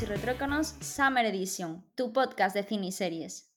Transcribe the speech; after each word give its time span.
y 0.00 0.06
Retróconos 0.06 0.74
Summer 0.80 1.26
Edition, 1.26 1.84
tu 1.94 2.14
podcast 2.14 2.56
de 2.56 2.62
cine 2.62 2.86
y 2.86 2.92
series. 2.92 3.52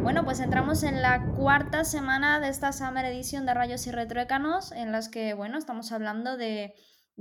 Bueno, 0.00 0.24
pues 0.24 0.38
entramos 0.38 0.84
en 0.84 1.02
la 1.02 1.26
cuarta 1.34 1.82
semana 1.82 2.38
de 2.38 2.50
esta 2.50 2.72
Summer 2.72 3.04
Edition 3.06 3.46
de 3.46 3.54
Rayos 3.54 3.84
y 3.88 3.90
Retrócanos, 3.90 4.70
en 4.70 4.92
las 4.92 5.08
que, 5.08 5.34
bueno, 5.34 5.58
estamos 5.58 5.90
hablando 5.90 6.36
de 6.36 6.74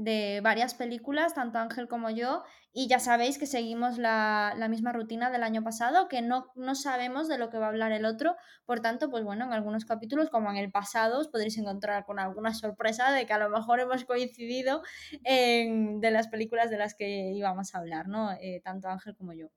de 0.04 0.42
varias 0.42 0.74
películas, 0.74 1.36
tanto 1.36 1.60
Ángel 1.60 1.88
como 1.88 2.10
yo, 2.10 2.44
y 2.74 2.88
ya 2.88 3.00
sabéis 3.00 3.38
que 3.38 3.46
seguimos 3.46 3.98
la, 3.98 4.56
misma 4.70 4.92
rutina 4.92 5.30
del 5.30 5.44
año 5.44 5.64
pasado, 5.64 6.08
que 6.08 6.22
no, 6.22 6.48
no, 6.56 6.74
sabemos 6.74 7.28
de 7.28 7.38
lo 7.38 7.50
que 7.50 7.60
va 7.60 7.68
a 7.68 7.70
hablar 7.70 7.92
el 7.92 8.06
otro, 8.06 8.36
por 8.66 8.80
tanto, 8.80 9.12
pues 9.12 9.24
bueno, 9.24 9.46
en 9.46 9.54
algunos 9.54 9.86
capítulos, 9.86 10.30
como 10.30 10.50
en 10.50 10.58
el 10.58 10.72
pasado, 10.72 11.20
os 11.20 11.28
podréis 11.28 11.58
encontrar 11.58 12.06
con 12.06 12.18
alguna 12.20 12.54
sorpresa 12.54 13.12
de 13.12 13.26
que 13.28 13.34
a 13.34 13.38
lo 13.38 13.50
mejor 13.50 13.80
hemos 13.80 14.04
coincidido 14.06 14.82
en, 15.24 16.00
de 16.00 16.12
las 16.12 16.28
películas 16.30 16.72
de 16.72 16.78
las 16.78 16.96
que 16.96 17.32
íbamos 17.32 17.76
a 17.76 17.78
hablar, 17.78 18.08
¿no? 18.08 18.32
Eh, 18.42 18.62
tanto 18.64 18.90
Ángel 18.90 19.16
como 19.16 19.34
yo. 19.34 19.48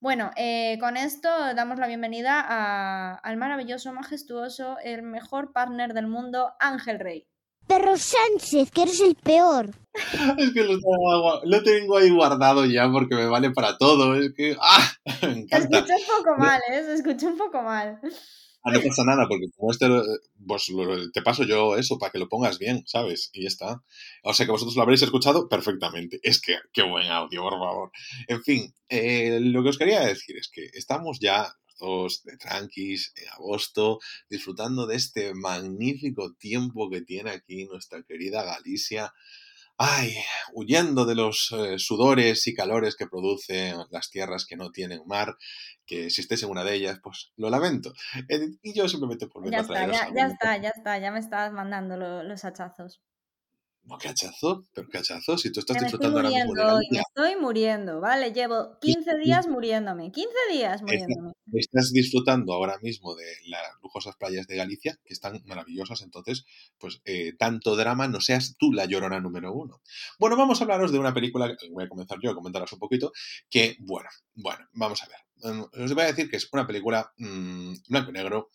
Bueno, 0.00 0.30
eh, 0.36 0.78
con 0.80 0.96
esto 0.96 1.28
damos 1.54 1.78
la 1.78 1.88
bienvenida 1.88 3.14
al 3.16 3.36
maravilloso, 3.36 3.92
majestuoso, 3.92 4.78
el 4.82 5.02
mejor 5.02 5.52
partner 5.52 5.92
del 5.92 6.06
mundo, 6.06 6.54
Ángel 6.60 7.00
Rey. 7.00 7.26
Perro 7.68 7.96
Sánchez, 7.96 8.70
que 8.70 8.82
eres 8.82 9.00
el 9.00 9.14
peor. 9.14 9.70
Es 10.38 10.52
que 10.52 10.64
lo, 10.64 11.62
tengo 11.62 11.96
ahí 11.98 12.10
guardado 12.10 12.64
ya 12.64 12.90
porque 12.90 13.14
me 13.14 13.26
vale 13.26 13.50
para 13.50 13.76
todo. 13.76 14.14
Es 14.14 14.32
que. 14.34 14.56
¡Ah! 14.60 14.92
Me 15.22 15.40
encanta. 15.40 15.84
Se 15.86 15.94
escucha 15.94 15.96
un 15.96 16.16
poco 16.16 16.36
mal, 16.38 16.60
¿eh? 16.72 16.82
Se 16.84 16.94
escucha 16.94 17.26
un 17.26 17.36
poco 17.36 17.62
mal. 17.62 18.00
Ah, 18.64 18.72
no 18.72 18.80
pasa 18.80 19.04
nada, 19.04 19.26
porque 19.28 19.46
como 19.56 19.70
este, 19.70 19.86
pues 20.46 20.70
te 21.12 21.22
paso 21.22 21.44
yo 21.44 21.76
eso 21.76 21.98
para 21.98 22.10
que 22.10 22.18
lo 22.18 22.28
pongas 22.28 22.58
bien, 22.58 22.82
¿sabes? 22.86 23.30
Y 23.32 23.42
ya 23.42 23.48
está. 23.48 23.82
O 24.24 24.34
sea 24.34 24.46
que 24.46 24.52
vosotros 24.52 24.76
lo 24.76 24.82
habréis 24.82 25.02
escuchado 25.02 25.48
perfectamente. 25.48 26.20
Es 26.22 26.40
que, 26.40 26.56
qué 26.72 26.82
buen 26.82 27.06
audio, 27.06 27.42
por 27.42 27.52
favor. 27.52 27.90
En 28.26 28.42
fin, 28.42 28.74
eh, 28.88 29.38
lo 29.40 29.62
que 29.62 29.70
os 29.70 29.78
quería 29.78 30.00
decir 30.00 30.36
es 30.36 30.50
que 30.52 30.68
estamos 30.74 31.18
ya 31.20 31.54
de 32.24 32.36
tranquis 32.36 33.12
en 33.16 33.28
agosto, 33.28 33.98
disfrutando 34.28 34.86
de 34.86 34.96
este 34.96 35.34
magnífico 35.34 36.34
tiempo 36.34 36.90
que 36.90 37.02
tiene 37.02 37.30
aquí 37.30 37.66
nuestra 37.66 38.02
querida 38.02 38.42
Galicia. 38.42 39.12
Ay, 39.80 40.12
huyendo 40.54 41.06
de 41.06 41.14
los 41.14 41.54
eh, 41.56 41.78
sudores 41.78 42.44
y 42.48 42.54
calores 42.54 42.96
que 42.96 43.06
producen 43.06 43.76
las 43.90 44.10
tierras 44.10 44.44
que 44.44 44.56
no 44.56 44.72
tienen 44.72 45.02
mar, 45.06 45.36
que 45.86 46.10
si 46.10 46.20
estés 46.20 46.42
en 46.42 46.50
una 46.50 46.64
de 46.64 46.74
ellas, 46.74 46.98
pues 47.00 47.30
lo 47.36 47.48
lamento. 47.48 47.92
Eh, 48.28 48.48
y 48.60 48.74
yo 48.74 48.88
simplemente 48.88 49.28
por 49.28 49.48
Ya 49.48 49.60
está, 49.60 49.86
ya, 49.86 50.12
ya, 50.12 50.26
está, 50.26 50.56
ya 50.56 50.70
está, 50.70 50.98
ya 50.98 51.12
me 51.12 51.20
estás 51.20 51.52
mandando 51.52 51.96
los 51.96 52.44
hachazos. 52.44 53.00
No, 53.88 53.96
cachazo, 53.96 54.66
pero 54.74 54.86
cachazo, 54.88 55.38
si 55.38 55.50
tú 55.50 55.60
estás 55.60 55.80
disfrutando 55.80 56.18
ahora 56.18 56.28
mismo 56.28 56.52
de 56.52 56.86
Me 56.90 56.98
estoy 56.98 57.36
muriendo, 57.40 58.00
¿vale? 58.00 58.32
Llevo 58.34 58.78
15 58.80 59.16
días 59.16 59.48
muriéndome, 59.48 60.12
15 60.12 60.30
días 60.52 60.82
muriéndome. 60.82 61.32
Estás 61.54 61.90
disfrutando 61.90 62.52
ahora 62.52 62.78
mismo 62.82 63.14
de 63.14 63.24
las 63.46 63.62
lujosas 63.82 64.14
playas 64.16 64.46
de 64.46 64.56
Galicia, 64.56 64.98
que 65.06 65.14
están 65.14 65.40
maravillosas, 65.46 66.02
entonces, 66.02 66.44
pues 66.76 67.00
eh, 67.06 67.32
tanto 67.38 67.76
drama, 67.76 68.08
no 68.08 68.20
seas 68.20 68.56
tú 68.58 68.74
la 68.74 68.84
llorona 68.84 69.20
número 69.20 69.54
uno. 69.54 69.80
Bueno, 70.18 70.36
vamos 70.36 70.60
a 70.60 70.64
hablaros 70.64 70.92
de 70.92 70.98
una 70.98 71.14
película, 71.14 71.56
voy 71.70 71.84
a 71.84 71.88
comenzar 71.88 72.18
yo 72.22 72.30
a 72.30 72.34
comentaros 72.34 72.70
un 72.74 72.78
poquito, 72.78 73.12
que, 73.48 73.76
bueno, 73.80 74.10
bueno, 74.34 74.66
vamos 74.74 75.02
a 75.02 75.06
ver. 75.08 75.54
Mm, 75.54 75.84
os 75.84 75.94
voy 75.94 76.02
a 76.02 76.08
decir 76.08 76.28
que 76.28 76.36
es 76.36 76.46
una 76.52 76.66
película 76.66 77.10
mmm, 77.16 77.72
blanco 77.88 78.10
y 78.10 78.12
negro, 78.12 78.50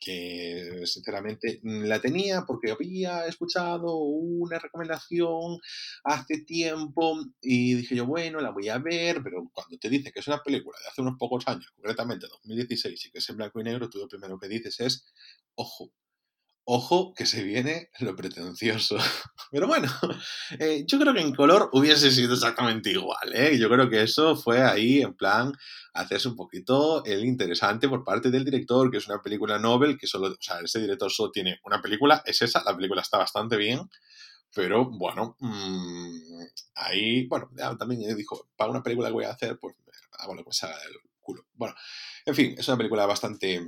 que 0.00 0.82
sinceramente 0.86 1.60
mm, 1.62 1.82
la 1.84 2.00
tenía 2.00 2.44
porque 2.46 2.72
había 2.72 3.26
escuchado 3.26 3.98
una 3.98 4.58
recomendación 4.58 5.60
hace 6.04 6.38
tiempo 6.42 7.18
y 7.40 7.74
dije 7.74 7.96
yo, 7.96 8.06
bueno, 8.06 8.40
la 8.40 8.50
voy 8.50 8.68
a 8.68 8.78
ver, 8.78 9.22
pero 9.22 9.50
cuando 9.52 9.78
te 9.78 9.90
dice 9.90 10.10
que 10.10 10.20
es 10.20 10.26
una 10.26 10.42
película 10.42 10.78
de 10.80 10.88
hace 10.88 11.02
unos 11.02 11.18
pocos 11.18 11.46
años, 11.46 11.70
concretamente 11.76 12.26
2016, 12.26 13.06
y 13.06 13.10
que 13.10 13.18
es 13.18 13.28
en 13.28 13.36
blanco 13.36 13.60
y 13.60 13.64
negro, 13.64 13.90
tú 13.90 13.98
lo 13.98 14.08
primero 14.08 14.38
que 14.38 14.48
dices 14.48 14.80
es, 14.80 15.06
ojo, 15.54 15.92
Ojo 16.72 17.12
que 17.14 17.26
se 17.26 17.42
viene 17.42 17.90
lo 17.98 18.14
pretencioso. 18.14 18.96
Pero 19.50 19.66
bueno, 19.66 19.88
eh, 20.56 20.84
yo 20.86 21.00
creo 21.00 21.12
que 21.12 21.20
en 21.20 21.34
color 21.34 21.68
hubiese 21.72 22.12
sido 22.12 22.34
exactamente 22.34 22.90
igual. 22.90 23.34
¿eh? 23.34 23.58
Yo 23.58 23.68
creo 23.68 23.90
que 23.90 24.00
eso 24.00 24.36
fue 24.36 24.62
ahí 24.62 25.02
en 25.02 25.14
plan 25.14 25.52
hacerse 25.94 26.28
un 26.28 26.36
poquito 26.36 27.04
el 27.04 27.24
interesante 27.24 27.88
por 27.88 28.04
parte 28.04 28.30
del 28.30 28.44
director, 28.44 28.88
que 28.88 28.98
es 28.98 29.08
una 29.08 29.20
película 29.20 29.58
novel, 29.58 29.98
que 29.98 30.06
solo, 30.06 30.28
o 30.28 30.36
sea, 30.38 30.60
ese 30.60 30.78
director 30.78 31.10
solo 31.10 31.32
tiene 31.32 31.58
una 31.64 31.82
película, 31.82 32.22
es 32.24 32.40
esa, 32.40 32.62
la 32.62 32.76
película 32.76 33.02
está 33.02 33.18
bastante 33.18 33.56
bien. 33.56 33.80
Pero 34.54 34.88
bueno, 34.88 35.36
mmm, 35.40 36.44
ahí, 36.76 37.26
bueno, 37.26 37.50
también 37.80 38.16
dijo, 38.16 38.48
para 38.54 38.70
una 38.70 38.84
película 38.84 39.08
que 39.08 39.14
voy 39.14 39.24
a 39.24 39.32
hacer, 39.32 39.58
pues 39.58 39.74
hago 40.20 40.36
lo 40.36 40.44
que 40.44 40.50
me 40.62 40.70
el 40.70 41.00
culo. 41.18 41.46
Bueno, 41.54 41.74
en 42.24 42.34
fin, 42.36 42.54
es 42.56 42.68
una 42.68 42.76
película 42.76 43.06
bastante 43.06 43.60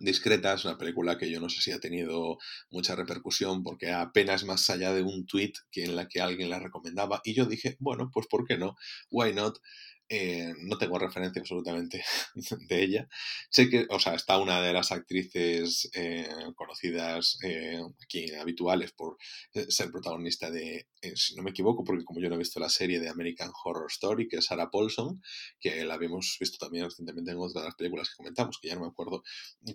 discreta, 0.00 0.54
es 0.54 0.64
una 0.64 0.78
película 0.78 1.18
que 1.18 1.30
yo 1.30 1.40
no 1.40 1.48
sé 1.48 1.60
si 1.60 1.72
ha 1.72 1.80
tenido 1.80 2.38
mucha 2.70 2.96
repercusión 2.96 3.62
porque 3.62 3.92
apenas 3.92 4.44
más 4.44 4.68
allá 4.70 4.92
de 4.92 5.02
un 5.02 5.26
tweet 5.26 5.52
que 5.70 5.84
en 5.84 5.96
la 5.96 6.08
que 6.08 6.20
alguien 6.20 6.50
la 6.50 6.58
recomendaba 6.58 7.20
y 7.24 7.34
yo 7.34 7.46
dije, 7.46 7.76
bueno, 7.80 8.10
pues 8.12 8.26
¿por 8.26 8.46
qué 8.46 8.58
no? 8.58 8.76
Why 9.10 9.32
not? 9.32 9.58
Eh, 10.08 10.52
no 10.58 10.76
tengo 10.76 10.98
referencia 10.98 11.40
absolutamente 11.40 12.04
de 12.68 12.82
ella. 12.82 13.08
Sé 13.50 13.70
que, 13.70 13.86
o 13.88 13.98
sea, 13.98 14.14
está 14.14 14.38
una 14.38 14.60
de 14.60 14.72
las 14.72 14.92
actrices 14.92 15.88
eh, 15.94 16.28
conocidas 16.54 17.38
eh, 17.42 17.80
aquí, 18.02 18.30
habituales, 18.34 18.92
por 18.92 19.16
ser 19.68 19.90
protagonista 19.90 20.50
de, 20.50 20.86
si 21.14 21.34
no 21.36 21.42
me 21.42 21.50
equivoco, 21.50 21.84
porque 21.84 22.04
como 22.04 22.20
yo 22.20 22.28
no 22.28 22.34
he 22.34 22.38
visto 22.38 22.60
la 22.60 22.68
serie 22.68 23.00
de 23.00 23.08
American 23.08 23.50
Horror 23.64 23.86
Story, 23.90 24.28
que 24.28 24.36
es 24.36 24.44
Sarah 24.44 24.70
Paulson, 24.70 25.22
que 25.58 25.84
la 25.84 25.94
habíamos 25.94 26.36
visto 26.38 26.58
también 26.58 26.84
recientemente 26.84 27.30
en 27.32 27.38
otra 27.38 27.62
de 27.62 27.68
las 27.68 27.76
películas 27.76 28.10
que 28.10 28.16
comentamos, 28.16 28.58
que 28.60 28.68
ya 28.68 28.74
no 28.74 28.82
me 28.82 28.88
acuerdo 28.88 29.22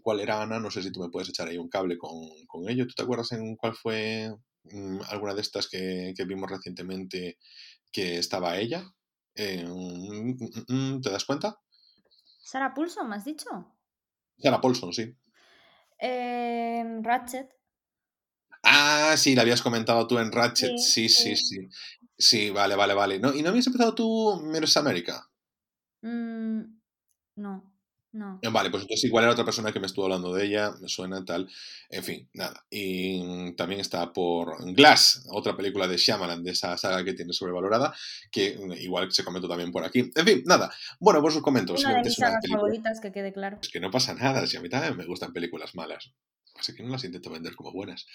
cuál 0.04 0.20
era 0.20 0.42
Ana, 0.42 0.60
no 0.60 0.70
sé 0.70 0.84
si 0.84 0.92
tú 0.92 1.00
me 1.02 1.10
puedes 1.10 1.30
echar 1.30 1.48
ahí 1.48 1.58
un 1.58 1.70
cable 1.70 1.98
con, 1.98 2.12
con 2.48 2.70
ello. 2.70 2.86
¿Tú 2.88 2.94
te 2.96 3.04
acuerdas 3.04 3.32
en 3.32 3.56
cuál 3.56 3.74
fue 3.76 4.32
mm, 4.66 5.00
alguna 5.10 5.34
de 5.34 5.42
estas 5.42 5.68
que, 5.68 6.14
que 6.16 6.26
vimos 6.26 6.50
recientemente 6.52 7.38
que 7.92 8.18
estaba 8.20 8.58
ella? 8.60 8.86
Eh, 9.42 9.64
mm, 9.66 10.36
mm, 10.36 10.96
mm, 10.98 11.02
¿Te 11.02 11.10
das 11.10 11.24
cuenta? 11.24 11.58
Sarah 12.44 12.74
Paulson, 12.74 13.08
¿me 13.08 13.16
has 13.16 13.24
dicho? 13.24 13.48
Sarah 14.38 14.60
Paulson, 14.60 14.92
sí. 14.92 15.16
Eh, 15.98 17.00
Ratchet. 17.02 17.50
Ah, 18.64 19.16
sí, 19.16 19.36
la 19.36 19.44
habías 19.44 19.62
comentado 19.62 20.06
tú 20.08 20.20
en 20.20 20.34
Ratchet. 20.34 20.78
Sí, 20.78 21.08
sí, 21.08 21.38
sí. 21.38 21.70
Sí, 22.18 22.50
vale, 22.50 22.76
vale, 22.76 22.94
vale. 22.94 23.18
¿No? 23.20 23.34
¿Y 23.34 23.42
no 23.42 23.50
habías 23.50 23.68
empezado 23.68 23.96
tú 23.96 24.42
Miss 24.44 24.76
America? 24.76 25.26
no. 26.02 27.69
No. 28.12 28.40
Vale, 28.52 28.72
pues 28.72 28.84
entonces 28.84 29.04
igual 29.04 29.26
era 29.26 29.34
otra 29.34 29.46
persona 29.46 29.72
que 29.72 29.80
me 29.80 29.86
estuvo 29.86 30.06
hablando 30.06 30.34
de 30.34 30.46
ella, 30.46 30.72
me 30.82 30.90
suena 30.90 31.24
tal. 31.24 31.48
En 31.90 32.04
fin, 32.04 32.30
nada. 32.34 32.66
Y 32.70 33.54
también 33.54 33.82
está 33.82 34.12
por 34.12 34.74
Glass, 34.74 35.28
otra 35.30 35.56
película 35.56 35.88
de 35.88 35.98
Shyamalan, 35.98 36.44
de 36.44 36.52
esa 36.52 36.76
saga 36.78 37.04
que 37.04 37.14
tiene 37.14 37.34
sobrevalorada, 37.34 37.94
que 38.32 38.58
igual 38.80 39.12
se 39.12 39.24
comentó 39.24 39.48
también 39.48 39.72
por 39.72 39.84
aquí. 39.84 40.12
En 40.16 40.26
fin, 40.26 40.44
nada. 40.46 40.72
Bueno, 41.00 41.22
pues 41.22 41.36
os 41.36 41.44
comento. 41.44 41.74
Una 41.74 41.96
de 41.96 42.04
mis 42.04 42.16
sagas 42.16 42.44
favoritas, 42.50 43.00
que 43.00 43.12
quede 43.12 43.32
claro. 43.32 43.60
Es 43.62 43.70
que 43.70 43.80
no 43.80 43.92
pasa 43.92 44.16
nada, 44.16 44.48
si 44.48 44.58
a 44.58 44.62
mí 44.62 44.70
también 44.70 44.98
me 44.98 45.06
gustan 45.06 45.32
películas 45.32 45.76
malas. 45.76 46.12
Así 46.60 46.74
que 46.74 46.84
no 46.84 46.90
las 46.90 47.04
intento 47.04 47.30
vender 47.30 47.56
como 47.56 47.72
buenas. 47.72 48.06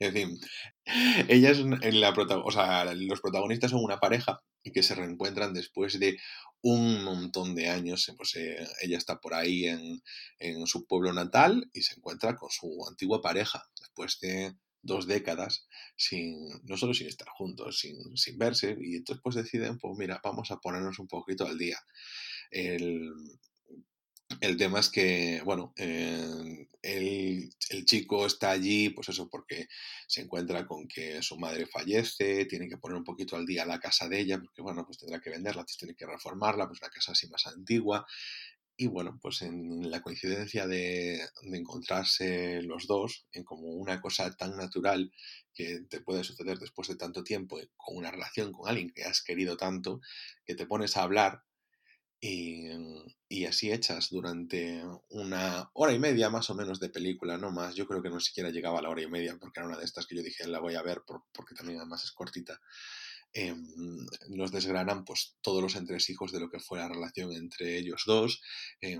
En 0.00 0.12
fin, 0.12 0.40
ellas, 1.28 1.58
en 1.58 2.00
la 2.00 2.10
o 2.10 2.50
sea, 2.50 2.84
los 2.94 3.20
protagonistas 3.20 3.70
son 3.70 3.84
una 3.84 3.98
pareja 3.98 4.40
y 4.62 4.72
que 4.72 4.82
se 4.82 4.94
reencuentran 4.94 5.52
después 5.52 5.98
de 5.98 6.18
un 6.62 7.04
montón 7.04 7.54
de 7.54 7.68
años. 7.68 8.10
Pues, 8.16 8.36
eh, 8.36 8.66
ella 8.82 8.98
está 8.98 9.20
por 9.20 9.34
ahí 9.34 9.66
en, 9.66 10.02
en, 10.38 10.66
su 10.66 10.86
pueblo 10.86 11.12
natal 11.12 11.70
y 11.72 11.82
se 11.82 11.94
encuentra 11.96 12.36
con 12.36 12.50
su 12.50 12.86
antigua 12.88 13.20
pareja 13.20 13.64
después 13.78 14.18
de 14.20 14.54
dos 14.84 15.06
décadas 15.06 15.68
sin 15.96 16.48
no 16.64 16.76
solo 16.76 16.92
sin 16.92 17.06
estar 17.06 17.28
juntos, 17.28 17.78
sin, 17.78 18.16
sin 18.16 18.36
verse 18.36 18.76
y 18.80 18.96
entonces 18.96 19.22
pues 19.22 19.36
deciden, 19.36 19.78
pues 19.78 19.96
mira, 19.96 20.20
vamos 20.24 20.50
a 20.50 20.58
ponernos 20.58 20.98
un 20.98 21.08
poquito 21.08 21.46
al 21.46 21.58
día. 21.58 21.78
El, 22.50 23.12
el 24.40 24.56
tema 24.56 24.80
es 24.80 24.88
que, 24.88 25.42
bueno, 25.44 25.72
eh, 25.76 26.68
el, 26.82 27.50
el, 27.70 27.84
chico 27.84 28.26
está 28.26 28.50
allí, 28.50 28.90
pues 28.90 29.08
eso, 29.08 29.28
porque 29.28 29.68
se 30.06 30.22
encuentra 30.22 30.66
con 30.66 30.86
que 30.88 31.22
su 31.22 31.38
madre 31.38 31.66
fallece, 31.66 32.46
tiene 32.46 32.68
que 32.68 32.78
poner 32.78 32.96
un 32.96 33.04
poquito 33.04 33.36
al 33.36 33.46
día 33.46 33.64
la 33.64 33.80
casa 33.80 34.08
de 34.08 34.20
ella, 34.20 34.40
porque, 34.40 34.62
bueno, 34.62 34.84
pues 34.84 34.98
tendrá 34.98 35.20
que 35.20 35.30
venderla, 35.30 35.64
tiene 35.64 35.94
que 35.94 36.06
reformarla, 36.06 36.66
pues 36.66 36.80
una 36.80 36.90
casa 36.90 37.12
así 37.12 37.28
más 37.28 37.46
antigua. 37.46 38.06
Y 38.76 38.86
bueno, 38.86 39.18
pues 39.22 39.42
en 39.42 39.90
la 39.90 40.00
coincidencia 40.00 40.66
de, 40.66 41.20
de 41.42 41.58
encontrarse 41.58 42.62
los 42.62 42.86
dos 42.86 43.26
en 43.32 43.44
como 43.44 43.68
una 43.68 44.00
cosa 44.00 44.34
tan 44.34 44.56
natural 44.56 45.12
que 45.54 45.80
te 45.88 46.00
puede 46.00 46.24
suceder 46.24 46.58
después 46.58 46.88
de 46.88 46.96
tanto 46.96 47.22
tiempo 47.22 47.60
con 47.76 47.96
una 47.98 48.10
relación 48.10 48.50
con 48.52 48.68
alguien 48.68 48.90
que 48.90 49.04
has 49.04 49.22
querido 49.22 49.56
tanto, 49.56 50.00
que 50.44 50.54
te 50.54 50.66
pones 50.66 50.96
a 50.96 51.02
hablar 51.02 51.42
Y, 52.24 52.68
y, 53.28 53.46
así 53.46 53.72
hechas 53.72 54.10
durante 54.10 54.80
una 55.08 55.68
hora 55.72 55.92
y 55.92 55.98
media 55.98 56.30
más 56.30 56.50
o 56.50 56.54
menos 56.54 56.78
de 56.78 56.88
película, 56.88 57.36
no 57.36 57.50
más. 57.50 57.74
Yo 57.74 57.88
creo 57.88 58.00
que 58.00 58.10
no 58.10 58.20
siquiera 58.20 58.50
llegaba 58.50 58.78
a 58.78 58.82
la 58.82 58.90
hora 58.90 59.02
y 59.02 59.08
media 59.08 59.36
porque 59.40 59.58
era 59.58 59.66
una 59.66 59.76
de 59.76 59.84
estas 59.84 60.06
que 60.06 60.14
yo 60.14 60.22
dije 60.22 60.46
la 60.46 60.60
voy 60.60 60.76
a 60.76 60.82
ver 60.82 61.02
porque 61.04 61.56
también 61.56 61.80
además 61.80 62.04
es 62.04 62.12
cortita. 62.12 62.60
Eh, 63.34 63.54
nos 64.28 64.52
desgranan 64.52 65.04
pues 65.04 65.36
todos 65.40 65.62
los 65.62 65.76
entresijos 65.76 66.32
de 66.32 66.40
lo 66.40 66.50
que 66.50 66.60
fue 66.60 66.78
la 66.78 66.88
relación 66.88 67.32
entre 67.32 67.78
ellos 67.78 68.02
dos, 68.06 68.42
eh, 68.80 68.98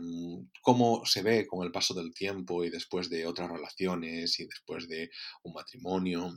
cómo 0.63 1.05
se 1.05 1.23
ve 1.23 1.47
con 1.47 1.65
el 1.65 1.73
paso 1.73 1.93
del 1.93 2.15
tiempo 2.15 2.65
y 2.65 2.71
después 2.71 3.11
de 3.11 3.27
otras 3.27 3.51
relaciones 3.51 4.41
y 4.41 4.47
después 4.47 4.89
de 4.89 5.11
un 5.43 5.53
matrimonio, 5.53 6.33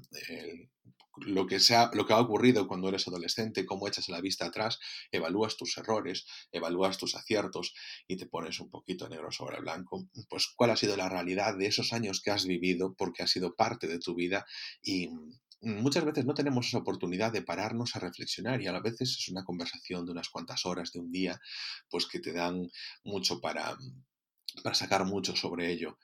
lo, 1.18 1.48
que 1.48 1.60
sea, 1.60 1.90
lo 1.94 2.06
que 2.06 2.14
ha 2.14 2.20
ocurrido 2.20 2.68
cuando 2.68 2.90
eres 2.90 3.08
adolescente, 3.08 3.66
cómo 3.66 3.88
echas 3.88 4.10
la 4.10 4.22
vista 4.22 4.46
atrás, 4.46 4.80
evalúas 5.12 5.58
tus 5.58 5.78
errores, 5.78 6.26
evalúas 6.52 6.98
tus 6.98 7.16
aciertos 7.16 7.74
y 8.08 8.18
te 8.18 8.26
pones 8.26 8.60
un 8.60 8.70
poquito 8.70 9.08
negro 9.08 9.32
sobre 9.32 9.60
blanco, 9.62 10.08
pues 10.30 10.48
cuál 10.56 10.72
ha 10.72 10.76
sido 10.76 10.98
la 10.98 11.10
realidad 11.10 11.58
de 11.58 11.68
esos 11.68 11.94
años 11.94 12.22
que 12.22 12.32
has 12.32 12.46
vivido 12.46 12.94
porque 12.96 13.24
ha 13.24 13.28
sido 13.28 13.56
parte 13.56 13.88
de 13.88 14.00
tu 14.00 14.16
vida 14.16 14.46
y, 14.84 15.10
muchas 15.62 16.06
veces 16.06 16.26
no 16.26 16.34
tenemos 16.34 16.68
esa 16.68 16.78
oportunidad 16.78 17.32
de 17.32 17.42
pararnos 17.42 17.96
a 17.96 18.00
reflexionar 18.00 18.62
y 18.62 18.68
a 18.68 18.80
veces 18.80 19.18
es 19.20 19.30
una 19.30 19.44
conversación 19.44 20.06
de 20.06 20.12
unas 20.12 20.30
cuantas 20.30 20.66
horas, 20.66 20.92
de 20.92 21.00
un 21.00 21.12
día, 21.12 21.40
pues 21.90 22.06
que 22.06 22.20
te 22.20 22.34
dan 22.34 22.70
mucho 23.04 23.42
para, 23.42 23.78
para 24.64 24.76
sacar 24.76 25.06
mucho 25.06 25.36
sobre 25.36 25.72
ello. 25.72 25.98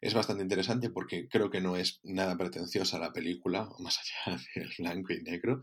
Es 0.00 0.14
bastante 0.14 0.42
interesante 0.42 0.90
porque 0.90 1.28
creo 1.28 1.50
que 1.50 1.60
no 1.60 1.76
es 1.76 2.00
nada 2.02 2.36
pretenciosa 2.36 2.98
la 2.98 3.12
película, 3.12 3.68
más 3.78 3.98
allá 3.98 4.38
del 4.54 4.70
blanco 4.78 5.12
y 5.12 5.22
negro. 5.22 5.60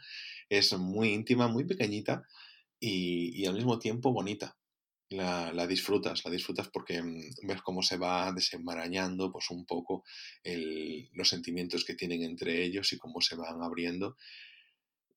Es 0.49 0.73
muy 0.77 1.09
íntima, 1.09 1.47
muy 1.47 1.65
pequeñita 1.65 2.23
y, 2.79 3.39
y 3.41 3.45
al 3.45 3.55
mismo 3.55 3.79
tiempo 3.79 4.11
bonita 4.11 4.57
la, 5.09 5.67
disfrutas, 5.67 6.23
la 6.25 6.31
disfrutas 6.31 6.69
porque 6.69 7.01
mm, 7.01 7.47
ves 7.47 7.61
cómo 7.61 7.81
se 7.81 7.97
va 7.97 8.31
desenmarañando 8.31 9.31
pues 9.31 9.49
un 9.49 9.65
poco 9.65 10.03
los 10.43 11.29
sentimientos 11.29 11.85
que 11.85 11.95
tienen 11.95 12.23
entre 12.23 12.63
ellos 12.63 12.91
y 12.93 12.97
cómo 12.97 13.21
se 13.21 13.35
van 13.35 13.61
abriendo. 13.61 14.17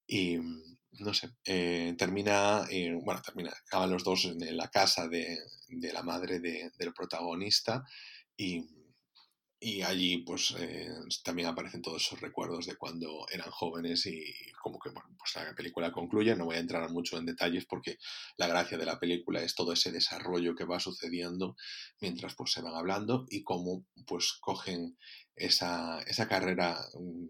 Y 0.06 0.38
mm, 0.38 0.78
no 1.00 1.14
sé, 1.14 1.30
eh, 1.44 1.94
termina, 1.98 2.64
eh, 2.70 2.98
bueno, 3.02 3.20
termina, 3.22 3.50
acaban 3.50 3.90
los 3.90 4.04
dos 4.04 4.24
en 4.24 4.56
la 4.56 4.68
casa 4.68 5.08
de, 5.08 5.38
la 5.68 6.02
madre 6.02 6.40
del 6.40 6.94
protagonista 6.94 7.84
y 8.36 8.64
y 9.58 9.82
allí 9.82 10.18
pues 10.18 10.54
eh, 10.58 10.88
también 11.24 11.48
aparecen 11.48 11.80
todos 11.80 12.04
esos 12.04 12.20
recuerdos 12.20 12.66
de 12.66 12.76
cuando 12.76 13.26
eran 13.32 13.50
jóvenes 13.50 14.04
y 14.06 14.22
como 14.62 14.78
que 14.78 14.90
bueno, 14.90 15.08
pues 15.18 15.34
la 15.36 15.54
película 15.54 15.92
concluye, 15.92 16.36
no 16.36 16.44
voy 16.44 16.56
a 16.56 16.60
entrar 16.60 16.90
mucho 16.90 17.16
en 17.16 17.24
detalles 17.24 17.64
porque 17.66 17.96
la 18.36 18.48
gracia 18.48 18.76
de 18.76 18.84
la 18.84 18.98
película 18.98 19.42
es 19.42 19.54
todo 19.54 19.72
ese 19.72 19.92
desarrollo 19.92 20.54
que 20.54 20.64
va 20.64 20.78
sucediendo 20.78 21.56
mientras 22.00 22.34
pues 22.34 22.52
se 22.52 22.62
van 22.62 22.74
hablando 22.74 23.24
y 23.30 23.42
cómo 23.42 23.86
pues 24.06 24.36
cogen 24.40 24.98
esa, 25.36 26.00
esa 26.00 26.26
carrera 26.26 26.80
mm, 26.94 27.26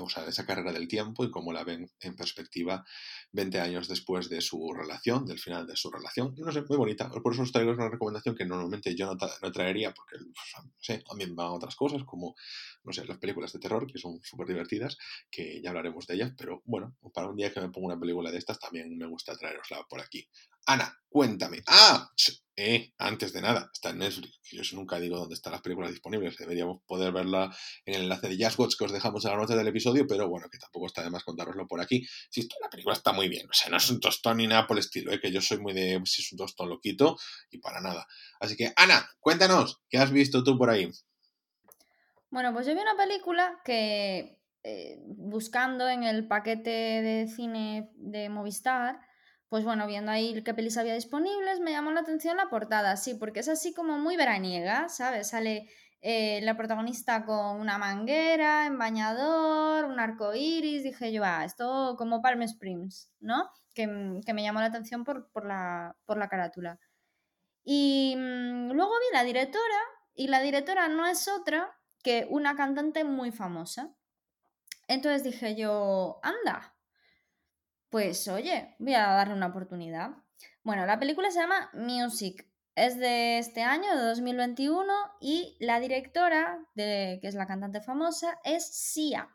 o 0.00 0.10
sea, 0.10 0.26
esa 0.26 0.44
carrera 0.44 0.72
del 0.72 0.88
tiempo 0.88 1.24
y 1.24 1.30
cómo 1.30 1.52
la 1.52 1.64
ven 1.64 1.90
en 2.00 2.16
perspectiva 2.16 2.84
20 3.32 3.60
años 3.60 3.88
después 3.88 4.28
de 4.28 4.40
su 4.40 4.72
relación, 4.72 5.24
del 5.24 5.38
final 5.38 5.66
de 5.66 5.76
su 5.76 5.90
relación. 5.90 6.34
No 6.36 6.52
sé, 6.52 6.62
muy 6.62 6.76
bonita. 6.76 7.10
Por 7.10 7.32
eso 7.32 7.42
os 7.42 7.52
traigo 7.52 7.72
una 7.72 7.88
recomendación 7.88 8.34
que 8.34 8.44
normalmente 8.44 8.94
yo 8.94 9.06
no, 9.06 9.52
traería 9.52 9.94
porque, 9.94 10.16
no 10.18 10.32
sé, 10.80 11.02
también 11.08 11.34
van 11.34 11.48
otras 11.48 11.76
cosas 11.76 12.04
como, 12.04 12.34
no 12.82 12.92
sé, 12.92 13.04
las 13.06 13.18
películas 13.18 13.52
de 13.52 13.60
terror 13.60 13.86
que 13.86 13.98
son 13.98 14.20
súper 14.22 14.48
divertidas, 14.48 14.98
que 15.30 15.62
ya 15.62 15.70
hablaremos 15.70 16.06
de 16.06 16.14
ellas, 16.14 16.32
pero 16.36 16.62
bueno, 16.64 16.96
para 17.12 17.28
un 17.28 17.36
día 17.36 17.52
que 17.52 17.60
me 17.60 17.70
pongo 17.70 17.86
una 17.86 17.98
película 17.98 18.30
de 18.30 18.38
estas 18.38 18.58
también 18.58 18.96
me 18.96 19.06
gusta 19.06 19.36
traerosla 19.36 19.84
por 19.88 20.00
aquí. 20.00 20.28
Ana, 20.66 20.96
cuéntame. 21.08 21.62
Ah, 21.66 22.10
eh, 22.56 22.92
antes 22.98 23.32
de 23.32 23.40
nada, 23.40 23.68
está 23.72 23.90
en 23.90 23.98
Netflix. 23.98 24.38
Yo 24.42 24.62
nunca 24.76 25.00
digo 25.00 25.18
dónde 25.18 25.34
están 25.34 25.52
las 25.52 25.62
películas 25.62 25.90
disponibles. 25.90 26.36
Deberíamos 26.36 26.82
poder 26.86 27.12
verla 27.12 27.54
en 27.84 27.94
el 27.94 28.02
enlace 28.02 28.28
de 28.28 28.36
Watch 28.56 28.76
que 28.78 28.84
os 28.84 28.92
dejamos 28.92 29.24
en 29.24 29.32
la 29.32 29.38
nota 29.38 29.56
del 29.56 29.66
episodio, 29.66 30.06
pero 30.06 30.28
bueno, 30.28 30.48
que 30.48 30.58
tampoco 30.58 30.86
está 30.86 31.02
de 31.02 31.10
más 31.10 31.24
contároslo 31.24 31.66
por 31.66 31.80
aquí. 31.80 32.06
Si 32.30 32.40
esto, 32.40 32.56
la 32.60 32.70
película 32.70 32.94
está 32.94 33.12
muy 33.12 33.28
bien. 33.28 33.48
O 33.50 33.52
sea, 33.52 33.70
no 33.70 33.78
es 33.78 33.90
un 33.90 33.98
tostón 33.98 34.36
ni 34.36 34.46
nada 34.46 34.66
por 34.66 34.76
el 34.76 34.84
estilo, 34.84 35.12
¿eh? 35.12 35.20
que 35.20 35.32
yo 35.32 35.40
soy 35.40 35.58
muy 35.58 35.72
de 35.72 36.00
si 36.04 36.22
es 36.22 36.32
un 36.32 36.38
tostón 36.38 36.68
lo 36.68 36.78
quito 36.80 37.16
y 37.50 37.58
para 37.58 37.80
nada. 37.80 38.06
Así 38.38 38.56
que, 38.56 38.72
Ana, 38.76 39.08
cuéntanos, 39.18 39.82
¿qué 39.88 39.98
has 39.98 40.12
visto 40.12 40.44
tú 40.44 40.56
por 40.56 40.70
ahí? 40.70 40.90
Bueno, 42.30 42.52
pues 42.52 42.66
yo 42.66 42.74
vi 42.74 42.80
una 42.80 42.96
película 42.96 43.60
que 43.64 44.38
eh, 44.62 44.98
buscando 45.06 45.88
en 45.88 46.04
el 46.04 46.28
paquete 46.28 46.70
de 46.70 47.26
cine 47.28 47.90
de 47.96 48.28
Movistar 48.28 48.98
pues 49.54 49.64
bueno, 49.64 49.86
viendo 49.86 50.10
ahí 50.10 50.42
qué 50.42 50.52
pelis 50.52 50.76
había 50.78 50.94
disponibles, 50.94 51.60
me 51.60 51.70
llamó 51.70 51.92
la 51.92 52.00
atención 52.00 52.36
la 52.36 52.48
portada, 52.48 52.96
sí, 52.96 53.14
porque 53.14 53.38
es 53.38 53.48
así 53.48 53.72
como 53.72 54.00
muy 54.00 54.16
veraniega, 54.16 54.88
¿sabes? 54.88 55.28
Sale 55.28 55.70
eh, 56.00 56.40
la 56.42 56.56
protagonista 56.56 57.24
con 57.24 57.60
una 57.60 57.78
manguera, 57.78 58.66
en 58.66 58.76
bañador, 58.76 59.84
un 59.84 60.00
arco 60.00 60.34
iris, 60.34 60.82
dije 60.82 61.12
yo, 61.12 61.22
ah, 61.24 61.44
esto 61.44 61.94
como 61.96 62.20
Palm 62.20 62.42
Springs, 62.42 63.12
¿no? 63.20 63.48
Que, 63.74 63.86
me 63.86 64.42
llamó 64.42 64.58
la 64.58 64.66
atención 64.66 65.04
por, 65.04 65.46
la, 65.46 65.94
por 66.04 66.18
la 66.18 66.28
carátula. 66.28 66.80
Y 67.62 68.16
mm, 68.18 68.72
luego 68.72 68.90
vi 68.90 69.16
la 69.16 69.22
directora, 69.22 69.78
y 70.16 70.26
la 70.26 70.40
directora 70.40 70.88
no 70.88 71.06
es 71.06 71.28
otra 71.28 71.78
que 72.02 72.26
una 72.28 72.56
cantante 72.56 73.04
muy 73.04 73.30
famosa. 73.30 73.94
Entonces 74.88 75.22
dije 75.22 75.54
yo, 75.54 76.18
anda, 76.24 76.73
pues 77.94 78.26
oye, 78.26 78.74
voy 78.80 78.94
a 78.94 79.06
darle 79.06 79.34
una 79.34 79.46
oportunidad. 79.46 80.16
Bueno, 80.64 80.84
la 80.84 80.98
película 80.98 81.30
se 81.30 81.38
llama 81.38 81.70
Music. 81.74 82.44
Es 82.74 82.98
de 82.98 83.38
este 83.38 83.62
año, 83.62 83.96
de 83.96 84.02
2021, 84.02 84.92
y 85.20 85.56
la 85.60 85.78
directora, 85.78 86.58
de, 86.74 87.20
que 87.22 87.28
es 87.28 87.36
la 87.36 87.46
cantante 87.46 87.80
famosa, 87.80 88.36
es 88.42 88.66
Sia. 88.66 89.28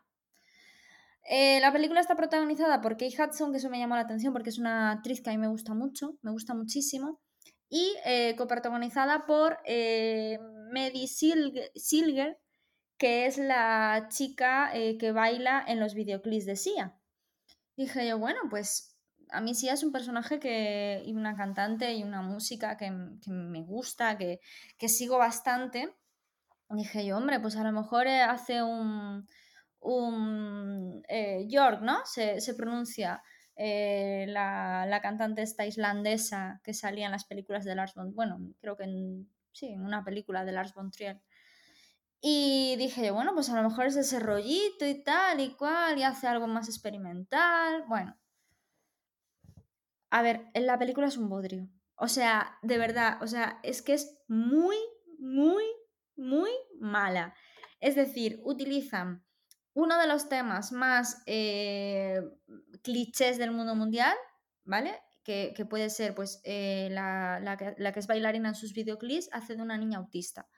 Eh, 1.24 1.58
la 1.60 1.72
película 1.72 2.02
está 2.02 2.16
protagonizada 2.16 2.82
por 2.82 2.98
Kate 2.98 3.14
Hudson, 3.18 3.50
que 3.50 3.56
eso 3.56 3.70
me 3.70 3.78
llamó 3.78 3.94
la 3.94 4.02
atención 4.02 4.34
porque 4.34 4.50
es 4.50 4.58
una 4.58 4.90
actriz 4.90 5.22
que 5.22 5.30
a 5.30 5.32
mí 5.32 5.38
me 5.38 5.48
gusta 5.48 5.72
mucho, 5.72 6.18
me 6.20 6.30
gusta 6.30 6.52
muchísimo, 6.52 7.18
y 7.70 7.94
eh, 8.04 8.34
coprotagonizada 8.36 9.24
por 9.24 9.56
eh, 9.64 10.38
Maddie 10.70 11.08
Silger, 11.08 12.38
que 12.98 13.24
es 13.24 13.38
la 13.38 14.08
chica 14.10 14.70
eh, 14.74 14.98
que 14.98 15.12
baila 15.12 15.64
en 15.66 15.80
los 15.80 15.94
videoclips 15.94 16.44
de 16.44 16.56
Sia 16.56 16.99
dije 17.80 18.06
yo, 18.06 18.18
bueno, 18.18 18.40
pues 18.50 18.96
a 19.30 19.40
mí 19.40 19.54
sí 19.54 19.68
es 19.68 19.82
un 19.82 19.92
personaje 19.92 20.38
que, 20.38 21.02
y 21.04 21.12
una 21.12 21.34
cantante 21.34 21.94
y 21.94 22.02
una 22.02 22.22
música 22.22 22.76
que, 22.76 22.90
me 22.90 23.62
gusta, 23.62 24.18
que, 24.18 24.40
sigo 24.88 25.18
bastante. 25.18 25.94
Dije 26.68 27.04
yo, 27.06 27.16
hombre, 27.16 27.40
pues 27.40 27.56
a 27.56 27.64
lo 27.64 27.72
mejor 27.72 28.06
eh, 28.06 28.22
hace 28.22 28.62
un, 28.62 29.26
un 29.80 31.02
eh, 31.08 31.46
York, 31.48 31.80
¿no? 31.82 32.00
Se, 32.04 32.54
pronuncia 32.54 33.22
eh, 33.56 34.26
la, 34.28 35.00
cantante 35.02 35.42
esta 35.42 35.66
islandesa 35.66 36.60
que 36.62 36.74
salía 36.74 37.06
en 37.06 37.12
las 37.12 37.24
películas 37.24 37.64
de 37.64 37.74
Lars 37.74 37.94
von, 37.94 38.14
bueno, 38.14 38.38
creo 38.60 38.76
que 38.76 38.84
en, 38.84 39.28
sí, 39.52 39.68
en 39.68 39.84
una 39.84 40.04
película 40.04 40.44
de 40.44 40.52
Lars 40.52 40.74
von 40.74 40.90
Trier. 40.90 41.20
Y 42.20 42.76
dije 42.76 43.06
yo, 43.06 43.14
bueno, 43.14 43.32
pues 43.34 43.48
a 43.48 43.56
lo 43.60 43.68
mejor 43.68 43.86
es 43.86 43.96
ese 43.96 44.20
rollito 44.20 44.84
y 44.84 45.02
tal 45.02 45.40
y 45.40 45.54
cual, 45.54 45.98
y 45.98 46.02
hace 46.02 46.26
algo 46.26 46.46
más 46.46 46.68
experimental. 46.68 47.84
Bueno. 47.88 48.16
A 50.10 50.22
ver, 50.22 50.46
en 50.54 50.66
la 50.66 50.78
película 50.78 51.06
es 51.06 51.16
un 51.16 51.28
bodrio. 51.28 51.68
O 51.94 52.08
sea, 52.08 52.58
de 52.62 52.78
verdad, 52.78 53.22
o 53.22 53.26
sea, 53.26 53.58
es 53.62 53.80
que 53.82 53.94
es 53.94 54.18
muy, 54.28 54.76
muy, 55.18 55.64
muy 56.16 56.50
mala. 56.78 57.34
Es 57.78 57.94
decir, 57.94 58.40
utilizan 58.44 59.24
uno 59.72 59.98
de 59.98 60.06
los 60.06 60.28
temas 60.28 60.72
más 60.72 61.22
eh, 61.26 62.20
clichés 62.82 63.38
del 63.38 63.52
mundo 63.52 63.74
mundial, 63.74 64.16
¿vale? 64.64 64.98
Que, 65.22 65.54
puede 65.70 65.90
ser, 65.90 66.14
pues, 66.14 66.40
eh, 66.44 66.88
la, 66.90 67.56
que, 67.56 67.74
la 67.78 67.92
que 67.92 68.00
es 68.00 68.08
bailarina 68.08 68.48
en 68.48 68.54
sus 68.56 68.72
videoclips, 68.74 69.28
hace 69.32 69.54
de 69.54 69.62
una 69.62 69.78
niña 69.78 69.98
autista. 69.98 70.48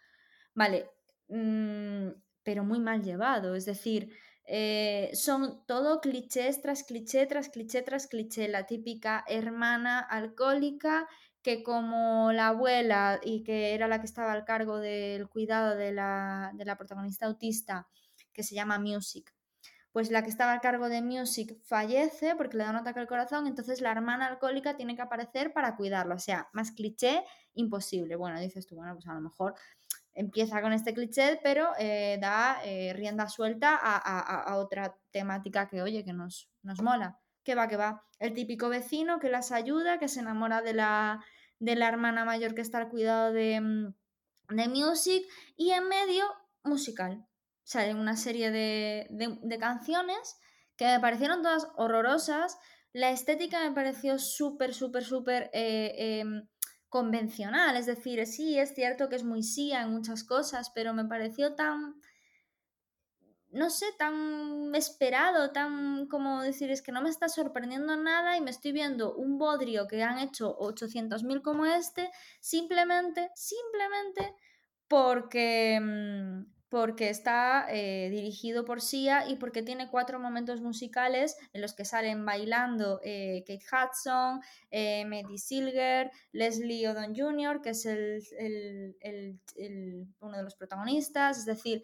Vale, 0.54 0.88
Mm, 1.32 2.10
pero 2.42 2.64
muy 2.64 2.78
mal 2.80 3.02
llevado. 3.02 3.54
Es 3.54 3.64
decir, 3.64 4.10
eh, 4.44 5.10
son 5.14 5.64
todo 5.66 6.00
clichés 6.00 6.60
tras 6.60 6.84
cliché, 6.84 7.26
tras 7.26 7.48
cliché, 7.48 7.82
tras 7.82 8.06
cliché. 8.06 8.48
La 8.48 8.66
típica 8.66 9.24
hermana 9.26 10.00
alcohólica 10.00 11.08
que 11.42 11.62
como 11.62 12.32
la 12.32 12.48
abuela 12.48 13.18
y 13.22 13.42
que 13.44 13.74
era 13.74 13.88
la 13.88 13.98
que 14.00 14.06
estaba 14.06 14.32
al 14.32 14.44
cargo 14.44 14.78
del 14.78 15.28
cuidado 15.28 15.74
de 15.76 15.92
la, 15.92 16.52
de 16.54 16.64
la 16.64 16.76
protagonista 16.76 17.26
autista, 17.26 17.88
que 18.32 18.42
se 18.42 18.54
llama 18.54 18.78
Music, 18.78 19.34
pues 19.92 20.10
la 20.10 20.22
que 20.22 20.30
estaba 20.30 20.52
al 20.52 20.60
cargo 20.60 20.88
de 20.88 21.02
Music 21.02 21.58
fallece 21.64 22.36
porque 22.36 22.56
le 22.56 22.64
da 22.64 22.70
un 22.70 22.76
ataque 22.76 23.00
al 23.00 23.06
corazón, 23.08 23.46
entonces 23.46 23.80
la 23.80 23.90
hermana 23.92 24.26
alcohólica 24.26 24.76
tiene 24.76 24.96
que 24.96 25.02
aparecer 25.02 25.52
para 25.52 25.76
cuidarlo. 25.76 26.14
O 26.14 26.18
sea, 26.18 26.48
más 26.52 26.72
cliché, 26.72 27.24
imposible. 27.54 28.16
Bueno, 28.16 28.40
dices 28.40 28.66
tú, 28.66 28.76
bueno, 28.76 28.94
pues 28.94 29.06
a 29.08 29.14
lo 29.14 29.20
mejor 29.20 29.54
empieza 30.14 30.61
con 30.61 30.73
este 30.73 30.95
cliché, 30.95 31.40
pero 31.42 31.71
eh, 31.78 32.19
da 32.21 32.61
eh, 32.64 32.92
rienda 32.95 33.28
suelta 33.28 33.78
a, 33.81 34.57
otra 34.57 34.97
temática 35.11 35.69
que, 35.69 35.83
oye, 35.83 36.04
que 36.04 36.12
nos, 36.12 36.50
nos 36.62 36.81
mola. 36.83 37.19
Que 37.45 37.54
va, 37.54 37.66
que 37.66 37.76
va. 37.76 38.04
El 38.19 38.35
típico 38.35 38.69
vecino 38.69 39.19
que 39.19 39.28
las 39.28 39.50
ayuda, 39.50 39.99
que 39.99 40.09
se 40.09 40.21
enamora 40.21 40.62
de 40.62 40.75
la, 40.75 41.25
de 41.59 41.75
la 41.75 41.88
hermana 41.88 42.25
mayor 42.25 42.54
que 42.54 42.61
está 42.61 42.78
al 42.78 42.88
cuidado 42.88 43.33
de, 43.33 43.61
mm, 43.61 43.95
de 44.50 44.69
Music 44.69 45.25
y 45.57 45.71
en 45.71 45.88
medio 45.88 46.25
musical. 46.62 47.26
Sale 47.64 47.95
una 47.95 48.16
serie 48.16 48.50
de, 48.50 49.07
de, 49.11 49.38
de 49.42 49.59
canciones 49.59 50.38
que 50.76 50.87
me 50.87 51.00
parecieron 51.00 51.42
todas 51.42 51.69
horrorosas. 51.76 52.59
La 52.92 53.11
estética 53.11 53.61
me 53.66 53.75
pareció 53.75 54.19
súper, 54.19 54.75
súper, 54.75 55.04
súper 55.04 55.50
eh, 55.52 56.21
em, 56.21 56.47
convencional. 56.92 57.76
Es 57.76 57.87
decir, 57.87 58.25
sí, 58.26 58.58
es 58.58 58.75
cierto 58.75 59.08
que 59.08 59.16
es 59.16 59.25
muy 59.25 59.42
sí 59.42 59.72
en 59.72 59.90
muchas 59.90 60.22
cosas, 60.22 60.70
pero 60.75 60.92
me 60.92 61.06
pareció 61.06 61.54
tan 61.54 61.96
no 63.50 63.68
sé, 63.68 63.87
tan 63.99 64.75
esperado, 64.75 65.52
tan 65.52 66.06
como 66.06 66.40
decir, 66.40 66.70
es 66.70 66.80
que 66.80 66.90
no 66.92 67.02
me 67.02 67.11
está 67.11 67.28
sorprendiendo 67.28 67.96
nada 67.96 68.37
y 68.37 68.40
me 68.40 68.50
estoy 68.50 68.72
viendo 68.72 69.14
un 69.14 69.38
bodrio 69.38 69.87
que 69.87 70.02
han 70.02 70.18
hecho 70.18 70.56
800.000 70.58 71.42
como 71.42 71.66
este, 71.66 72.11
simplemente, 72.40 73.30
simplemente 73.34 74.34
porque, 74.88 75.78
mm, 75.80 76.51
porque 76.72 77.10
está 77.10 77.66
eh, 77.68 78.08
dirigido 78.08 78.64
por 78.64 78.80
Sia 78.80 79.28
y 79.28 79.36
porque 79.36 79.62
tiene 79.62 79.90
cuatro 79.90 80.18
momentos 80.18 80.62
musicales 80.62 81.36
en 81.52 81.60
los 81.60 81.74
que 81.74 81.84
salen 81.84 82.24
bailando 82.24 82.98
eh, 83.04 83.44
Kate 83.46 83.62
Hudson, 83.70 84.40
eh, 84.70 85.04
Maddie 85.04 85.36
Silger, 85.36 86.10
Leslie 86.32 86.88
Odom 86.88 87.14
Jr., 87.14 87.60
que 87.60 87.70
es 87.70 87.84
el, 87.84 88.96
uno 90.20 90.36
de 90.38 90.42
los 90.42 90.54
protagonistas, 90.54 91.40
es 91.40 91.44
decir, 91.44 91.82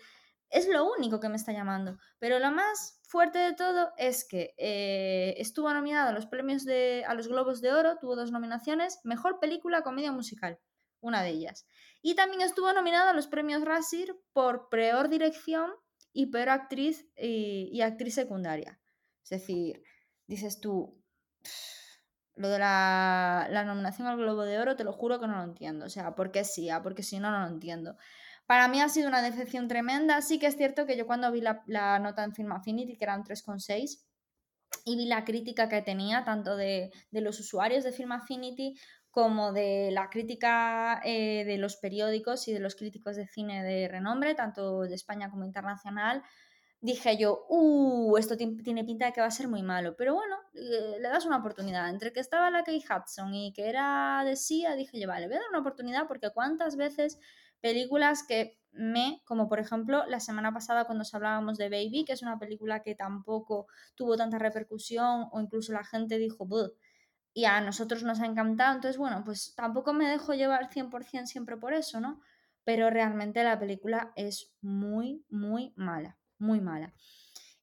es 0.48 0.66
lo 0.66 0.90
único 0.90 1.20
que 1.20 1.28
me 1.28 1.36
está 1.36 1.52
llamando. 1.52 1.98
Pero 2.18 2.38
lo 2.38 2.50
más 2.50 2.98
fuerte 3.02 3.40
de 3.40 3.52
todo 3.52 3.90
es 3.98 4.26
que 4.26 4.54
eh, 4.56 5.34
estuvo 5.36 5.70
nominado 5.70 6.08
a 6.08 6.12
los 6.12 6.24
premios 6.24 6.64
de. 6.64 7.04
a 7.06 7.12
los 7.12 7.28
Globos 7.28 7.60
de 7.60 7.74
Oro, 7.74 7.98
tuvo 7.98 8.16
dos 8.16 8.32
nominaciones: 8.32 9.00
Mejor 9.04 9.38
película, 9.38 9.82
comedia 9.82 10.12
musical, 10.12 10.58
una 11.02 11.22
de 11.22 11.28
ellas. 11.28 11.66
Y 12.00 12.14
también 12.14 12.42
estuvo 12.42 12.72
nominado 12.72 13.10
a 13.10 13.12
los 13.12 13.26
premios 13.26 13.64
Razzie 13.64 14.14
por 14.32 14.68
peor 14.68 15.08
dirección 15.08 15.70
y 16.12 16.26
peor 16.26 16.48
actriz 16.50 17.06
y, 17.16 17.80
actriz 17.80 18.14
secundaria. 18.14 18.80
Es 19.22 19.30
decir, 19.30 19.82
dices 20.26 20.60
tú. 20.60 21.00
Lo 22.34 22.48
de 22.50 22.60
la, 22.60 23.64
nominación 23.66 24.06
al 24.06 24.16
Globo 24.16 24.44
de 24.44 24.60
Oro, 24.60 24.76
te 24.76 24.84
lo 24.84 24.92
juro 24.92 25.18
que 25.18 25.26
no 25.26 25.38
lo 25.38 25.42
entiendo. 25.42 25.86
O 25.86 25.88
sea, 25.88 26.14
¿por 26.14 26.30
qué 26.30 26.44
sí? 26.44 26.70
Ah, 26.70 26.84
porque 26.84 27.02
si 27.02 27.18
no, 27.18 27.32
no 27.32 27.40
lo 27.40 27.48
entiendo. 27.48 27.96
Para 28.48 28.66
mí 28.68 28.80
ha 28.80 28.88
sido 28.88 29.08
una 29.08 29.22
decepción 29.22 29.68
tremenda. 29.68 30.22
Sí 30.22 30.38
que 30.38 30.46
es 30.46 30.56
cierto 30.56 30.86
que 30.86 30.96
yo 30.96 31.06
cuando 31.06 31.30
vi 31.30 31.42
la, 31.42 31.98
nota 31.98 32.24
en 32.24 32.34
Film 32.34 32.52
Affinity, 32.52 32.96
que 32.96 33.04
eran 33.04 33.22
3,6, 33.22 34.04
y 34.86 34.96
vi 34.96 35.04
la 35.04 35.24
crítica 35.24 35.68
que 35.68 35.82
tenía, 35.82 36.24
tanto 36.24 36.56
de, 36.56 36.90
los 37.10 37.38
usuarios 37.40 37.84
de 37.84 37.92
Film 37.92 38.12
Affinity 38.12 38.78
como 39.10 39.52
de 39.52 39.90
la 39.92 40.10
crítica 40.10 41.00
eh, 41.04 41.44
de 41.44 41.58
los 41.58 41.76
periódicos 41.76 42.46
y 42.48 42.52
de 42.52 42.60
los 42.60 42.76
críticos 42.76 43.16
de 43.16 43.26
cine 43.26 43.64
de 43.64 43.88
renombre, 43.88 44.34
tanto 44.34 44.82
de 44.82 44.94
España 44.94 45.30
como 45.30 45.44
internacional, 45.44 46.22
dije 46.80 47.16
yo, 47.16 47.46
uh, 47.48 48.16
esto 48.16 48.36
tiene 48.36 48.84
pinta 48.84 49.06
de 49.06 49.12
que 49.12 49.20
va 49.20 49.26
a 49.26 49.30
ser 49.30 49.48
muy 49.48 49.62
malo. 49.62 49.96
Pero 49.96 50.14
bueno, 50.14 50.36
eh, 50.54 50.98
le 51.00 51.08
das 51.08 51.26
una 51.26 51.38
oportunidad. 51.38 51.88
Entre 51.90 52.12
que 52.12 52.20
estaba 52.20 52.50
la 52.50 52.64
Kay 52.64 52.82
Hudson 52.84 53.34
y 53.34 53.52
que 53.52 53.68
era 53.68 54.22
de 54.24 54.36
Sia, 54.36 54.74
dije 54.76 55.00
yo, 55.00 55.08
vale, 55.08 55.26
voy 55.26 55.36
a 55.36 55.40
dar 55.40 55.48
una 55.50 55.60
oportunidad 55.60 56.06
porque 56.06 56.30
cuántas 56.30 56.76
veces 56.76 57.18
películas 57.60 58.22
que 58.22 58.58
me, 58.72 59.22
como 59.24 59.48
por 59.48 59.58
ejemplo 59.58 60.06
la 60.06 60.20
semana 60.20 60.52
pasada 60.52 60.84
cuando 60.84 61.02
os 61.02 61.14
hablábamos 61.14 61.58
de 61.58 61.68
Baby, 61.68 62.04
que 62.04 62.12
es 62.12 62.22
una 62.22 62.38
película 62.38 62.82
que 62.82 62.94
tampoco 62.94 63.66
tuvo 63.96 64.16
tanta 64.16 64.38
repercusión 64.38 65.26
o 65.32 65.40
incluso 65.40 65.72
la 65.72 65.84
gente 65.84 66.18
dijo, 66.18 66.46
y 67.38 67.44
a 67.44 67.60
nosotros 67.60 68.02
nos 68.02 68.18
ha 68.18 68.26
encantado, 68.26 68.74
entonces 68.74 68.98
bueno, 68.98 69.22
pues 69.24 69.54
tampoco 69.54 69.92
me 69.92 70.08
dejo 70.08 70.34
llevar 70.34 70.70
100% 70.70 71.26
siempre 71.26 71.56
por 71.56 71.72
eso, 71.72 72.00
¿no? 72.00 72.20
Pero 72.64 72.90
realmente 72.90 73.44
la 73.44 73.60
película 73.60 74.12
es 74.16 74.52
muy, 74.60 75.24
muy 75.30 75.72
mala, 75.76 76.18
muy 76.38 76.60
mala. 76.60 76.92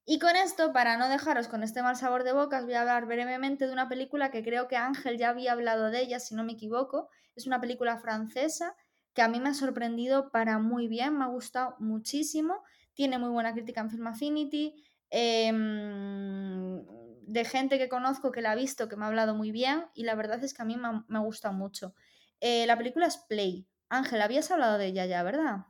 Y 0.06 0.18
con 0.18 0.34
esto, 0.34 0.72
para 0.72 0.96
no 0.96 1.10
dejaros 1.10 1.48
con 1.48 1.62
este 1.62 1.82
mal 1.82 1.94
sabor 1.94 2.24
de 2.24 2.32
boca, 2.32 2.60
os 2.60 2.64
voy 2.64 2.72
a 2.72 2.80
hablar 2.80 3.04
brevemente 3.04 3.66
de 3.66 3.72
una 3.74 3.86
película 3.86 4.30
que 4.30 4.42
creo 4.42 4.66
que 4.66 4.76
Ángel 4.78 5.18
ya 5.18 5.28
había 5.28 5.52
hablado 5.52 5.90
de 5.90 6.00
ella, 6.00 6.20
si 6.20 6.34
no 6.34 6.42
me 6.42 6.52
equivoco. 6.54 7.10
Es 7.34 7.46
una 7.46 7.60
película 7.60 7.98
francesa 7.98 8.74
que 9.12 9.20
a 9.20 9.28
mí 9.28 9.40
me 9.40 9.50
ha 9.50 9.54
sorprendido 9.54 10.30
para 10.30 10.58
muy 10.58 10.88
bien, 10.88 11.18
me 11.18 11.24
ha 11.24 11.28
gustado 11.28 11.76
muchísimo, 11.80 12.62
tiene 12.94 13.18
muy 13.18 13.28
buena 13.28 13.52
crítica 13.52 13.82
en 13.82 13.90
Film 13.90 14.06
Affinity, 14.06 14.74
em, 15.10 16.82
de 17.26 17.44
gente 17.44 17.78
que 17.78 17.88
conozco 17.88 18.32
que 18.32 18.40
la 18.40 18.52
ha 18.52 18.54
visto, 18.54 18.88
que 18.88 18.96
me 18.96 19.04
ha 19.04 19.08
hablado 19.08 19.34
muy 19.34 19.50
bien 19.50 19.86
y 19.94 20.04
la 20.04 20.14
verdad 20.14 20.42
es 20.42 20.54
que 20.54 20.62
a 20.62 20.64
mí 20.64 20.76
me, 20.76 21.02
me 21.08 21.18
gusta 21.18 21.52
mucho. 21.52 21.94
Eh, 22.40 22.66
la 22.66 22.78
película 22.78 23.06
es 23.06 23.18
Play. 23.28 23.66
Ángel, 23.88 24.22
habías 24.22 24.50
hablado 24.50 24.78
de 24.78 24.86
ella 24.86 25.06
ya, 25.06 25.22
¿verdad? 25.22 25.66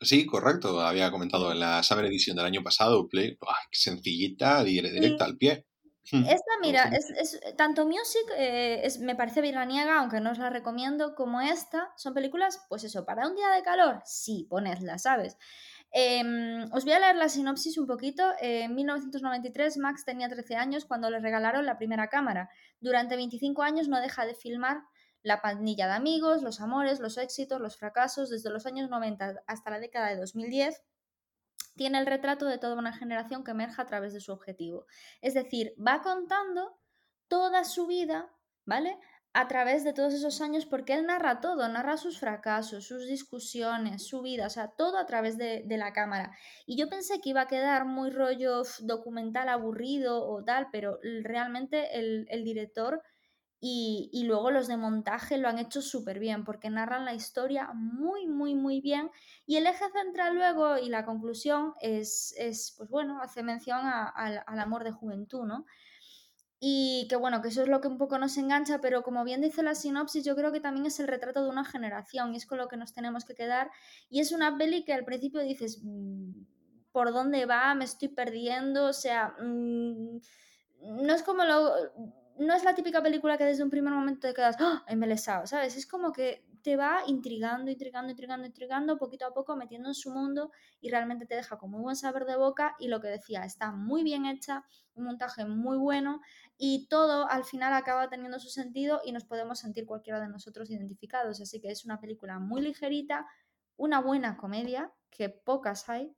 Sí, 0.00 0.26
correcto. 0.26 0.80
Había 0.80 1.10
comentado 1.10 1.50
en 1.50 1.60
la 1.60 1.82
Summer 1.82 2.04
Edition 2.06 2.36
del 2.36 2.46
año 2.46 2.62
pasado, 2.62 3.08
Play, 3.08 3.36
sencillita, 3.72 4.62
directa 4.62 5.24
al 5.24 5.36
pie. 5.36 5.66
Hmm, 6.10 6.24
Esta, 6.24 6.52
mira, 6.62 6.84
es, 6.84 7.38
tanto 7.56 7.84
Music 7.84 8.22
eh, 8.36 8.80
es, 8.84 8.98
me 9.00 9.14
parece 9.14 9.42
viraniega, 9.42 9.98
aunque 9.98 10.20
no 10.20 10.30
os 10.30 10.38
la 10.38 10.50
recomiendo, 10.50 11.14
como 11.14 11.40
esta. 11.40 11.92
Son 11.96 12.14
películas, 12.14 12.64
pues 12.68 12.84
eso, 12.84 13.04
para 13.04 13.26
un 13.28 13.34
día 13.34 13.50
de 13.50 13.62
calor, 13.62 14.00
sí, 14.04 14.46
ponedla, 14.48 14.98
¿sabes? 14.98 15.36
Em, 15.90 16.64
os 16.72 16.84
voy 16.84 16.92
a 16.92 16.98
leer 16.98 17.16
la 17.16 17.28
sinopsis 17.28 17.78
un 17.78 17.86
poquito. 17.86 18.22
en 18.40 18.74
1993 18.74 19.78
Max 19.78 20.04
tenía 20.04 20.28
13 20.28 20.56
años 20.56 20.84
cuando 20.84 21.10
le 21.10 21.20
regalaron 21.20 21.66
la 21.66 21.78
primera 21.78 22.08
cámara. 22.08 22.50
Durante 22.80 23.16
25 23.16 23.62
años 23.62 23.88
no 23.88 24.00
deja 24.00 24.26
de 24.26 24.34
filmar 24.34 24.82
la 25.22 25.40
pandilla 25.40 25.86
de 25.86 25.94
amigos, 25.94 26.42
los 26.42 26.60
amores, 26.60 27.00
los 27.00 27.18
éxitos, 27.18 27.60
los 27.60 27.76
fracasos, 27.76 28.30
desde 28.30 28.50
los 28.50 28.66
años 28.66 28.88
90 28.88 29.42
hasta 29.46 29.70
la 29.70 29.80
década 29.80 30.08
de 30.08 30.16
2010 30.16 30.82
tiene 31.78 31.98
el 31.98 32.06
retrato 32.06 32.44
de 32.44 32.58
toda 32.58 32.74
una 32.74 32.92
generación 32.92 33.44
que 33.44 33.52
emerge 33.52 33.80
a 33.80 33.86
través 33.86 34.12
de 34.12 34.20
su 34.20 34.32
objetivo. 34.32 34.84
Es 35.22 35.32
decir, 35.32 35.74
va 35.78 36.02
contando 36.02 36.76
toda 37.28 37.64
su 37.64 37.86
vida, 37.86 38.30
¿vale? 38.66 38.98
A 39.34 39.46
través 39.46 39.84
de 39.84 39.92
todos 39.92 40.14
esos 40.14 40.40
años, 40.40 40.64
porque 40.64 40.94
él 40.94 41.06
narra 41.06 41.40
todo, 41.40 41.68
narra 41.68 41.96
sus 41.96 42.18
fracasos, 42.18 42.86
sus 42.86 43.06
discusiones, 43.06 44.06
su 44.06 44.22
vida, 44.22 44.46
o 44.46 44.50
sea, 44.50 44.68
todo 44.68 44.98
a 44.98 45.06
través 45.06 45.36
de, 45.36 45.64
la 45.68 45.92
cámara. 45.92 46.32
Y 46.66 46.76
yo 46.76 46.88
pensé 46.88 47.20
que 47.20 47.30
iba 47.30 47.42
a 47.42 47.46
quedar 47.46 47.84
muy 47.84 48.10
rollo 48.10 48.62
documental 48.80 49.48
aburrido 49.48 50.26
o 50.26 50.42
tal, 50.42 50.68
pero 50.72 50.98
realmente 51.22 51.98
el, 51.98 52.42
director 52.42 53.02
y, 53.60 54.24
luego 54.24 54.50
los 54.50 54.66
de 54.66 54.76
montaje 54.78 55.36
lo 55.36 55.48
han 55.48 55.58
hecho 55.58 55.82
súper 55.82 56.18
bien 56.18 56.44
porque 56.44 56.70
narran 56.70 57.04
la 57.04 57.14
historia 57.14 57.70
muy, 57.74 58.26
muy, 58.26 58.54
muy 58.54 58.80
bien. 58.80 59.10
Y 59.46 59.56
el 59.56 59.66
eje 59.66 59.84
central 59.92 60.34
luego 60.34 60.78
y 60.78 60.88
la 60.88 61.04
conclusión 61.04 61.74
es, 61.80 62.34
pues 62.76 62.88
bueno, 62.88 63.20
hace 63.20 63.42
mención 63.42 63.82
al 63.84 64.58
amor 64.58 64.84
de 64.84 64.92
juventud, 64.92 65.44
¿no? 65.44 65.66
Y 66.60 67.06
que 67.08 67.16
bueno, 67.16 67.40
que 67.40 67.48
eso 67.48 67.62
es 67.62 67.68
lo 67.68 67.80
que 67.80 67.88
un 67.88 67.98
poco 67.98 68.18
nos 68.18 68.36
engancha, 68.36 68.80
pero 68.80 69.02
como 69.02 69.22
bien 69.24 69.40
dice 69.40 69.62
la 69.62 69.74
sinopsis, 69.74 70.24
yo 70.24 70.34
creo 70.34 70.50
que 70.50 70.60
también 70.60 70.86
es 70.86 70.98
el 70.98 71.06
retrato 71.06 71.42
de 71.44 71.50
una 71.50 71.64
generación 71.64 72.34
y 72.34 72.36
es 72.36 72.46
con 72.46 72.58
lo 72.58 72.68
que 72.68 72.76
nos 72.76 72.92
tenemos 72.92 73.24
que 73.24 73.34
quedar. 73.34 73.70
Y 74.10 74.20
es 74.20 74.32
una 74.32 74.58
peli 74.58 74.84
que 74.84 74.92
al 74.92 75.04
principio 75.04 75.40
dices, 75.40 75.80
mm, 75.82 76.32
¿por 76.90 77.12
dónde 77.12 77.46
va? 77.46 77.74
Me 77.74 77.84
estoy 77.84 78.08
perdiendo, 78.08 78.86
o 78.86 78.92
sea, 78.92 79.36
mm, 79.40 80.18
no 80.82 81.14
es 81.14 81.22
como 81.22 81.44
lo 81.44 81.72
no 82.38 82.54
es 82.54 82.64
la 82.64 82.74
típica 82.74 83.02
película 83.02 83.36
que 83.36 83.44
desde 83.44 83.64
un 83.64 83.70
primer 83.70 83.92
momento 83.92 84.28
te 84.28 84.34
quedas 84.34 84.56
¡oh! 84.60 84.80
embelesado, 84.86 85.46
¿sabes? 85.46 85.76
Es 85.76 85.86
como 85.86 86.12
que 86.12 86.44
va 86.76 87.02
intrigando, 87.06 87.70
intrigando, 87.70 88.10
intrigando, 88.10 88.46
intrigando, 88.46 88.98
poquito 88.98 89.26
a 89.26 89.34
poco 89.34 89.56
metiendo 89.56 89.88
en 89.88 89.94
su 89.94 90.10
mundo 90.10 90.50
y 90.80 90.90
realmente 90.90 91.26
te 91.26 91.34
deja 91.34 91.58
con 91.58 91.70
muy 91.70 91.80
buen 91.80 91.96
saber 91.96 92.24
de 92.24 92.36
boca 92.36 92.74
y 92.78 92.88
lo 92.88 93.00
que 93.00 93.08
decía, 93.08 93.44
está 93.44 93.72
muy 93.72 94.02
bien 94.02 94.26
hecha, 94.26 94.64
un 94.94 95.04
montaje 95.04 95.44
muy 95.44 95.76
bueno 95.76 96.20
y 96.56 96.86
todo 96.88 97.28
al 97.28 97.44
final 97.44 97.72
acaba 97.72 98.08
teniendo 98.08 98.38
su 98.40 98.48
sentido 98.48 99.00
y 99.04 99.12
nos 99.12 99.24
podemos 99.24 99.58
sentir 99.60 99.86
cualquiera 99.86 100.20
de 100.20 100.28
nosotros 100.28 100.70
identificados. 100.70 101.40
Así 101.40 101.60
que 101.60 101.70
es 101.70 101.84
una 101.84 102.00
película 102.00 102.38
muy 102.38 102.60
ligerita, 102.60 103.26
una 103.76 104.00
buena 104.00 104.36
comedia, 104.36 104.92
que 105.10 105.28
pocas 105.28 105.88
hay, 105.88 106.14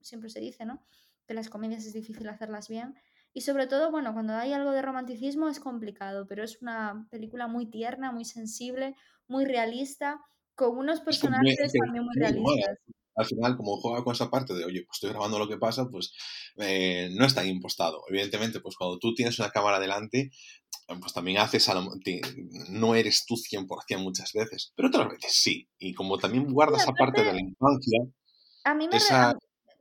siempre 0.00 0.30
se 0.30 0.40
dice, 0.40 0.64
¿no? 0.64 0.82
Que 1.26 1.34
las 1.34 1.48
comedias 1.48 1.84
es 1.84 1.92
difícil 1.92 2.28
hacerlas 2.28 2.68
bien 2.68 2.94
y 3.38 3.40
sobre 3.40 3.68
todo, 3.68 3.92
bueno, 3.92 4.12
cuando 4.14 4.34
hay 4.34 4.52
algo 4.52 4.72
de 4.72 4.82
romanticismo 4.82 5.48
es 5.48 5.60
complicado, 5.60 6.26
pero 6.26 6.42
es 6.42 6.60
una 6.60 7.06
película 7.08 7.46
muy 7.46 7.70
tierna, 7.70 8.10
muy 8.10 8.24
sensible, 8.24 8.96
muy 9.28 9.44
realista, 9.44 10.20
con 10.56 10.76
unos 10.76 11.00
personajes 11.02 11.72
también 11.72 12.04
muy 12.04 12.16
realistas. 12.16 12.78
Al 13.14 13.26
final, 13.26 13.56
como 13.56 13.76
juega 13.76 14.02
con 14.02 14.12
esa 14.12 14.28
parte 14.28 14.54
de, 14.54 14.64
oye, 14.64 14.82
pues 14.84 14.96
estoy 14.96 15.10
grabando 15.10 15.38
lo 15.38 15.46
que 15.46 15.56
pasa, 15.56 15.88
pues 15.88 16.12
eh, 16.56 17.10
no 17.12 17.24
está 17.26 17.46
impostado. 17.46 18.02
Evidentemente, 18.08 18.58
pues 18.58 18.74
cuando 18.74 18.98
tú 18.98 19.14
tienes 19.14 19.38
una 19.38 19.50
cámara 19.50 19.78
delante, 19.78 20.32
pues 21.00 21.12
también 21.12 21.38
haces, 21.38 21.68
a 21.68 21.80
no 22.70 22.94
eres 22.96 23.24
tú 23.24 23.36
100% 23.36 24.02
muchas 24.02 24.32
veces, 24.32 24.72
pero 24.74 24.88
otras 24.88 25.10
veces 25.10 25.32
sí. 25.32 25.68
Y 25.78 25.94
como 25.94 26.18
también 26.18 26.52
guardas 26.52 26.82
esa 26.82 26.92
parte 26.92 27.22
de 27.22 27.34
la 27.34 27.40
infancia, 27.40 28.00
a 28.64 28.74
mí 28.74 28.88
me, 28.88 28.98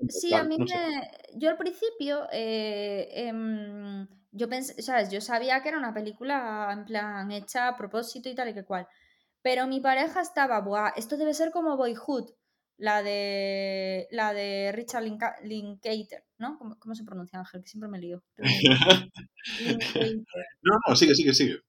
Sí, 0.09 0.33
a 0.33 0.43
mí 0.43 0.57
me... 0.57 1.11
Yo 1.35 1.49
al 1.49 1.57
principio, 1.57 2.27
eh, 2.31 3.09
em, 3.13 4.07
yo 4.31 4.47
pensé, 4.47 4.81
¿sabes? 4.81 5.09
Yo 5.11 5.21
sabía 5.21 5.61
que 5.61 5.69
era 5.69 5.77
una 5.77 5.93
película 5.93 6.69
en 6.71 6.85
plan 6.85 7.31
hecha 7.31 7.67
a 7.67 7.77
propósito 7.77 8.29
y 8.29 8.35
tal 8.35 8.49
y 8.49 8.53
que 8.53 8.63
cual. 8.65 8.87
Pero 9.41 9.67
mi 9.67 9.79
pareja 9.79 10.21
estaba, 10.21 10.61
Buah, 10.61 10.93
esto 10.95 11.17
debe 11.17 11.33
ser 11.33 11.51
como 11.51 11.77
Boyhood, 11.77 12.31
la 12.77 13.01
de 13.01 14.07
la 14.11 14.33
de 14.33 14.71
Richard 14.71 15.03
Linklater, 15.43 16.23
¿no? 16.37 16.59
¿Cómo, 16.79 16.95
se 16.95 17.03
pronuncia 17.03 17.39
Ángel? 17.39 17.63
Que 17.63 17.69
siempre 17.69 17.89
me 17.89 17.99
lío. 17.99 18.23
no, 20.61 20.79
no, 20.87 20.95
sigue, 20.95 21.15
sigue, 21.15 21.33
sigue. 21.33 21.59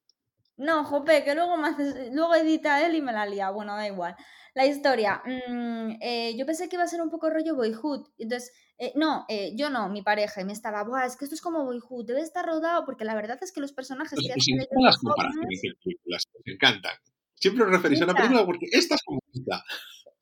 No, 0.57 0.85
jope, 0.85 1.25
que 1.25 1.35
luego, 1.35 1.57
me 1.57 1.71
luego 2.13 2.35
edita 2.35 2.85
él 2.85 2.97
y 2.97 3.01
me 3.01 3.13
la 3.13 3.27
lía. 3.27 3.51
Bueno, 3.51 3.77
da 3.77 3.87
igual. 3.87 4.17
La 4.59 4.67
historia. 4.67 5.23
Mm, 5.25 5.99
eh, 6.01 6.35
yo 6.37 6.45
pensé 6.45 6.69
que 6.69 6.75
iba 6.75 6.83
a 6.83 6.89
ser 6.89 7.01
un 7.01 7.11
poco 7.11 7.31
rollo 7.31 7.55
Boyhood. 7.55 8.09
Entonces, 8.19 8.53
eh, 8.77 8.93
no, 8.97 9.25
eh, 9.29 9.53
yo 9.55 9.71
no, 9.71 9.89
mi 9.89 10.03
pareja. 10.03 10.41
Y 10.41 10.45
me 10.45 10.53
estaba, 10.53 10.83
Buah, 10.83 11.07
es 11.07 11.17
que 11.17 11.27
esto 11.27 11.37
es 11.37 11.41
como 11.41 11.65
Boyhood. 11.65 12.07
Debe 12.07 12.23
estar 12.23 12.45
rodado 12.45 12.85
porque 12.85 13.05
la 13.05 13.15
verdad 13.15 13.39
es 13.41 13.53
que 13.53 13.61
los 13.61 13.73
personajes 13.73 14.19
que 14.19 14.33
hacen 14.33 14.57
las 14.83 14.99
comparaciones 14.99 15.61
de 15.63 15.75
películas, 15.85 16.25
me 16.45 16.55
encantan. 16.55 16.97
Siempre 17.37 17.63
os 17.67 17.71
referís 17.71 18.01
a 18.01 18.05
una 18.07 18.15
película 18.15 18.45
porque 18.45 18.67
esta 18.73 18.97
es 18.97 19.03
como 19.05 19.21
esta. 19.33 19.63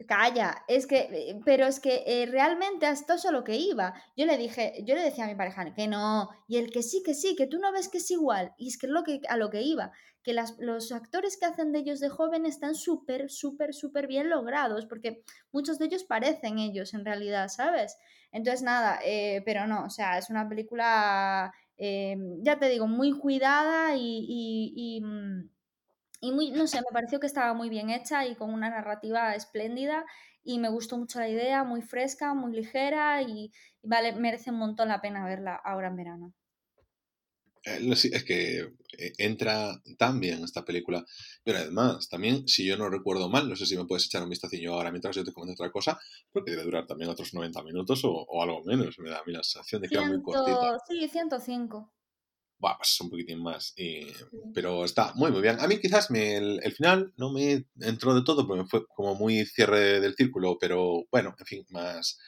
Calla, 0.06 0.64
es 0.68 0.86
que, 0.86 1.40
pero 1.46 1.64
es 1.64 1.80
que 1.80 2.04
eh, 2.06 2.26
realmente 2.26 2.86
esto 2.90 3.14
es 3.14 3.24
a 3.24 3.32
lo 3.32 3.42
que 3.42 3.56
iba. 3.56 3.94
Yo 4.18 4.26
le 4.26 4.36
dije, 4.36 4.74
yo 4.84 4.94
le 4.94 5.00
decía 5.00 5.24
a 5.24 5.28
mi 5.28 5.34
pareja 5.34 5.72
que 5.72 5.88
no, 5.88 6.28
y 6.46 6.58
el 6.58 6.70
que 6.70 6.82
sí, 6.82 7.02
que 7.02 7.14
sí, 7.14 7.34
que 7.34 7.46
tú 7.46 7.58
no 7.58 7.72
ves 7.72 7.88
que 7.88 7.98
es 7.98 8.10
igual, 8.10 8.52
y 8.58 8.68
es 8.68 8.76
que 8.76 8.86
es 8.86 8.92
lo 8.92 9.02
que, 9.02 9.22
a 9.30 9.38
lo 9.38 9.48
que 9.48 9.62
iba, 9.62 9.92
que 10.26 10.34
los 10.34 10.92
actores 10.92 11.38
que 11.38 11.46
hacen 11.46 11.72
de 11.72 11.78
ellos 11.78 12.00
de 12.00 12.10
joven 12.10 12.44
están 12.44 12.74
súper, 12.74 13.30
súper, 13.30 13.72
súper 13.72 14.08
bien 14.08 14.28
logrados, 14.28 14.84
porque 14.84 15.22
muchos 15.52 15.78
de 15.78 15.86
ellos 15.86 16.04
parecen 16.04 16.58
ellos 16.58 16.92
en 16.92 17.04
realidad, 17.06 17.48
¿sabes? 17.48 17.96
Entonces 18.32 18.62
nada, 18.62 18.98
eh, 19.04 19.40
pero 19.46 19.66
no, 19.66 19.84
o 19.84 19.90
sea, 19.90 20.18
es 20.18 20.28
una 20.28 20.48
película, 20.48 21.54
ya 21.78 22.58
te 22.58 22.68
digo, 22.68 22.86
muy 22.88 23.12
cuidada 23.18 23.94
y 23.96 25.00
mm, 25.02 25.48
y 26.20 26.32
muy, 26.32 26.50
no 26.50 26.66
sé, 26.66 26.78
me 26.78 26.92
pareció 26.92 27.20
que 27.20 27.26
estaba 27.26 27.52
muy 27.54 27.68
bien 27.68 27.90
hecha 27.90 28.26
y 28.26 28.34
con 28.36 28.52
una 28.52 28.70
narrativa 28.70 29.34
espléndida 29.34 30.04
y 30.42 30.58
me 30.58 30.68
gustó 30.68 30.96
mucho 30.96 31.18
la 31.20 31.28
idea, 31.28 31.64
muy 31.64 31.82
fresca, 31.82 32.34
muy 32.34 32.52
ligera 32.52 33.22
y, 33.22 33.52
vale, 33.82 34.12
merece 34.12 34.50
un 34.50 34.58
montón 34.58 34.88
la 34.88 35.00
pena 35.00 35.24
verla 35.24 35.54
ahora 35.56 35.88
en 35.88 35.96
verano. 35.96 36.32
Eh, 37.66 37.80
es 37.90 38.24
que 38.24 38.60
eh, 38.60 39.12
entra 39.18 39.82
tan 39.98 40.20
bien 40.20 40.44
esta 40.44 40.64
película. 40.64 41.04
Pero 41.42 41.58
además, 41.58 42.08
también, 42.08 42.46
si 42.46 42.64
yo 42.64 42.76
no 42.76 42.88
recuerdo 42.88 43.28
mal, 43.28 43.48
no 43.48 43.56
sé 43.56 43.66
si 43.66 43.76
me 43.76 43.84
puedes 43.84 44.06
echar 44.06 44.22
un 44.22 44.30
vistacillo 44.30 44.74
ahora 44.74 44.92
mientras 44.92 45.16
yo 45.16 45.24
te 45.24 45.32
comento 45.32 45.62
otra 45.62 45.72
cosa, 45.72 45.98
porque 46.32 46.52
debe 46.52 46.62
durar 46.62 46.86
también 46.86 47.10
otros 47.10 47.34
90 47.34 47.62
minutos 47.64 48.02
o, 48.04 48.42
algo 48.42 48.62
menos. 48.64 48.98
Me 49.00 49.10
da 49.10 49.18
a 49.18 49.24
mí 49.24 49.32
la 49.32 49.42
sensación 49.42 49.82
de 49.82 49.88
que 49.88 49.96
era 49.96 50.06
muy 50.06 50.22
cortita. 50.22 50.78
Sí, 50.88 51.08
105 51.08 51.92
bueno, 52.58 52.78
pues 52.78 53.00
un 53.02 53.10
poquitín 53.10 53.42
más. 53.42 53.74
pero 54.54 54.84
está 54.84 55.12
muy, 55.14 55.30
muy 55.30 55.42
bien. 55.42 55.60
A 55.60 55.66
mí 55.66 55.78
quizás 55.78 56.10
me, 56.10 56.36
el, 56.36 56.72
final 56.72 57.12
no 57.18 57.30
me 57.30 57.66
entró 57.80 58.14
de 58.14 58.22
todo, 58.24 58.46
porque 58.46 58.64
fue 58.64 58.86
como 58.86 59.14
muy 59.14 59.44
cierre 59.44 60.00
del 60.00 60.14
círculo, 60.14 60.56
pero 60.58 61.04
bueno, 61.10 61.34
en 61.38 61.46
fin, 61.46 61.66
más... 61.68 62.18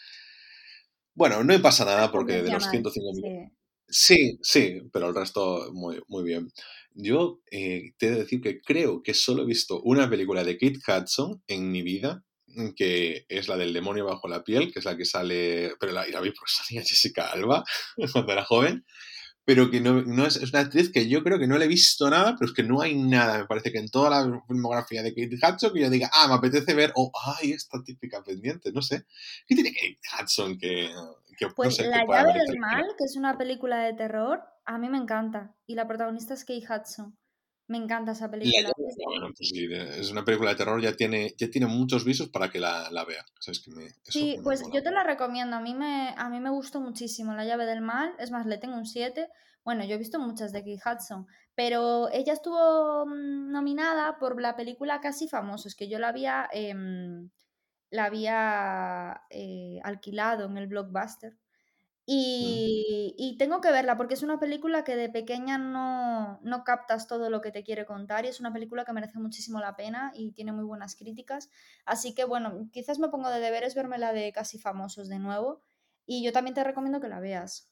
Bueno, 1.15 1.39
no 1.39 1.45
me 1.45 1.59
pasa 1.59 1.87
nada 1.87 2.13
porque 2.13 2.43
de 2.43 2.53
los 2.53 2.69
105 2.69 3.13
minutos... 3.15 3.58
Sí, 3.89 4.39
sí, 4.43 4.83
pero 4.93 5.09
el 5.09 5.15
resto 5.15 5.71
muy, 5.73 6.01
muy 6.09 6.23
bien. 6.25 6.51
Yo 6.95 7.41
eh, 7.51 7.93
te 7.99 8.09
he 8.09 8.11
de 8.11 8.19
decir 8.19 8.41
que 8.41 8.61
creo 8.61 9.03
que 9.03 9.15
solo 9.15 9.43
he 9.43 9.47
visto 9.47 9.81
una 9.83 10.11
película 10.11 10.45
de 10.45 10.59
Kate 10.59 10.81
Hudson 10.87 11.43
en 11.47 11.71
mi 11.71 11.83
vida, 11.83 12.23
que 12.77 13.25
es 13.29 13.49
la 13.49 13.57
del 13.57 13.73
demonio 13.73 14.05
bajo 14.05 14.29
la 14.29 14.43
piel, 14.45 14.73
que 14.73 14.81
es 14.81 14.85
la 14.85 14.97
que 14.97 15.05
sale, 15.05 15.73
pero 15.81 15.93
la, 15.93 16.07
la 16.09 16.21
vi 16.21 16.33
porque 16.33 16.53
salía 16.67 16.83
Jessica 16.83 17.31
Alba 17.31 17.65
cuando 18.13 18.33
era 18.33 18.45
joven 18.45 18.85
pero 19.49 19.71
que 19.71 19.81
no, 19.81 20.03
no 20.03 20.27
es, 20.27 20.37
es, 20.37 20.51
una 20.51 20.61
actriz 20.61 20.93
que 20.93 21.09
yo 21.09 21.25
creo 21.25 21.39
que 21.39 21.47
no 21.47 21.57
le 21.57 21.65
he 21.65 21.69
visto 21.69 22.11
nada, 22.11 22.37
pero 22.39 22.51
es 22.51 22.55
que 22.55 22.63
no 22.63 22.83
hay 22.83 22.95
nada, 22.95 23.39
me 23.39 23.47
parece 23.47 23.73
que 23.73 23.79
en 23.79 23.89
toda 23.89 24.11
la 24.11 24.43
filmografía 24.47 25.03
de 25.03 25.15
Kate 25.15 25.37
Hudson 25.37 25.73
que 25.73 25.81
yo 25.81 25.89
diga, 25.89 26.11
ah, 26.13 26.29
me 26.29 26.35
apetece 26.35 26.75
ver, 26.75 26.93
o, 26.97 27.11
ay, 27.41 27.53
esta 27.53 27.83
típica 27.83 28.23
pendiente, 28.23 28.71
no 28.73 28.83
sé. 28.83 29.07
¿Qué 29.47 29.55
tiene 29.55 29.73
Kate 29.73 29.99
Hudson 30.23 30.59
que, 30.59 30.91
que 31.39 31.47
pues 31.55 31.79
La 31.87 32.05
llave 32.05 32.33
del 32.35 32.59
mal, 32.59 32.85
que 32.99 33.05
es 33.05 33.17
una 33.17 33.39
película 33.39 33.79
de 33.79 33.95
terror, 33.95 34.43
a 34.65 34.77
mí 34.77 34.89
me 34.89 34.99
encanta, 34.99 35.55
y 35.67 35.75
la 35.75 35.87
protagonista 35.87 36.35
es 36.35 36.45
Kate 36.45 36.67
Hudson. 36.69 37.17
Me 37.69 37.77
encanta 37.77 38.13
esa 38.13 38.31
película. 38.31 38.73
bueno, 39.05 39.27
pues 39.37 39.51
sí, 39.51 39.69
es 39.71 40.11
una 40.11 40.25
película 40.25 40.51
de 40.51 40.57
terror, 40.57 40.81
ya 40.81 40.97
tiene, 40.97 41.35
ya 41.37 41.51
tiene 41.51 41.67
muchos 41.67 42.03
visos 42.03 42.31
para 42.31 42.49
que 42.49 42.59
la, 42.59 42.91
la 42.91 43.05
vea. 43.05 43.25
sí, 44.05 44.39
pues 44.43 44.63
yo 44.73 44.83
te 44.83 44.91
la 44.91 45.05
recomiendo. 45.05 45.55
A 45.55 45.61
mí, 45.61 45.75
me, 45.75 46.15
a 46.17 46.31
mí 46.31 46.41
me 46.41 46.49
gustó 46.49 46.81
muchísimo 46.81 47.35
La 47.35 47.45
llave 47.45 47.67
del 47.67 47.83
mal. 47.83 48.15
Es 48.19 48.31
más, 48.31 48.47
le 48.47 48.57
tengo 48.57 48.75
un 48.75 48.87
7. 48.87 49.29
Bueno, 49.65 49.85
yo 49.85 49.97
he 49.97 49.99
visto 49.99 50.19
muchas 50.19 50.51
de 50.51 50.65
Keith 50.65 50.81
Hudson, 50.81 51.27
pero 51.55 52.09
ella 52.11 52.33
estuvo 52.33 53.05
mm, 53.05 53.51
nominada 53.51 54.19
por 54.19 54.41
la 54.41 54.57
película 54.57 55.03
Casi 55.03 55.29
Famosos, 55.29 55.75
que 55.75 55.91
yo 55.91 55.99
la 55.99 56.09
había, 56.09 56.49
em, 56.53 57.29
la 57.91 58.05
había 58.05 59.23
eh, 59.31 59.81
alquilado 59.85 60.47
en 60.47 60.59
el 60.59 60.67
blockbuster. 60.67 61.37
Y, 62.11 63.37
tengo 63.39 63.61
que 63.61 63.71
verla 63.71 63.99
porque 63.99 64.15
es 64.15 64.23
una 64.23 64.41
película 64.41 64.83
que 64.83 64.97
de 64.97 65.11
pequeña 65.11 65.59
no, 65.59 66.41
no, 66.43 66.65
captas 66.65 67.07
todo 67.07 67.29
lo 67.29 67.43
que 67.43 67.51
te 67.53 67.63
quiere 67.63 67.85
contar 67.85 68.25
y 68.25 68.29
es 68.29 68.41
una 68.41 68.51
película 68.51 68.87
que 68.87 68.95
merece 68.95 69.19
muchísimo 69.19 69.61
la 69.61 69.77
pena 69.77 70.11
y 70.15 70.33
tiene 70.33 70.53
muy 70.53 70.65
buenas 70.65 70.97
críticas. 70.97 71.51
Así 71.85 72.15
que 72.15 72.25
bueno, 72.25 72.71
quizás 72.73 72.99
me 72.99 73.11
pongo 73.11 73.29
de 73.29 73.41
deberes 73.41 73.75
verme 73.75 73.99
la 73.99 74.15
de 74.15 74.33
Casi 74.33 74.59
Famosos 74.59 75.09
de 75.09 75.19
nuevo 75.19 75.61
y 76.07 76.25
yo 76.25 76.33
también 76.33 76.55
te 76.55 76.65
recomiendo 76.65 76.99
que 76.99 77.09
la 77.09 77.21
veas. 77.21 77.71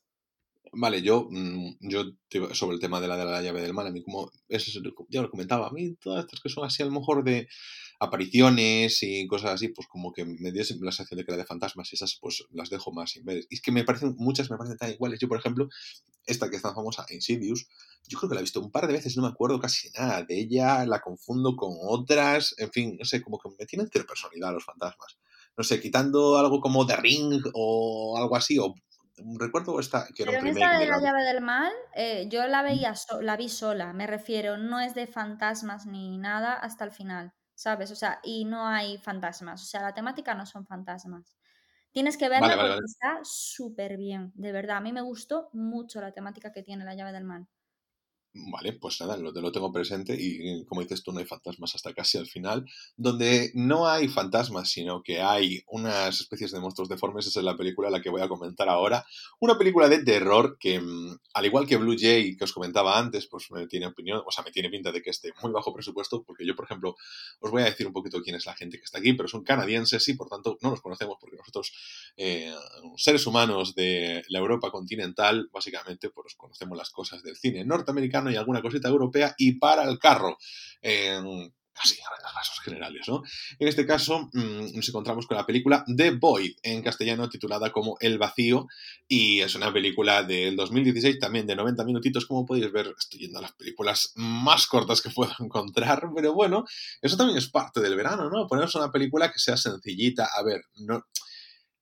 Vale, 0.73 1.01
yo, 1.01 1.29
mm, 1.31 1.79
yo 1.81 2.05
sobre 2.53 2.75
el 2.75 2.81
tema 2.81 3.01
de 3.01 3.09
la 3.09 3.17
de 3.17 3.25
la 3.25 3.41
llave 3.41 3.63
del 3.63 3.73
mal, 3.73 3.87
a 3.87 3.91
mí 3.91 4.03
como, 4.03 4.31
eso 4.49 4.81
ya 5.09 5.23
lo 5.23 5.31
comentaba, 5.31 5.69
a 5.69 5.73
mí 5.73 5.95
todas 5.95 6.25
estas 6.25 6.41
que 6.41 6.51
son 6.51 6.67
así 6.67 6.83
a 6.83 6.87
lo 6.87 6.93
mejor 6.93 7.25
de 7.25 7.49
apariciones 7.99 9.03
y 9.03 9.27
cosas 9.27 9.53
así, 9.53 9.69
pues 9.69 9.89
como 9.89 10.13
que 10.13 10.25
me 10.25 10.53
dio 10.53 10.63
la 10.81 10.93
sensación 10.93 11.19
de 11.19 11.25
que 11.25 11.33
era 11.33 11.39
de 11.39 11.47
fantasmas 11.47 11.93
y 11.93 11.97
esas 11.97 12.19
pues 12.21 12.45
las 12.51 12.71
dejo 12.71 12.93
más 12.93 13.11
sin 13.11 13.25
ver. 13.25 13.45
Y 13.49 13.55
es 13.55 13.63
que 13.63 13.73
me 13.73 13.85
parecen, 13.85 14.15
muchas 14.19 14.51
me 14.51 14.57
parecen 14.57 14.77
tan 14.77 14.91
iguales. 14.91 15.19
Yo, 15.21 15.29
por 15.29 15.39
ejemplo, 15.39 15.69
esta 16.27 16.51
que 16.51 16.57
es 16.57 16.63
tan 16.63 16.75
famosa, 16.75 17.07
Insidious, 17.11 17.67
yo 18.09 18.19
creo 18.19 18.29
que 18.29 18.35
la 18.35 18.41
he 18.41 18.45
visto 18.45 18.61
un 18.61 18.71
par 18.71 18.87
de 18.87 18.93
veces, 18.93 19.17
no 19.17 19.23
me 19.23 19.29
acuerdo 19.29 19.59
casi 19.59 19.91
nada 19.91 20.23
de 20.23 20.39
ella, 20.39 20.85
la 20.85 21.01
confundo 21.01 21.57
con 21.57 21.75
otras, 21.81 22.55
en 22.59 22.71
fin, 22.71 22.97
no 22.99 23.05
sé, 23.05 23.23
como 23.23 23.39
que 23.39 23.49
me 23.59 23.67
tienen 23.67 23.89
personalidad 23.89 24.53
los 24.53 24.65
fantasmas. 24.65 25.19
No 25.57 25.65
sé, 25.65 25.81
quitando 25.81 26.37
algo 26.37 26.61
como 26.61 26.87
The 26.87 26.97
Ring 26.97 27.43
o 27.55 28.19
algo 28.19 28.37
así, 28.37 28.59
o 28.59 28.75
recuerdo 29.39 29.81
esta 29.81 30.07
que 30.15 30.25
era 30.25 30.33
Pero 30.33 30.43
en 30.43 30.49
esta 30.49 30.79
de 30.79 30.87
la 30.87 31.01
llave 31.01 31.23
del 31.25 31.41
mal, 31.41 31.73
eh, 31.95 32.27
yo 32.29 32.47
la 32.47 32.63
veía, 32.63 32.95
la 33.23 33.37
vi 33.37 33.49
sola, 33.49 33.93
me 33.93 34.07
refiero, 34.07 34.59
no 34.59 34.81
es 34.81 34.95
de 34.95 35.07
fantasmas 35.07 35.87
ni 35.87 36.19
nada 36.19 36.53
hasta 36.53 36.85
el 36.85 36.91
final, 36.91 37.33
¿sabes? 37.57 37.91
O 37.93 37.97
sea, 37.97 38.21
y 38.25 38.47
no 38.47 38.67
hay 38.69 38.99
fantasmas, 38.99 39.63
o 39.65 39.67
sea, 39.67 39.83
la 39.83 39.95
temática 39.95 40.35
no 40.37 40.47
son 40.47 40.67
fantasmas. 40.67 41.37
Tienes 41.93 42.19
que 42.19 42.29
verla 42.29 42.61
porque 42.61 42.85
está 42.85 43.21
súper 43.25 43.97
bien, 43.99 44.33
de 44.37 44.53
verdad. 44.53 44.79
A 44.79 44.81
mí 44.83 44.93
me 44.93 45.03
gustó 45.03 45.51
mucho 45.55 46.01
la 46.03 46.13
temática 46.13 46.53
que 46.53 46.63
tiene 46.63 46.85
la 46.85 46.95
llave 46.95 47.13
del 47.13 47.25
mal. 47.25 47.49
Vale, 48.39 48.75
pues 48.75 49.01
nada, 49.01 49.17
lo, 49.17 49.33
tengo 49.33 49.73
presente 49.73 50.15
y 50.19 50.65
como 50.67 50.83
dices 50.83 51.03
tú, 51.03 51.11
no 51.13 51.21
hay 51.21 51.25
fantasmas 51.25 51.75
hasta 51.75 51.95
casi 51.95 52.19
al 52.19 52.27
final. 52.27 52.67
Donde 52.97 53.51
no 53.55 53.89
hay 53.89 54.09
fantasmas, 54.09 54.71
sino 54.71 55.03
que 55.03 55.23
hay 55.23 55.63
unas 55.69 56.21
especies 56.21 56.53
de 56.53 56.61
monstruos 56.61 56.89
deformes, 56.89 57.27
esa 57.27 57.41
es 57.41 57.45
la 57.45 57.57
película 57.57 57.89
la 57.89 58.03
que 58.03 58.11
voy 58.11 58.21
a 58.21 58.29
comentar 58.29 58.69
ahora. 58.69 59.07
Una 59.41 59.57
película 59.57 59.89
de 59.89 60.05
terror 60.05 60.59
que, 60.61 60.79
mm, 60.81 61.19
al 61.33 61.47
igual 61.47 61.67
que 61.67 61.77
Blue 61.77 61.97
Jay, 61.99 62.37
que 62.37 62.45
os 62.45 62.53
comentaba 62.53 62.99
antes, 62.99 63.27
pues 63.27 63.51
me 63.51 63.67
tiene 63.69 63.87
opinión, 63.87 64.23
o 64.27 64.31
sea, 64.31 64.45
me 64.45 64.51
tiene 64.51 64.69
pinta 64.69 64.93
de 64.93 65.01
que 65.01 65.11
esté 65.11 65.33
muy 65.43 65.53
bajo 65.53 65.73
presupuesto, 65.73 66.23
porque 66.23 66.47
yo, 66.47 66.55
por 66.55 66.67
ejemplo, 66.67 66.97
os 67.41 67.51
voy 67.51 67.63
a 67.63 67.67
decir 67.67 67.87
un 67.87 67.95
poquito 67.95 68.21
quién 68.23 68.37
es 68.37 68.45
la 68.45 68.55
gente 68.55 68.77
que 68.79 68.85
está 68.85 68.99
aquí, 68.99 69.15
pero 69.15 69.29
son 69.29 69.45
canadienses 69.45 70.07
y 70.09 70.15
por 70.15 70.29
tanto 70.29 70.59
no 70.61 70.71
los 70.71 70.83
conocemos 70.83 71.17
porque 71.21 71.37
nosotros, 71.37 71.73
eh, 72.17 72.53
seres 72.97 73.27
humanos 73.27 73.75
de 73.75 74.25
la 74.29 74.41
Europa 74.41 74.71
continental, 74.71 75.49
básicamente, 75.53 76.11
pues 76.11 76.35
conocemos 76.35 76.77
las 76.77 76.91
cosas 76.91 77.23
del 77.23 77.37
cine 77.37 77.65
norteamericano 77.65 78.26
y 78.31 78.37
alguna 78.37 78.63
cosita 78.63 78.89
europea 78.89 79.35
y 79.39 79.53
para 79.53 79.85
el 79.85 79.99
carro. 79.99 80.37
en 80.83 81.53
rasgos 82.35 82.61
generales, 82.63 83.09
¿no? 83.09 83.23
En 83.59 83.69
este 83.69 83.87
caso 83.87 84.29
mm, 84.33 84.75
nos 84.75 84.89
encontramos 84.89 85.27
con 85.27 85.37
la 85.37 85.47
película 85.47 85.85
The 85.95 86.13
Void, 86.13 86.57
en 86.63 86.83
castellano 86.83 87.29
titulada 87.29 87.71
como 87.71 87.97
El 88.01 88.19
Vacío, 88.19 88.67
y 89.09 89.41
es 89.41 89.55
una 89.55 89.73
película 89.73 90.23
del 90.23 90.57
2016, 90.57 91.19
también 91.19 91.47
de 91.47 91.57
90 91.57 91.85
minutitos, 91.85 92.27
como 92.27 92.47
podéis 92.47 92.71
ver, 92.73 92.95
estoy 92.99 93.21
yendo 93.21 93.39
a 93.39 93.43
las 93.43 93.53
películas 93.53 94.13
más 94.17 94.67
cortas 94.67 95.01
que 95.01 95.11
puedo 95.11 95.33
encontrar, 95.41 96.09
pero 96.15 96.35
bueno, 96.35 96.65
eso 97.01 97.17
también 97.17 97.39
es 97.39 97.49
parte 97.49 97.81
del 97.81 97.97
verano, 97.97 98.31
¿no? 98.31 98.47
Ponernos 98.47 98.75
una 98.75 98.93
película 98.93 99.31
que 99.33 99.39
sea 99.39 99.57
sencillita, 99.57 100.29
a 100.37 100.43
ver, 100.43 100.63
no 100.77 101.05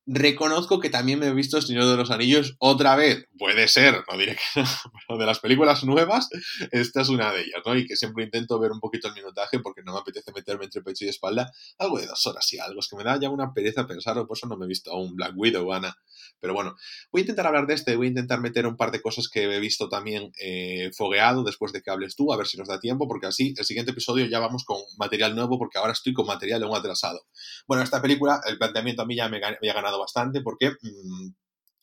Reconozco 0.07 0.79
que 0.79 0.91
también 0.91 1.17
me 1.17 1.27
he 1.27 1.33
visto 1.33 1.59
Señor 1.61 1.85
de 1.85 1.97
los 1.97 2.11
Anillos 2.11 2.55
otra 2.59 2.95
vez. 2.95 3.27
Puede 3.39 3.67
ser, 3.67 4.03
no 4.09 4.17
diré 4.17 4.35
que 4.35 4.61
no, 4.61 4.65
pero 5.07 5.19
de 5.19 5.25
las 5.25 5.39
películas 5.39 5.83
nuevas, 5.83 6.29
esta 6.71 7.01
es 7.01 7.09
una 7.09 7.31
de 7.33 7.41
ellas, 7.41 7.61
¿no? 7.65 7.75
Y 7.75 7.87
que 7.87 7.95
siempre 7.95 8.23
intento 8.23 8.59
ver 8.59 8.71
un 8.71 8.79
poquito 8.79 9.07
el 9.07 9.15
minutaje 9.15 9.59
porque 9.59 9.81
no 9.83 9.93
me 9.93 9.99
apetece 9.99 10.31
meterme 10.31 10.65
entre 10.65 10.83
pecho 10.83 11.05
y 11.05 11.09
espalda 11.09 11.51
algo 11.79 11.97
de 11.97 12.05
dos 12.05 12.25
horas 12.27 12.53
y 12.53 12.59
algo. 12.59 12.79
Es 12.79 12.87
que 12.87 12.95
me 12.95 13.03
da 13.03 13.19
ya 13.19 13.29
una 13.31 13.51
pereza 13.51 13.87
pensarlo, 13.87 14.27
por 14.27 14.37
eso 14.37 14.47
no 14.47 14.57
me 14.57 14.65
he 14.65 14.67
visto 14.67 14.91
aún 14.91 15.15
Black 15.15 15.33
Widow, 15.35 15.73
Ana. 15.73 15.97
Pero 16.39 16.53
bueno, 16.53 16.75
voy 17.11 17.21
a 17.21 17.23
intentar 17.23 17.47
hablar 17.47 17.65
de 17.65 17.73
este, 17.73 17.95
voy 17.95 18.07
a 18.07 18.09
intentar 18.09 18.39
meter 18.41 18.67
un 18.67 18.77
par 18.77 18.91
de 18.91 19.01
cosas 19.01 19.27
que 19.27 19.43
he 19.43 19.59
visto 19.59 19.89
también 19.89 20.31
eh, 20.39 20.91
fogueado 20.95 21.43
después 21.43 21.71
de 21.71 21.81
que 21.81 21.89
hables 21.89 22.15
tú, 22.15 22.31
a 22.31 22.37
ver 22.37 22.45
si 22.45 22.57
nos 22.57 22.67
da 22.67 22.79
tiempo, 22.79 23.07
porque 23.07 23.25
así 23.25 23.55
el 23.57 23.65
siguiente 23.65 23.91
episodio 23.91 24.25
ya 24.27 24.39
vamos 24.39 24.65
con 24.65 24.77
material 24.97 25.35
nuevo, 25.35 25.57
porque 25.57 25.79
ahora 25.79 25.93
estoy 25.93 26.13
con 26.13 26.27
material 26.27 26.63
un 26.63 26.75
atrasado. 26.75 27.25
Bueno, 27.67 27.83
esta 27.83 28.01
película, 28.01 28.41
el 28.45 28.57
planteamiento 28.59 29.01
a 29.01 29.05
mí 29.05 29.15
ya 29.15 29.29
me 29.29 29.37
había 29.43 29.73
ganado 29.73 29.94
bastante, 29.97 30.41
porque... 30.41 30.71
Mmm, 30.81 31.29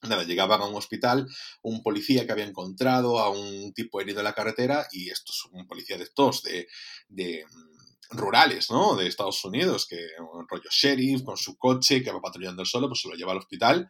Nada, 0.03 0.25
llegaban 0.25 0.61
a 0.61 0.67
un 0.67 0.75
hospital, 0.75 1.29
un 1.63 1.81
policía 1.81 2.27
que 2.27 2.33
había 2.33 2.45
encontrado 2.45 3.21
a 3.21 3.31
un 3.31 3.73
tipo 3.73 4.01
herido 4.01 4.19
en 4.19 4.25
la 4.25 4.35
carretera 4.35 4.85
y 4.91 5.11
esto 5.11 5.31
es 5.31 5.45
un 5.53 5.65
policía 5.69 5.97
de 5.97 6.03
estos, 6.03 6.43
de, 6.43 7.45
mm, 7.49 8.17
rurales, 8.19 8.69
¿no? 8.71 8.97
De 8.97 9.07
Estados 9.07 9.45
Unidos, 9.45 9.87
que 9.89 10.05
un 10.35 10.47
rollo 10.49 10.69
sheriff 10.71 11.23
con 11.23 11.37
su 11.37 11.57
coche 11.57 12.03
que 12.03 12.11
va 12.11 12.21
patrullando 12.21 12.63
el 12.63 12.69
solo, 12.69 12.89
pues 12.89 13.01
se 13.01 13.09
lo 13.09 13.15
lleva 13.15 13.31
al 13.31 13.39
hospital. 13.39 13.89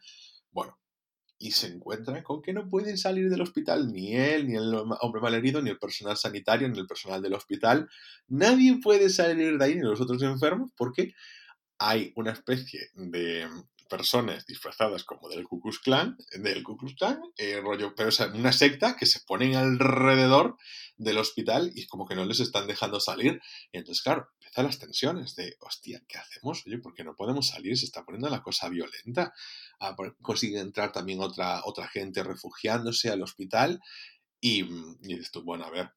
Bueno, 0.51 0.77
y 1.39 1.51
se 1.51 1.67
encuentra 1.67 2.23
con 2.23 2.43
que 2.43 2.53
no 2.53 2.69
pueden 2.69 2.97
salir 2.97 3.29
del 3.29 3.41
hospital 3.41 3.91
ni 3.91 4.15
él, 4.15 4.47
ni 4.47 4.55
el 4.55 4.73
hombre 5.01 5.21
malherido, 5.21 5.63
ni 5.63 5.71
el 5.71 5.79
personal 5.79 6.15
sanitario, 6.15 6.69
ni 6.69 6.77
el 6.77 6.87
personal 6.87 7.23
del 7.23 7.33
hospital. 7.33 7.89
Nadie 8.27 8.79
puede 8.81 9.09
salir 9.09 9.57
de 9.57 9.65
ahí, 9.65 9.75
ni 9.75 9.81
los 9.81 9.99
otros 9.99 10.21
enfermos, 10.21 10.71
porque 10.77 11.13
hay 11.79 12.13
una 12.15 12.31
especie 12.31 12.81
de 12.93 13.47
personas 13.89 14.45
disfrazadas 14.45 15.03
como 15.03 15.29
del 15.29 15.43
Ku 15.43 15.61
Klux 15.61 15.79
Klan, 15.79 16.17
del 16.35 16.63
Ku 16.63 16.77
Klux 16.77 16.95
Klan, 16.95 17.21
eh, 17.37 17.59
rollo, 17.61 17.93
pero 17.95 18.09
es 18.09 18.19
una 18.19 18.51
secta 18.51 18.95
que 18.95 19.05
se 19.05 19.19
ponen 19.21 19.55
alrededor 19.55 20.57
del 20.97 21.17
hospital 21.17 21.71
y 21.75 21.87
como 21.87 22.05
que 22.05 22.15
no 22.15 22.25
les 22.25 22.39
están 22.39 22.67
dejando 22.67 22.99
salir. 22.99 23.41
Y 23.71 23.77
entonces, 23.77 24.03
claro, 24.03 24.29
empiezan 24.35 24.65
las 24.65 24.79
tensiones 24.79 25.35
de, 25.35 25.55
hostia, 25.59 26.01
¿qué 26.07 26.17
hacemos? 26.17 26.63
Oye, 26.65 26.77
¿por 26.77 26.93
qué 26.93 27.03
no 27.03 27.15
podemos 27.15 27.47
salir? 27.47 27.77
Se 27.77 27.85
está 27.85 28.03
poniendo 28.03 28.29
la 28.29 28.41
cosa 28.41 28.69
violenta. 28.69 29.33
Ah, 29.79 29.95
consigue 30.21 30.59
entrar 30.59 30.91
también 30.91 31.21
otra, 31.21 31.61
otra 31.65 31.87
gente 31.87 32.23
refugiándose 32.23 33.09
al 33.09 33.21
hospital 33.21 33.81
y, 34.39 34.61
y 34.61 35.15
dices 35.15 35.31
tú, 35.31 35.43
bueno, 35.43 35.65
a 35.65 35.69
ver, 35.69 35.91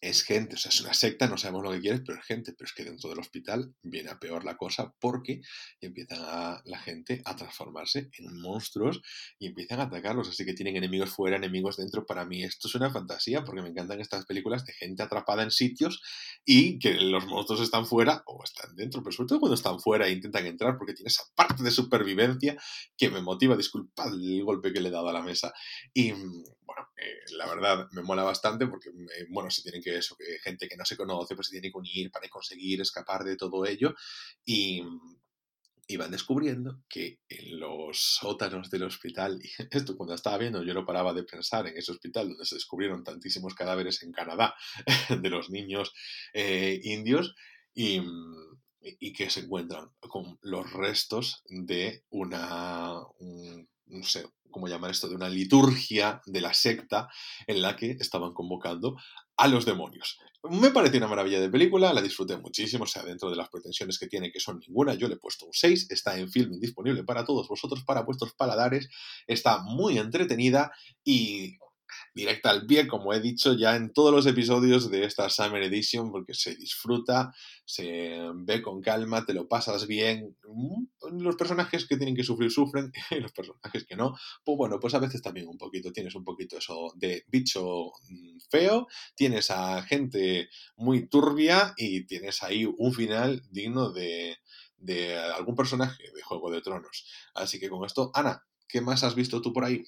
es 0.00 0.22
gente, 0.22 0.56
o 0.56 0.58
sea, 0.58 0.70
es 0.70 0.80
una 0.80 0.94
secta, 0.94 1.26
no 1.26 1.38
sabemos 1.38 1.62
lo 1.62 1.72
que 1.72 1.80
quieres, 1.80 2.02
pero 2.04 2.18
es 2.18 2.26
gente, 2.26 2.52
pero 2.52 2.66
es 2.66 2.74
que 2.74 2.84
dentro 2.84 3.08
del 3.08 3.18
hospital 3.18 3.74
viene 3.82 4.10
a 4.10 4.18
peor 4.18 4.44
la 4.44 4.56
cosa 4.56 4.94
porque 5.00 5.40
empiezan 5.80 6.20
la 6.64 6.78
gente 6.78 7.22
a 7.24 7.36
transformarse 7.36 8.10
en 8.18 8.40
monstruos 8.40 9.00
y 9.38 9.46
empiezan 9.46 9.80
a 9.80 9.84
atacarlos, 9.84 10.28
así 10.28 10.44
que 10.44 10.54
tienen 10.54 10.76
enemigos 10.76 11.10
fuera, 11.10 11.36
enemigos 11.36 11.76
dentro. 11.76 12.06
Para 12.06 12.24
mí 12.24 12.44
esto 12.44 12.68
es 12.68 12.74
una 12.74 12.90
fantasía 12.90 13.44
porque 13.44 13.62
me 13.62 13.70
encantan 13.70 14.00
estas 14.00 14.26
películas 14.26 14.64
de 14.66 14.74
gente 14.74 15.02
atrapada 15.02 15.42
en 15.42 15.50
sitios 15.50 16.02
y 16.44 16.78
que 16.78 16.94
los 16.94 17.26
monstruos 17.26 17.62
están 17.62 17.86
fuera 17.86 18.22
o 18.26 18.42
están 18.44 18.76
dentro, 18.76 19.02
pero 19.02 19.12
sobre 19.12 19.28
todo 19.28 19.40
cuando 19.40 19.54
están 19.54 19.80
fuera 19.80 20.06
e 20.06 20.12
intentan 20.12 20.46
entrar 20.46 20.76
porque 20.76 20.94
tiene 20.94 21.08
esa 21.08 21.24
parte 21.34 21.62
de 21.62 21.70
supervivencia 21.70 22.56
que 22.96 23.10
me 23.10 23.22
motiva, 23.22 23.56
disculpad 23.56 24.12
el 24.12 24.44
golpe 24.44 24.72
que 24.72 24.80
le 24.80 24.88
he 24.88 24.92
dado 24.92 25.08
a 25.08 25.12
la 25.12 25.22
mesa. 25.22 25.52
Y 25.92 26.12
eh, 27.04 27.24
la 27.36 27.46
verdad 27.46 27.88
me 27.92 28.02
mola 28.02 28.22
bastante 28.22 28.66
porque, 28.66 28.90
bueno, 29.28 29.50
se 29.50 29.62
tienen 29.62 29.82
que, 29.82 29.96
eso, 29.96 30.16
que 30.16 30.38
gente 30.38 30.68
que 30.68 30.76
no 30.76 30.84
se 30.84 30.96
conoce, 30.96 31.34
pues 31.34 31.48
se 31.48 31.52
tiene 31.52 31.70
que 31.70 31.78
unir 31.78 32.10
para 32.10 32.28
conseguir 32.28 32.80
escapar 32.80 33.24
de 33.24 33.36
todo 33.36 33.66
ello 33.66 33.94
y, 34.44 34.82
y 35.86 35.96
van 35.96 36.10
descubriendo 36.10 36.82
que 36.88 37.20
en 37.28 37.60
los 37.60 37.98
sótanos 38.20 38.70
del 38.70 38.84
hospital, 38.84 39.40
y 39.44 39.50
esto 39.70 39.96
cuando 39.96 40.14
estaba 40.14 40.38
viendo 40.38 40.62
yo 40.62 40.74
no 40.74 40.86
paraba 40.86 41.12
de 41.12 41.24
pensar 41.24 41.66
en 41.66 41.76
ese 41.76 41.92
hospital 41.92 42.28
donde 42.28 42.46
se 42.46 42.54
descubrieron 42.54 43.04
tantísimos 43.04 43.54
cadáveres 43.54 44.02
en 44.02 44.12
Canadá 44.12 44.54
de 45.20 45.30
los 45.30 45.50
niños 45.50 45.92
eh, 46.32 46.80
indios 46.84 47.34
y, 47.74 48.00
y, 48.80 49.12
que 49.12 49.28
se 49.28 49.40
encuentran 49.40 49.90
con 50.00 50.38
los 50.42 50.72
restos 50.72 51.42
de 51.48 52.04
una, 52.10 52.94
no 53.86 54.04
sé, 54.04 54.24
cómo 54.50 54.68
llamar 54.68 54.92
esto, 54.92 55.08
de 55.08 55.16
una 55.16 55.28
liturgia 55.28 56.22
de 56.26 56.40
la 56.40 56.54
secta 56.54 57.08
en 57.46 57.60
la 57.60 57.74
que 57.76 57.96
estaban 57.98 58.32
convocando 58.32 58.96
a 59.36 59.48
los 59.48 59.64
demonios. 59.64 60.18
Me 60.48 60.70
pareció 60.70 60.98
una 60.98 61.08
maravilla 61.08 61.40
de 61.40 61.48
película, 61.48 61.92
la 61.92 62.02
disfruté 62.02 62.36
muchísimo, 62.36 62.84
o 62.84 62.86
sea, 62.86 63.02
dentro 63.02 63.30
de 63.30 63.36
las 63.36 63.48
pretensiones 63.48 63.98
que 63.98 64.06
tiene, 64.06 64.30
que 64.30 64.40
son 64.40 64.60
ninguna, 64.60 64.94
yo 64.94 65.08
le 65.08 65.14
he 65.14 65.18
puesto 65.18 65.46
un 65.46 65.52
6, 65.52 65.90
está 65.90 66.18
en 66.18 66.30
film 66.30 66.60
disponible 66.60 67.02
para 67.02 67.24
todos 67.24 67.48
vosotros, 67.48 67.82
para 67.84 68.02
vuestros 68.02 68.34
paladares, 68.34 68.88
está 69.26 69.62
muy 69.62 69.98
entretenida 69.98 70.70
y 71.02 71.56
directa 72.14 72.50
al 72.50 72.64
pie, 72.64 72.86
como 72.86 73.12
he 73.12 73.20
dicho 73.20 73.54
ya 73.54 73.74
en 73.74 73.92
todos 73.92 74.12
los 74.14 74.26
episodios 74.26 74.90
de 74.90 75.04
esta 75.04 75.28
Summer 75.28 75.62
Edition, 75.64 76.12
porque 76.12 76.32
se 76.32 76.54
disfruta, 76.54 77.34
se 77.64 78.20
ve 78.36 78.62
con 78.62 78.80
calma, 78.80 79.26
te 79.26 79.34
lo 79.34 79.48
pasas 79.48 79.86
bien. 79.86 80.36
Mm, 80.48 81.20
los 81.20 81.36
personajes 81.36 81.86
que 81.86 81.96
tienen 81.96 82.14
que 82.14 82.22
sufrir 82.22 82.50
sufren, 82.50 82.92
y 83.10 83.16
los 83.16 83.32
personajes 83.32 83.84
que 83.84 83.96
no, 83.96 84.16
pues 84.44 84.56
bueno, 84.56 84.78
pues 84.78 84.94
a 84.94 85.00
veces 85.00 85.22
también 85.22 85.48
un 85.48 85.58
poquito, 85.58 85.92
tienes 85.92 86.14
un 86.14 86.24
poquito 86.24 86.58
eso 86.58 86.92
de 86.94 87.24
bicho 87.28 87.92
mm, 88.08 88.38
feo, 88.48 88.86
tienes 89.16 89.50
a 89.50 89.82
gente 89.82 90.48
muy 90.76 91.08
turbia 91.08 91.74
y 91.76 92.06
tienes 92.06 92.42
ahí 92.44 92.64
un 92.64 92.94
final 92.94 93.42
digno 93.50 93.90
de, 93.90 94.36
de 94.76 95.16
algún 95.16 95.56
personaje 95.56 96.04
de 96.14 96.22
Juego 96.22 96.50
de 96.50 96.60
Tronos. 96.60 97.06
Así 97.34 97.58
que 97.58 97.68
con 97.68 97.84
esto, 97.84 98.12
Ana, 98.14 98.46
¿qué 98.68 98.80
más 98.80 99.02
has 99.02 99.14
visto 99.14 99.40
tú 99.40 99.52
por 99.52 99.64
ahí? 99.64 99.84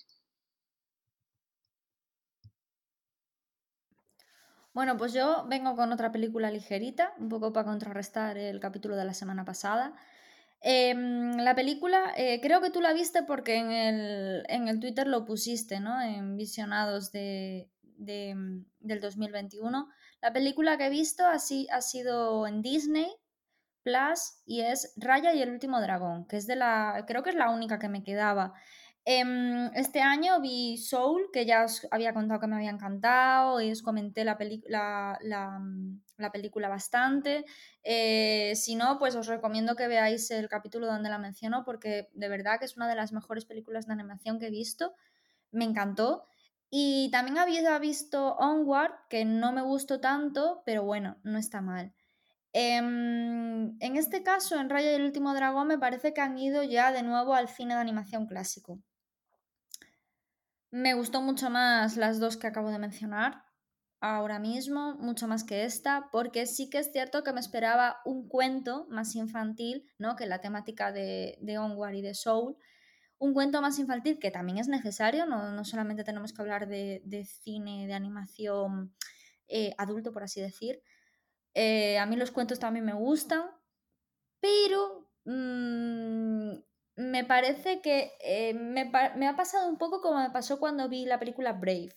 Bueno, 4.77 4.99
pues 4.99 5.15
yo 5.15 5.47
vengo 5.49 5.75
con 5.75 5.91
otra 5.91 6.13
película 6.13 6.51
ligerita, 6.51 7.15
un 7.19 7.31
poco 7.31 7.51
para 7.51 7.65
contrarrestar 7.65 8.37
el 8.37 8.61
capítulo 8.61 8.95
de 8.95 9.07
la 9.07 9.15
semana 9.15 9.43
pasada. 9.43 9.95
Em, 10.61 11.39
la 11.39 11.55
película, 11.55 12.13
eh, 12.15 12.43
creo 12.43 12.61
que 12.61 12.69
tú 12.69 12.83
la 12.83 12.93
viste 12.93 13.23
porque 13.23 13.57
en 13.57 13.71
el, 13.71 14.45
en 14.51 14.69
el 14.69 14.79
Twitter 14.79 15.07
lo 15.07 15.25
pusiste, 15.25 15.81
¿no? 15.81 16.03
En 16.03 16.37
visionados 16.37 17.11
de, 17.11 17.71
de, 17.97 18.35
del 18.81 19.01
2021. 19.01 19.89
La 20.21 20.35
película 20.35 20.77
que 20.77 20.89
he 20.89 20.91
visto 20.91 21.25
así, 21.27 21.67
ha 21.73 21.81
sido 21.81 22.47
en 22.47 22.61
Disney 22.61 23.09
Plus 23.83 24.43
y 24.45 24.61
es 24.61 24.93
Raya 24.99 25.33
y 25.33 25.41
el 25.41 25.53
último 25.53 25.81
dragón, 25.81 26.27
que 26.27 26.37
es 26.37 26.47
de 26.47 26.57
la, 26.57 27.03
creo 27.07 27.23
que 27.23 27.31
es 27.31 27.37
la 27.37 27.49
única 27.49 27.79
que 27.79 27.89
me 27.89 28.03
quedaba. 28.03 28.53
Em, 29.09 29.71
este 29.77 30.01
año 30.01 30.41
vi 30.41 30.77
Soul, 30.79 31.31
que 31.33 31.47
ya 31.47 31.65
os 31.65 31.87
había 31.93 32.13
contado 32.13 32.41
que 32.41 32.49
me 32.49 32.57
había 32.57 32.71
encantado 32.71 33.61
y 33.61 33.71
os 33.71 33.81
comenté 33.81 34.25
la, 34.25 34.35
mm, 34.35 36.01
la, 36.17 36.33
película 36.33 36.69
bastante. 36.69 37.45
Eh, 37.85 38.53
si 38.57 38.75
no, 38.75 38.99
pues 38.99 39.15
os 39.15 39.29
recomiendo 39.29 39.77
que 39.77 39.87
veáis 39.87 40.29
el 40.33 40.49
capítulo 40.49 40.89
donde 40.89 41.09
la 41.09 41.19
menciono 41.19 41.65
porque 41.65 42.09
de 42.15 42.29
verdad 42.29 42.59
que 42.59 42.65
es 42.65 42.77
una 42.77 42.89
de 42.89 42.97
las 42.97 43.13
mejores 43.13 43.45
películas 43.45 43.87
de 43.87 43.93
animación 43.93 44.41
que 44.41 44.49
he 44.49 44.51
visto. 44.51 44.95
Me 45.53 45.65
encantó. 45.65 46.25
Y 46.71 47.09
también 47.13 47.39
había 47.39 47.79
visto 47.79 48.35
Onward, 48.39 48.93
que 49.09 49.25
no 49.25 49.53
me 49.53 49.63
gustó 49.63 50.01
tanto, 50.01 50.63
pero 50.67 50.83
bueno, 50.85 51.19
no 51.23 51.39
está 51.39 51.61
mal. 51.61 51.93
Em, 52.53 53.77
en 53.81 53.97
este 53.97 54.23
caso, 54.25 54.59
en 54.59 54.71
Raya 54.71 54.93
y 54.93 54.95
el 54.97 55.05
último 55.05 55.35
dragón, 55.35 55.69
me 55.69 55.79
parece 55.79 56.13
que 56.15 56.23
han 56.23 56.39
ido 56.39 56.63
ya 56.65 56.93
de 56.93 57.03
nuevo 57.05 57.35
al 57.35 57.49
cine 57.49 57.75
de 57.75 57.81
animación 57.81 58.27
clásico. 58.27 58.81
Me 60.71 60.95
gustó 60.95 61.23
mucho 61.23 61.51
más 61.51 61.97
las 61.97 62.19
dos 62.19 62.37
que 62.37 62.47
acabo 62.47 62.71
de 62.71 62.79
mencionar 62.79 63.45
ahora 64.01 64.39
mismo, 64.39 64.95
mucho 64.97 65.27
más 65.27 65.45
que 65.45 65.65
esta, 65.65 66.09
porque 66.13 66.47
sí 66.47 66.69
que 66.69 66.79
es 66.79 66.93
cierto 66.93 67.23
que 67.23 67.33
me 67.33 67.41
esperaba 67.41 67.99
un 68.05 68.29
cuento 68.29 68.87
más 68.91 69.15
infantil, 69.15 69.91
¿no? 69.99 70.17
Que 70.17 70.27
la 70.27 70.41
temática 70.41 70.93
de, 70.93 71.39
de 71.41 71.59
Onward 71.59 71.95
y 71.95 72.03
de 72.03 72.15
Soul. 72.15 72.57
Un 73.19 73.33
cuento 73.33 73.63
más 73.63 73.79
infantil 73.79 74.19
que 74.19 74.31
también 74.31 74.59
es 74.59 74.69
necesario, 74.69 75.25
no, 75.25 75.65
solamente 75.65 76.05
tenemos 76.05 76.33
que 76.33 76.43
hablar 76.43 76.69
de, 76.69 77.27
cine, 77.43 77.87
de 77.87 77.95
animación 77.95 78.95
eh, 79.49 79.75
adulto, 79.79 80.13
por 80.13 80.23
así 80.23 80.41
decir. 80.41 80.83
Eh, 81.55 81.99
a 81.99 82.05
mí 82.05 82.17
los 82.17 82.31
cuentos 82.31 82.59
también 82.59 82.85
me 82.85 82.93
gustan, 82.93 83.45
pero 84.41 85.09
mm, 85.25 86.53
me 86.97 87.25
parece 87.25 87.81
que 87.83 88.13
eh, 88.21 88.55
me, 88.55 88.91
ha 89.29 89.37
pasado 89.37 89.69
un 89.69 89.77
poco 89.77 90.01
como 90.01 90.21
me 90.21 90.31
pasó 90.31 90.59
cuando 90.59 90.89
vi 90.89 91.05
la 91.05 91.19
película 91.19 91.53
Brave. 91.53 91.95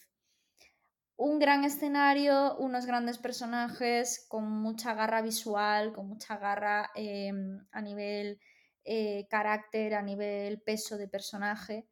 Un 1.15 1.39
gran 1.39 1.65
escenario, 1.65 2.57
unos 2.57 2.85
grandes 2.85 3.17
personajes 3.17 4.25
con 4.29 4.49
mucha 4.49 4.93
garra 4.93 5.21
visual, 5.21 5.93
con 5.93 6.07
mucha 6.07 6.38
garra 6.38 6.91
em, 6.95 7.65
a 7.71 7.81
nivel 7.81 8.39
eh, 8.85 9.27
carácter, 9.29 9.95
a 9.95 10.01
nivel 10.01 10.62
peso 10.62 10.97
de 10.97 11.07
personaje, 11.07 11.88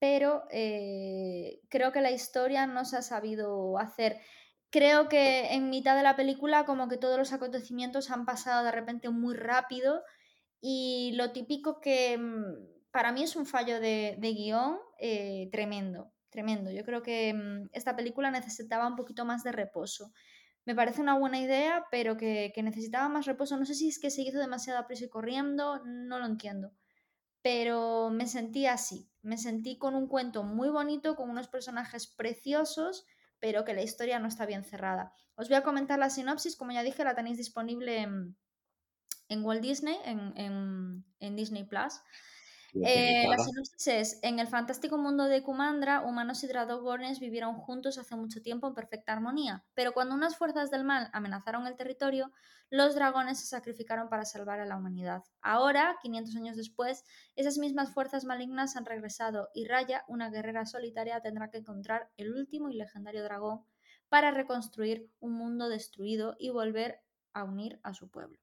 pero 0.00 0.44
eh, 0.50 1.60
creo 1.68 1.92
que 1.92 2.00
la 2.00 2.10
historia 2.10 2.66
no 2.66 2.84
se 2.84 2.96
ha 2.96 3.02
sabido 3.02 3.78
hacer. 3.78 4.20
Creo 4.70 5.08
que 5.08 5.54
en 5.54 5.70
mitad 5.70 5.96
de 5.96 6.02
la 6.02 6.16
película 6.16 6.64
como 6.64 6.88
que 6.88 6.98
todos 6.98 7.18
los 7.18 7.32
acontecimientos 7.32 8.10
han 8.10 8.26
pasado 8.26 8.64
de 8.64 8.72
repente 8.72 9.08
muy 9.10 9.34
rápido 9.36 10.02
y 10.60 11.12
lo 11.14 11.32
típico 11.32 11.80
que 11.80 12.18
mm, 12.18 12.90
para 12.90 13.12
mí 13.12 13.22
es 13.22 13.36
un 13.36 13.46
fallo 13.46 13.80
de, 13.80 14.16
guion 14.20 14.78
eh, 14.98 15.48
tremendo, 15.52 16.12
tremendo. 16.30 16.70
Yo 16.70 16.84
creo 16.84 17.02
que 17.02 17.32
mm, 17.34 17.68
esta 17.72 17.94
película 17.96 18.30
necesitaba 18.30 18.86
un 18.86 18.96
poquito 18.96 19.24
más 19.24 19.44
de 19.44 19.52
reposo. 19.52 20.12
Me 20.64 20.74
parece 20.74 21.00
una 21.00 21.18
buena 21.18 21.40
idea, 21.40 21.86
pero 21.90 22.16
que, 22.16 22.52
necesitaba 22.62 23.08
más 23.08 23.26
reposo. 23.26 23.56
No 23.56 23.64
sé 23.64 23.74
si 23.74 23.88
es 23.88 23.98
que 23.98 24.10
se 24.10 24.22
hizo 24.22 24.38
demasiado 24.38 24.86
prisa 24.86 25.06
y 25.06 25.08
corriendo, 25.08 25.82
no 25.84 26.18
lo 26.18 26.26
entiendo. 26.26 26.72
pero 27.42 28.10
me 28.10 28.26
sentí 28.26 28.66
así, 28.66 29.08
me 29.22 29.38
sentí 29.38 29.78
con 29.78 29.94
un 29.94 30.08
cuento 30.08 30.42
muy 30.42 30.68
bonito, 30.70 31.16
con 31.16 31.30
unos 31.30 31.48
personajes 31.48 32.06
preciosos, 32.08 33.06
pero 33.40 33.64
que 33.64 33.74
la 33.74 33.82
historia 33.82 34.18
no 34.18 34.28
está 34.28 34.44
bien 34.44 34.64
cerrada. 34.64 35.12
Os 35.36 35.48
voy 35.48 35.56
a 35.56 35.62
comentar 35.62 35.98
la 35.98 36.10
sinopsis, 36.10 36.56
como 36.56 36.72
ya 36.72 36.82
dije, 36.82 37.04
la 37.04 37.14
tenéis 37.14 37.38
disponible 37.38 37.98
en, 38.02 38.36
en 39.28 39.44
Walt 39.44 39.62
Disney, 39.62 39.96
en, 40.04 40.32
en, 40.36 41.04
en 41.20 41.36
Disney 41.36 41.64
Plus. 41.64 42.00
Eh, 42.74 43.26
la 43.28 43.38
sinopsis 43.38 43.86
es, 43.88 44.18
en 44.22 44.38
el 44.38 44.46
fantástico 44.46 44.98
mundo 44.98 45.24
de 45.24 45.42
Kumandra, 45.42 46.02
humanos 46.02 46.44
y 46.44 46.46
dragones 46.48 47.18
vivieron 47.18 47.54
juntos 47.54 47.96
hace 47.96 48.14
mucho 48.14 48.42
tiempo 48.42 48.68
en 48.68 48.74
perfecta 48.74 49.12
armonía, 49.12 49.64
pero 49.74 49.92
cuando 49.92 50.14
unas 50.14 50.36
fuerzas 50.36 50.70
del 50.70 50.84
mal 50.84 51.08
amenazaron 51.12 51.66
el 51.66 51.76
territorio, 51.76 52.30
los 52.70 52.94
dragones 52.94 53.40
se 53.40 53.46
sacrificaron 53.46 54.10
para 54.10 54.26
salvar 54.26 54.60
a 54.60 54.66
la 54.66 54.76
humanidad. 54.76 55.24
Ahora, 55.40 55.96
500 56.02 56.36
años 56.36 56.56
después, 56.56 57.04
esas 57.36 57.56
mismas 57.56 57.92
fuerzas 57.92 58.24
malignas 58.24 58.76
han 58.76 58.84
regresado 58.84 59.48
y 59.54 59.66
Raya, 59.66 60.04
una 60.06 60.28
guerrera 60.28 60.66
solitaria, 60.66 61.20
tendrá 61.20 61.50
que 61.50 61.58
encontrar 61.58 62.10
el 62.18 62.34
último 62.34 62.68
y 62.68 62.76
legendario 62.76 63.24
dragón 63.24 63.64
para 64.10 64.30
reconstruir 64.30 65.10
un 65.20 65.32
mundo 65.32 65.68
destruido 65.68 66.36
y 66.38 66.50
volver 66.50 67.00
a 67.32 67.44
unir 67.44 67.80
a 67.82 67.94
su 67.94 68.10
pueblo. 68.10 68.38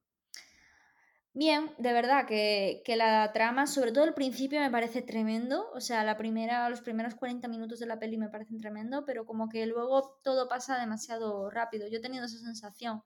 Bien, 1.38 1.70
de 1.76 1.92
verdad 1.92 2.26
que, 2.26 2.82
la 2.96 3.30
trama, 3.34 3.66
sobre 3.66 3.92
todo 3.92 4.04
el 4.04 4.14
principio, 4.14 4.58
me 4.58 4.70
parece 4.70 5.02
tremendo. 5.02 5.70
O 5.74 5.82
sea, 5.82 6.02
la 6.02 6.16
primera, 6.16 6.70
los 6.70 6.80
primeros 6.80 7.14
40 7.14 7.46
minutos 7.46 7.78
de 7.78 7.84
la 7.84 7.98
peli 7.98 8.16
me 8.16 8.30
parecen 8.30 8.56
tremendo, 8.58 9.04
pero 9.04 9.26
como 9.26 9.50
que 9.50 9.66
luego 9.66 10.18
todo 10.24 10.48
pasa 10.48 10.78
demasiado 10.80 11.50
rápido. 11.50 11.88
Yo 11.88 11.98
he 11.98 12.00
tenido 12.00 12.24
esa 12.24 12.38
sensación. 12.38 13.02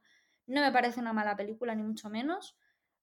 No 0.47 0.61
me 0.61 0.71
parece 0.71 1.01
una 1.01 1.13
mala 1.13 1.37
película, 1.37 1.75
ni 1.75 1.83
mucho 1.83 2.09
menos, 2.09 2.57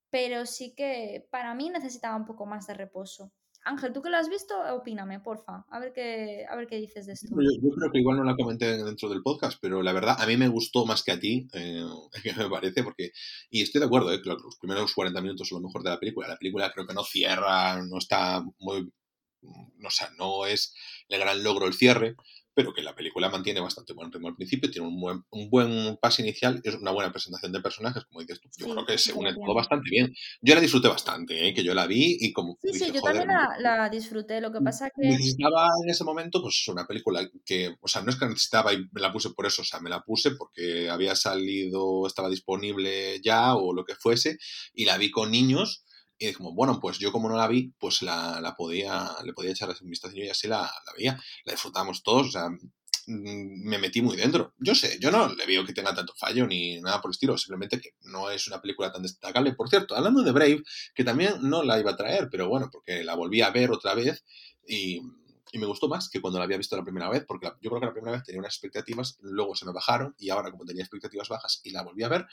pero 0.10 0.46
sí 0.46 0.74
que 0.76 1.28
para 1.30 1.54
mí 1.56 1.70
necesitaba 1.70 2.16
un 2.16 2.26
poco 2.26 2.46
más 2.46 2.66
de 2.68 2.76
reposo. 2.76 3.34
Ángel, 3.63 3.91
¿tú 3.93 4.02
que 4.02 4.10
lo 4.10 4.17
has 4.17 4.30
visto? 4.30 4.56
Opíname, 4.74 5.20
porfa. 5.20 5.65
A 5.70 5.80
ver 5.80 5.91
qué, 5.93 6.46
a 6.50 6.56
ver 6.56 6.67
qué 6.67 6.78
dices 6.78 7.06
de 7.06 7.13
esto. 7.13 7.28
Yo, 7.30 7.70
creo 7.76 7.91
que 7.91 8.00
igual 8.00 8.17
no 8.17 8.24
la 8.24 8.36
comenté 8.36 8.84
dentro 8.84 9.10
del 9.10 9.22
podcast, 9.22 9.58
pero 9.62 9.84
la 9.84 9.93
verdad, 9.93 10.15
a 10.20 10.26
mí 10.26 10.38
me 10.38 10.48
gustó 10.48 10.86
más 10.86 11.04
que 11.04 11.12
a 11.12 11.20
ti, 11.20 11.48
eh, 11.54 11.84
me 12.38 12.50
parece, 12.50 12.84
porque. 12.84 13.12
Y 13.50 13.62
estoy 13.62 13.80
de 13.80 13.88
acuerdo, 13.88 14.13
eh, 14.13 14.22
que 14.22 14.30
los 14.30 14.58
primeros 14.60 14.93
40 14.93 15.22
minutos 15.22 15.48
son 15.48 15.62
lo 15.62 15.67
mejor 15.67 15.84
de 15.84 15.89
la 15.89 16.00
película. 16.00 16.28
La 16.28 16.38
película 16.38 16.72
creo 16.72 16.88
que 16.88 16.93
no 16.93 17.04
cierra, 17.04 17.82
no 17.84 17.98
está 17.98 18.43
muy. 18.60 18.91
O 19.41 19.89
sea, 19.89 20.10
no 20.17 20.46
es 20.46 20.74
el 21.10 21.20
gran 21.20 21.43
logro 21.43 21.67
el 21.67 21.74
cierre, 21.74 22.15
pero 22.58 22.74
que 22.74 22.82
la 22.82 22.96
película 22.96 23.30
mantiene 23.30 23.60
bastante 23.60 23.93
buen 23.93 24.12
ritmo 24.12 24.30
al 24.30 24.36
principio, 24.36 24.72
tiene 24.72 24.88
un 24.88 25.00
buen, 25.00 25.24
un 25.30 25.48
buen 25.48 25.96
paso 26.02 26.24
inicial, 26.24 26.60
es 26.63 26.74
una 26.74 26.89
buena 26.89 27.12
presentación 27.12 27.52
de 27.52 27.62
personajes, 27.62 28.04
como 28.06 28.22
dices 28.22 28.41
tú. 28.41 28.50
Yo 28.58 28.74
creo 28.74 28.84
que 28.84 28.98
se 28.98 29.13
une 29.13 29.32
todo 29.36 29.54
bastante 29.54 29.88
bien. 29.91 30.12
Yo 30.41 30.56
la 30.56 30.62
disfruté 30.62 30.88
bastante, 30.88 31.48
¿eh? 31.48 31.54
que 31.54 31.63
yo 31.63 31.76
la 31.76 31.86
vi 31.86 32.17
y 32.20 32.34
como... 32.34 32.58
Sí, 32.63 32.74
sí, 32.74 32.91
yo 32.91 33.00
también 33.02 33.28
la, 33.28 33.89
disfruté, 33.91 34.41
lo 34.41 34.52
que 34.52 34.60
pasa 34.62 34.89
que... 34.89 35.08
Necesitaba 35.08 35.67
en 35.84 35.91
ese 35.91 36.04
momento, 36.04 36.41
pues 36.41 36.67
una 36.67 36.88
película 36.88 37.30
que, 37.46 37.76
o 37.80 37.88
sea, 37.88 38.02
no 38.02 38.10
es 38.10 38.15
que 38.15 38.26
necesitaba 38.26 38.74
y 38.74 38.89
me 38.91 39.02
la 39.02 39.13
puse 39.13 39.30
por 39.30 39.46
eso, 39.46 39.62
o 39.62 39.65
sea, 39.65 39.80
me 39.80 39.91
la 39.91 40.02
puse 40.02 40.32
porque 40.32 40.89
había 40.89 41.13
salido, 41.13 42.08
estaba 42.08 42.28
disponible 42.28 43.22
ya 43.22 43.54
o 43.54 43.72
lo 43.72 43.86
que 43.86 43.93
fuese, 43.93 44.39
y 44.74 44.86
la 44.86 44.98
vi 44.98 45.12
con 45.12 45.30
niños 45.30 45.84
y 46.19 46.34
como, 46.34 46.53
bueno, 46.53 46.80
pues 46.80 46.97
yo 46.97 47.12
como 47.12 47.30
no 47.30 47.38
la 47.38 47.47
vi, 47.47 47.73
pues 47.80 48.01
la, 48.01 48.41
la 48.41 48.56
podía, 48.56 49.10
le 49.23 49.34
podía 49.34 49.51
echar 49.51 49.69
un 49.82 49.89
vistazo 49.89 50.15
y 50.15 50.30
así 50.30 50.47
la, 50.47 50.62
la 50.62 50.93
veía. 50.97 51.19
La 51.45 51.53
disfrutamos 51.53 52.03
todos, 52.03 52.27
o 52.27 52.32
sea, 52.32 52.49
mm, 52.49 52.60
me 53.08 53.77
metí 53.77 54.01
muy 54.01 54.17
dentro. 54.17 54.53
Yo 54.58 54.75
sé, 54.75 54.97
yo 54.99 55.12
no 55.12 55.34
le 55.34 55.45
veo 55.45 55.65
que 55.65 55.73
tenga 55.73 55.93
tanto 55.93 56.13
fallo 56.17 56.47
ni 56.47 56.82
nada 56.82 57.01
por 57.01 57.10
el 57.10 57.13
estilo, 57.13 57.38
simplemente 57.38 57.80
que 57.80 57.91
no 58.01 58.30
es 58.32 58.47
una 58.47 58.62
película 58.62 58.91
tan 58.91 59.03
destacable. 59.03 59.53
Por 59.53 59.69
cierto, 59.69 59.95
hablando 59.95 60.23
de 60.23 60.32
Brave, 60.32 60.63
que 60.95 61.03
también 61.03 61.36
no 61.41 61.63
la 61.63 61.80
iba 61.80 61.91
a 61.91 61.97
traer, 61.97 62.30
pero 62.32 62.49
bueno, 62.49 62.69
porque 62.71 63.03
la 63.03 63.15
volví 63.15 63.41
a 63.41 63.51
ver 63.51 63.71
otra 63.71 63.93
vez 63.93 64.23
y 64.67 65.01
y 65.52 65.60
me 65.60 65.66
gustó 65.66 65.88
más 65.88 66.10
que 66.10 66.22
cuando 66.22 66.40
la 66.40 66.46
había 66.46 66.58
visto 66.58 66.76
la 66.76 66.84
primera 66.84 67.10
vez, 67.10 67.26
porque 67.26 67.48
yo 67.62 67.70
creo 67.70 67.80
que 67.80 67.86
la 67.86 67.94
primera 67.94 68.18
vez 68.18 68.24
tenía 68.24 68.40
unas 68.40 68.54
expectativas, 68.54 69.18
luego 69.22 69.56
se 69.56 69.66
me 69.66 69.72
bajaron 69.72 70.16
y 70.18 70.30
ahora 70.30 70.52
como 70.52 70.66
tenía 70.66 70.84
expectativas 70.84 71.30
bajas 71.30 71.62
y 71.64 71.72
la 71.72 71.84
volví 71.84 72.04
a 72.04 72.10
ver, 72.10 72.26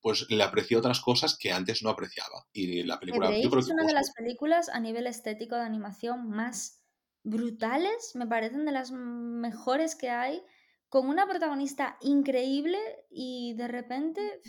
pues 0.00 0.30
le 0.30 0.42
aprecié 0.42 0.76
otras 0.76 1.00
cosas 1.00 1.36
que 1.36 1.52
antes 1.52 1.82
no 1.82 1.90
apreciaba. 1.90 2.46
Y 2.52 2.82
la 2.82 2.98
película... 2.98 3.30
Yo 3.40 3.50
creo 3.50 3.60
es 3.60 3.68
una 3.68 3.86
de 3.86 3.92
las 3.92 4.12
películas 4.12 4.68
a 4.68 4.80
nivel 4.80 5.06
estético 5.06 5.54
de 5.56 5.62
animación 5.62 6.28
más 6.28 6.82
brutales, 7.22 8.12
me 8.14 8.26
parecen 8.26 8.64
de 8.64 8.72
las 8.72 8.90
mejores 8.90 9.96
que 9.96 10.10
hay, 10.10 10.42
con 10.88 11.08
una 11.08 11.26
protagonista 11.26 11.98
increíble 12.00 12.78
y 13.10 13.54
de 13.54 13.68
repente 13.68 14.40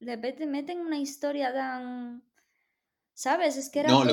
le 0.00 0.16
meten 0.46 0.80
una 0.80 0.98
historia 0.98 1.52
tan... 1.52 2.22
¿Sabes? 3.14 3.56
Es 3.56 3.70
que 3.70 3.80
era 3.80 3.88
todo 3.88 4.04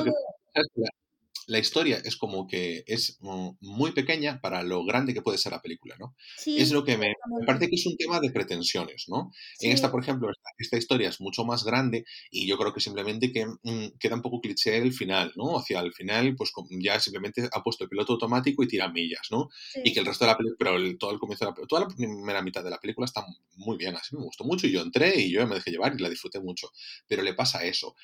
la 1.46 1.58
historia 1.58 2.00
es 2.04 2.16
como 2.16 2.46
que 2.46 2.84
es 2.86 3.18
muy 3.20 3.92
pequeña 3.92 4.40
para 4.40 4.62
lo 4.62 4.84
grande 4.84 5.14
que 5.14 5.22
puede 5.22 5.38
ser 5.38 5.52
la 5.52 5.62
película, 5.62 5.96
¿no? 5.98 6.14
es 6.46 6.70
lo 6.72 6.84
que 6.84 6.96
me, 6.96 7.14
parece 7.46 7.68
que 7.68 7.76
es 7.76 7.86
un 7.86 7.96
tema 7.96 8.20
de 8.20 8.30
pretensiones, 8.30 9.06
¿no? 9.08 9.30
En 9.60 9.72
esta, 9.72 9.90
por 9.90 10.02
ejemplo, 10.02 10.28
esta, 10.58 10.76
historia 10.76 11.08
es 11.08 11.20
mucho 11.20 11.44
más 11.44 11.64
grande 11.64 12.04
y 12.30 12.46
yo 12.46 12.56
creo 12.58 12.72
que 12.72 12.80
simplemente 12.80 13.32
que 13.32 13.46
mm, 13.46 13.98
queda 13.98 14.16
un 14.16 14.22
poco 14.22 14.40
cliché 14.40 14.76
el 14.78 14.92
final, 14.92 15.32
¿no? 15.36 15.58
Hacia 15.58 15.80
el 15.80 15.92
final, 15.92 16.34
pues 16.36 16.52
ya 16.70 16.98
simplemente 17.00 17.48
ha 17.52 17.62
puesto 17.62 17.84
el 17.84 17.90
piloto 17.90 18.14
automático 18.14 18.62
y 18.62 18.68
tira 18.68 18.88
millas, 18.88 19.28
¿no? 19.30 19.48
Y 19.84 19.92
que 19.92 20.00
el 20.00 20.06
resto 20.06 20.24
de 20.24 20.30
la 20.30 20.36
película, 20.36 20.56
pero 20.58 20.98
todo 20.98 21.12
el 21.12 21.18
comienzo 21.18 21.44
de 21.44 21.50
la 21.50 21.66
toda 21.66 21.82
la 21.82 21.88
primera 21.88 22.42
mitad 22.42 22.62
de 22.62 22.70
la 22.70 22.78
película 22.78 23.04
está 23.04 23.24
muy 23.56 23.76
bien, 23.76 23.96
así 23.96 24.16
me 24.16 24.22
gustó 24.22 24.44
mucho 24.44 24.66
y 24.66 24.72
yo 24.72 24.80
entré 24.80 25.20
y 25.20 25.32
yo 25.32 25.46
me 25.46 25.56
dejé 25.56 25.70
llevar 25.70 25.94
y 25.96 26.02
la 26.02 26.08
disfruté 26.08 26.40
mucho, 26.40 26.70
pero 27.06 27.22
le 27.22 27.34
pasa 27.34 27.64
eso. 27.64 27.94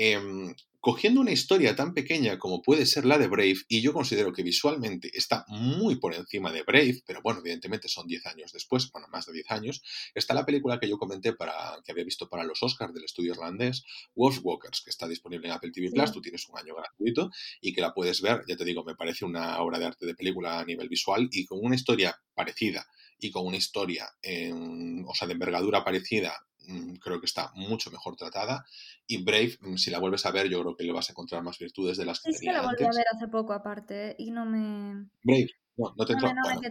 Em, 0.00 0.54
cogiendo 0.78 1.20
una 1.20 1.32
historia 1.32 1.74
tan 1.74 1.92
pequeña 1.92 2.38
como 2.38 2.62
puede 2.62 2.86
ser 2.86 3.04
la 3.04 3.18
de 3.18 3.26
Brave, 3.26 3.56
y 3.66 3.80
yo 3.80 3.92
considero 3.92 4.32
que 4.32 4.44
visualmente 4.44 5.10
está 5.12 5.44
muy 5.48 5.96
por 5.96 6.14
encima 6.14 6.52
de 6.52 6.62
Brave, 6.62 7.02
pero 7.04 7.20
bueno, 7.20 7.40
evidentemente 7.40 7.88
son 7.88 8.06
10 8.06 8.24
años 8.26 8.52
después, 8.52 8.92
bueno, 8.92 9.08
más 9.08 9.26
de 9.26 9.32
10 9.32 9.50
años, 9.50 9.82
está 10.14 10.34
la 10.34 10.46
película 10.46 10.78
que 10.78 10.88
yo 10.88 10.96
comenté 10.98 11.32
para, 11.32 11.80
que 11.84 11.90
había 11.90 12.04
visto 12.04 12.28
para 12.28 12.44
los 12.44 12.62
Oscars 12.62 12.94
del 12.94 13.02
estudio 13.02 13.32
irlandés, 13.32 13.82
Wolfwalkers, 14.14 14.82
que 14.82 14.90
está 14.90 15.08
disponible 15.08 15.48
en 15.48 15.54
Apple 15.54 15.72
TV 15.72 15.90
Plus, 15.90 16.12
tú 16.12 16.20
tienes 16.20 16.48
un 16.48 16.56
año 16.56 16.76
gratuito 16.76 17.32
y 17.60 17.72
que 17.72 17.80
la 17.80 17.92
puedes 17.92 18.22
ver, 18.22 18.44
ya 18.46 18.56
te 18.56 18.64
digo, 18.64 18.84
me 18.84 18.94
parece 18.94 19.24
una 19.24 19.60
obra 19.60 19.80
de 19.80 19.86
arte 19.86 20.06
de 20.06 20.14
película 20.14 20.60
a 20.60 20.64
nivel 20.64 20.88
visual 20.88 21.28
y 21.32 21.44
con 21.44 21.58
una 21.60 21.74
historia 21.74 22.16
parecida 22.36 22.86
y 23.18 23.30
con 23.30 23.46
una 23.46 23.56
historia, 23.56 24.08
en, 24.22 25.04
o 25.06 25.14
sea, 25.14 25.26
de 25.26 25.34
envergadura 25.34 25.84
parecida 25.84 26.34
Mm, 26.68 26.96
creo 26.96 27.18
que 27.18 27.26
está 27.26 27.50
mucho 27.54 27.90
mejor 27.90 28.14
tratada. 28.14 28.64
Y 29.06 29.24
Brave, 29.24 29.56
mm, 29.60 29.76
si 29.76 29.90
la 29.90 29.98
vuelves 29.98 30.26
a 30.26 30.30
ver, 30.30 30.50
yo 30.50 30.60
creo 30.60 30.76
que 30.76 30.84
le 30.84 30.92
vas 30.92 31.08
a 31.08 31.12
encontrar 31.12 31.42
más 31.42 31.58
virtudes 31.58 31.96
de 31.96 32.04
las 32.04 32.20
que 32.20 32.30
es 32.30 32.40
que 32.40 32.52
la 32.52 32.60
volví 32.60 32.84
a 32.84 32.90
ver 32.94 33.06
hace 33.10 33.26
poco, 33.28 33.54
aparte, 33.54 34.14
y 34.18 34.30
no 34.30 34.44
me. 34.44 35.06
Brave, 35.22 35.48
no, 35.78 35.94
no 35.96 36.04
te 36.04 36.14
no, 36.14 36.20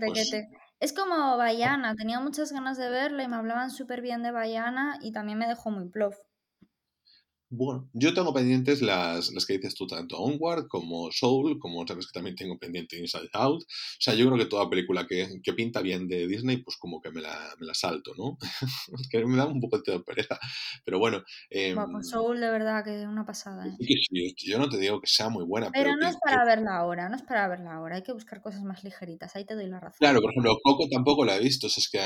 pues 0.06 0.32
Es 0.80 0.94
como 0.94 1.36
Bayana, 1.38 1.96
tenía 1.96 2.20
muchas 2.20 2.52
ganas 2.52 2.78
de 2.78 2.90
verla 2.92 3.24
y 3.24 3.28
me 3.28 3.38
hablaban 3.38 3.72
súper 3.72 4.02
bien 4.02 4.22
de 4.22 4.30
Bayana 4.30 5.00
y 5.02 5.12
también 5.12 5.40
me 5.40 5.48
dejó 5.48 5.72
muy 5.72 5.90
plof. 5.90 6.16
Bueno, 7.50 7.90
yo 7.94 8.14
tengo 8.14 8.34
pendientes 8.34 8.82
las, 8.82 9.32
las 9.32 9.46
que 9.46 9.54
dices 9.54 9.74
tú, 9.74 9.88
tanto 9.88 10.18
Onward 10.18 10.68
como 10.68 11.10
Soul, 11.14 11.60
como 11.60 11.88
sabes 11.88 12.08
que 12.08 12.12
también 12.12 12.36
tengo 12.36 12.58
pendiente 12.60 12.98
Inside 12.98 13.30
Out. 13.32 13.64
O 13.64 13.66
sea, 14.00 14.16
yo 14.16 14.26
creo 14.26 14.38
que 14.38 14.50
toda 14.50 14.70
película 14.70 15.08
que, 15.08 15.40
que 15.42 15.54
pinta 15.54 15.82
bien 15.82 16.10
de 16.10 16.28
Disney, 16.28 16.58
pues 16.58 16.76
como 16.76 17.00
que 17.00 17.10
me 17.10 17.22
la, 17.22 17.56
me 17.58 17.66
la 17.66 17.74
salto, 17.74 18.12
¿no? 18.18 18.38
que 19.12 19.26
me 19.26 19.38
da 19.38 19.46
un 19.46 19.62
poco 19.62 19.80
de 19.80 20.00
pereza. 20.02 20.38
Pero 20.84 21.00
bueno. 21.00 21.24
Eh, 21.50 21.74
Soul 22.02 22.42
de 22.42 22.52
verdad 22.52 22.84
que 22.84 23.02
es 23.02 23.08
una 23.08 23.26
pasada. 23.26 23.66
¿eh? 23.66 23.76
Sí, 23.80 24.36
yo 24.46 24.60
no 24.60 24.68
te 24.68 24.78
digo 24.78 25.00
que 25.00 25.08
sea 25.08 25.30
muy 25.30 25.46
buena. 25.46 25.72
Pero, 25.72 25.96
no 25.96 26.06
es 26.06 26.18
para 26.18 26.44
verla 26.44 26.78
ahora, 26.78 27.08
no 27.08 27.16
es 27.16 27.24
para 27.24 27.48
verla 27.48 27.76
ahora. 27.76 27.96
Hay 27.96 28.04
que 28.04 28.12
buscar 28.12 28.42
cosas 28.42 28.64
más 28.64 28.84
ligeritas, 28.84 29.38
ahí 29.38 29.46
te 29.46 29.56
doy 29.56 29.68
la 29.68 29.80
razón. 29.80 30.00
Claro, 30.00 30.20
por 30.20 30.32
ejemplo, 30.32 30.58
Coco 30.62 30.90
tampoco 30.90 31.24
la 31.24 31.38
he 31.38 31.40
visto. 31.40 31.68
O 31.68 31.70
sea, 31.70 31.82
es 31.82 31.90
que, 31.90 32.00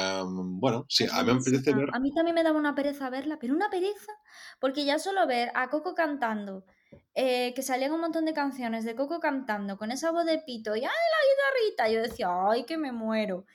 bueno, 0.60 0.86
sí, 0.88 1.08
a 1.12 1.24
mí 1.24 1.34
me 1.34 1.40
apetece 1.40 1.74
ver. 1.74 1.90
A 1.94 2.00
mí 2.00 2.14
también 2.14 2.36
me 2.36 2.44
daba 2.44 2.60
una 2.60 2.76
pereza 2.76 3.10
verla, 3.10 3.40
pero 3.40 3.56
una 3.56 3.72
pereza, 3.72 4.12
porque 4.60 4.86
ya 4.86 5.00
solo 5.00 5.31
ver 5.32 5.52
a 5.56 5.70
Coco 5.70 5.96
cantando, 5.96 6.65
eh, 7.15 7.54
que 7.54 7.62
salían 7.62 7.94
un 7.94 8.02
montón 8.02 8.26
de 8.26 8.34
canciones 8.34 8.84
de 8.84 8.96
Coco 8.96 9.20
cantando 9.22 9.78
con 9.78 9.91
esa 9.91 10.12
voz 10.12 10.26
de 10.26 10.39
pito 10.39 10.76
y 10.76 10.80
¡ay, 10.80 10.84
la 10.84 11.22
guitarrita! 11.30 11.89
Yo 11.89 12.02
decía, 12.02 12.28
¡ay, 12.50 12.65
que 12.65 12.78
me 12.78 12.91
muero! 12.91 13.46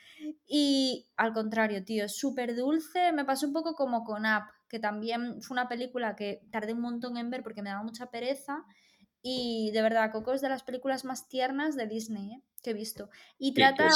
Y 0.46 1.06
al 1.16 1.34
contrario, 1.34 1.84
tío, 1.84 2.06
es 2.06 2.16
súper 2.16 2.56
dulce. 2.56 3.12
Me 3.12 3.26
pasó 3.26 3.46
un 3.46 3.52
poco 3.52 3.74
como 3.74 4.04
con 4.04 4.24
Up, 4.24 4.44
que 4.68 4.78
también 4.78 5.42
fue 5.42 5.54
una 5.54 5.68
película 5.68 6.16
que 6.16 6.40
tardé 6.50 6.72
un 6.72 6.80
montón 6.80 7.18
en 7.18 7.30
ver 7.30 7.42
porque 7.42 7.62
me 7.62 7.70
daba 7.70 7.82
mucha 7.82 8.10
pereza. 8.10 8.64
Y 9.22 9.70
de 9.72 9.82
verdad, 9.82 10.12
Coco 10.12 10.32
es 10.32 10.40
de 10.40 10.48
las 10.48 10.62
películas 10.62 11.04
más 11.04 11.28
tiernas 11.28 11.76
de 11.76 11.86
Disney 11.86 12.32
¿eh? 12.32 12.42
que 12.62 12.70
he 12.70 12.74
visto. 12.74 13.10
Y 13.38 13.52
trata 13.52 13.88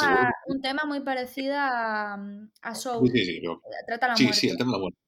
un 0.46 0.60
tema 0.60 0.82
muy 0.86 1.00
parecido 1.00 1.54
a, 1.56 2.18
a 2.62 2.74
Soul. 2.74 3.10
Sí, 3.10 3.24
sí, 3.24 3.42
Trata 3.86 4.08
la 4.08 4.14
muerte. 4.18 4.32
Sí, 4.34 4.48
el 4.48 4.58
tema 4.58 4.72
la 4.72 4.78
muerte. 4.78 4.98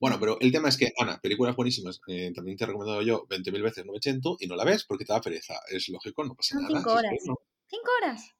Bueno, 0.00 0.18
pero 0.20 0.38
el 0.40 0.52
tema 0.52 0.68
es 0.68 0.76
que, 0.76 0.92
Ana, 0.98 1.18
películas 1.20 1.56
buenísimas, 1.56 2.00
eh, 2.06 2.32
también 2.34 2.56
te 2.56 2.64
he 2.64 2.66
recomendado 2.68 3.02
yo 3.02 3.26
20.000 3.28 3.62
veces 3.62 3.84
900 3.84 4.36
y 4.40 4.46
no 4.46 4.54
la 4.54 4.64
ves 4.64 4.84
porque 4.84 5.04
te 5.04 5.12
da 5.12 5.20
pereza. 5.20 5.54
Es 5.70 5.88
lógico, 5.88 6.24
no 6.24 6.34
pasa 6.34 6.54
Son 6.54 6.62
nada. 6.64 6.78
Cinco 6.78 6.92
horas. 6.92 7.14
¿Cinco 7.66 7.90
horas? 8.00 8.34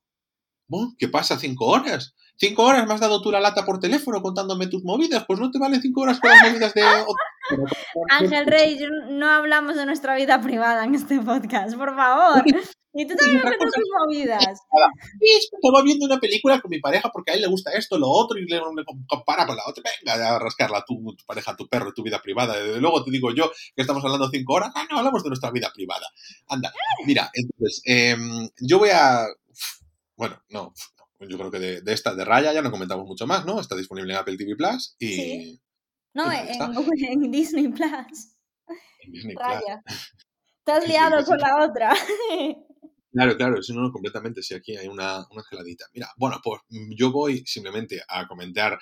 Bueno, 0.69 0.95
¿Qué 0.99 1.09
pasa? 1.09 1.39
¿Cinco 1.39 1.67
horas? 1.67 2.15
¿Cinco 2.37 2.63
horas 2.63 2.87
me 2.87 2.95
has 2.95 3.01
dado 3.01 3.21
tú 3.21 3.33
la 3.33 3.41
lata 3.41 3.65
por 3.65 3.81
teléfono 3.81 4.23
contándome 4.23 4.69
tus 4.69 4.85
movidas? 4.85 5.25
Pues 5.27 5.41
no 5.41 5.51
te 5.51 5.59
valen 5.59 5.83
cinco 5.83 6.03
horas 6.03 6.21
con 6.21 6.31
las 6.31 6.53
movidas 6.53 6.75
de... 6.75 6.83
Ángel 8.11 8.47
Rey, 8.47 8.79
no 9.11 9.29
hablamos 9.29 9.75
de 9.77 9.87
nuestra 9.87 10.15
vida 10.15 10.41
privada 10.41 10.85
en 10.85 10.95
este 10.95 11.19
podcast, 11.21 11.77
por 11.77 11.97
favor. 11.97 12.45
Y 12.95 13.07
tú 13.07 13.15
también 13.15 13.43
me 13.45 13.57
tus 13.57 13.75
movidas. 14.01 14.45
Estaba 15.21 15.83
viendo 15.83 16.07
una 16.07 16.19
película 16.19 16.61
con 16.61 16.71
mi 16.71 16.81
pareja 16.81 17.11
porque 17.13 17.31
a 17.31 17.35
él 17.35 17.43
le 17.43 17.47
gusta 17.47 17.73
esto, 17.73 17.99
lo 17.99 18.09
otro, 18.09 18.39
y 18.39 18.47
le, 18.47 18.61
compara 19.07 19.47
con 19.47 19.57
la 19.57 19.63
otra. 19.67 19.85
Venga, 20.05 20.35
a 20.35 20.39
rascarla 20.39 20.85
tu, 20.85 21.15
tu 21.15 21.25
pareja, 21.25 21.55
tu 21.55 21.69
perro, 21.69 21.93
tu 21.93 22.03
vida 22.03 22.21
privada. 22.21 22.59
Desde 22.59 22.81
luego 22.81 23.05
te 23.05 23.11
digo 23.11 23.33
yo 23.33 23.51
que 23.77 23.83
estamos 23.83 24.05
hablando 24.05 24.31
cinco 24.31 24.55
horas. 24.55 24.73
Ah, 24.75 24.87
no, 24.91 24.99
hablamos 24.99 25.23
de 25.23 25.29
nuestra 25.29 25.51
vida 25.51 25.71
privada. 25.73 26.07
Anda, 26.49 26.73
mira, 27.07 27.31
entonces, 27.35 27.83
em, 27.85 28.49
yo 28.61 28.79
voy 28.79 28.91
a. 28.91 29.27
Bueno, 30.19 30.43
no, 30.51 30.75
yo 31.21 31.39
creo 31.39 31.51
que 31.51 31.61
de, 31.61 31.93
esta, 31.93 32.13
de 32.13 32.25
Raya, 32.25 32.53
ya 32.53 32.61
no 32.61 32.73
comentamos 32.73 33.07
mucho 33.07 33.25
más, 33.25 33.47
¿no? 33.47 33.61
Está 33.61 33.77
disponible 33.77 34.13
en 34.13 34.19
Apple 34.19 34.37
TV 34.37 34.57
Plus 34.57 34.97
y. 34.99 35.61
No, 36.13 36.25
en, 36.33 36.43
Disney 37.31 37.69
Plus. 37.69 38.35
En 39.01 39.13
Disney 39.13 39.37
Raya. 39.37 39.81
Te 40.65 40.73
has 40.73 40.89
liado 40.89 41.25
con 41.25 41.39
la 41.39 41.65
otra. 41.65 41.95
Claro, 43.11 43.39
claro, 43.39 43.59
eso 43.59 43.73
no, 43.73 43.91
completamente, 43.91 44.43
sí, 44.43 44.55
aquí 44.55 44.77
hay 44.77 44.87
una, 44.87 45.27
una 45.31 45.43
geladita. 45.43 45.87
Mira, 45.95 46.09
bueno, 46.19 46.41
pues 46.45 46.61
yo 46.95 47.11
voy 47.11 47.43
simplemente 47.47 48.03
a 48.07 48.29
comentar 48.29 48.79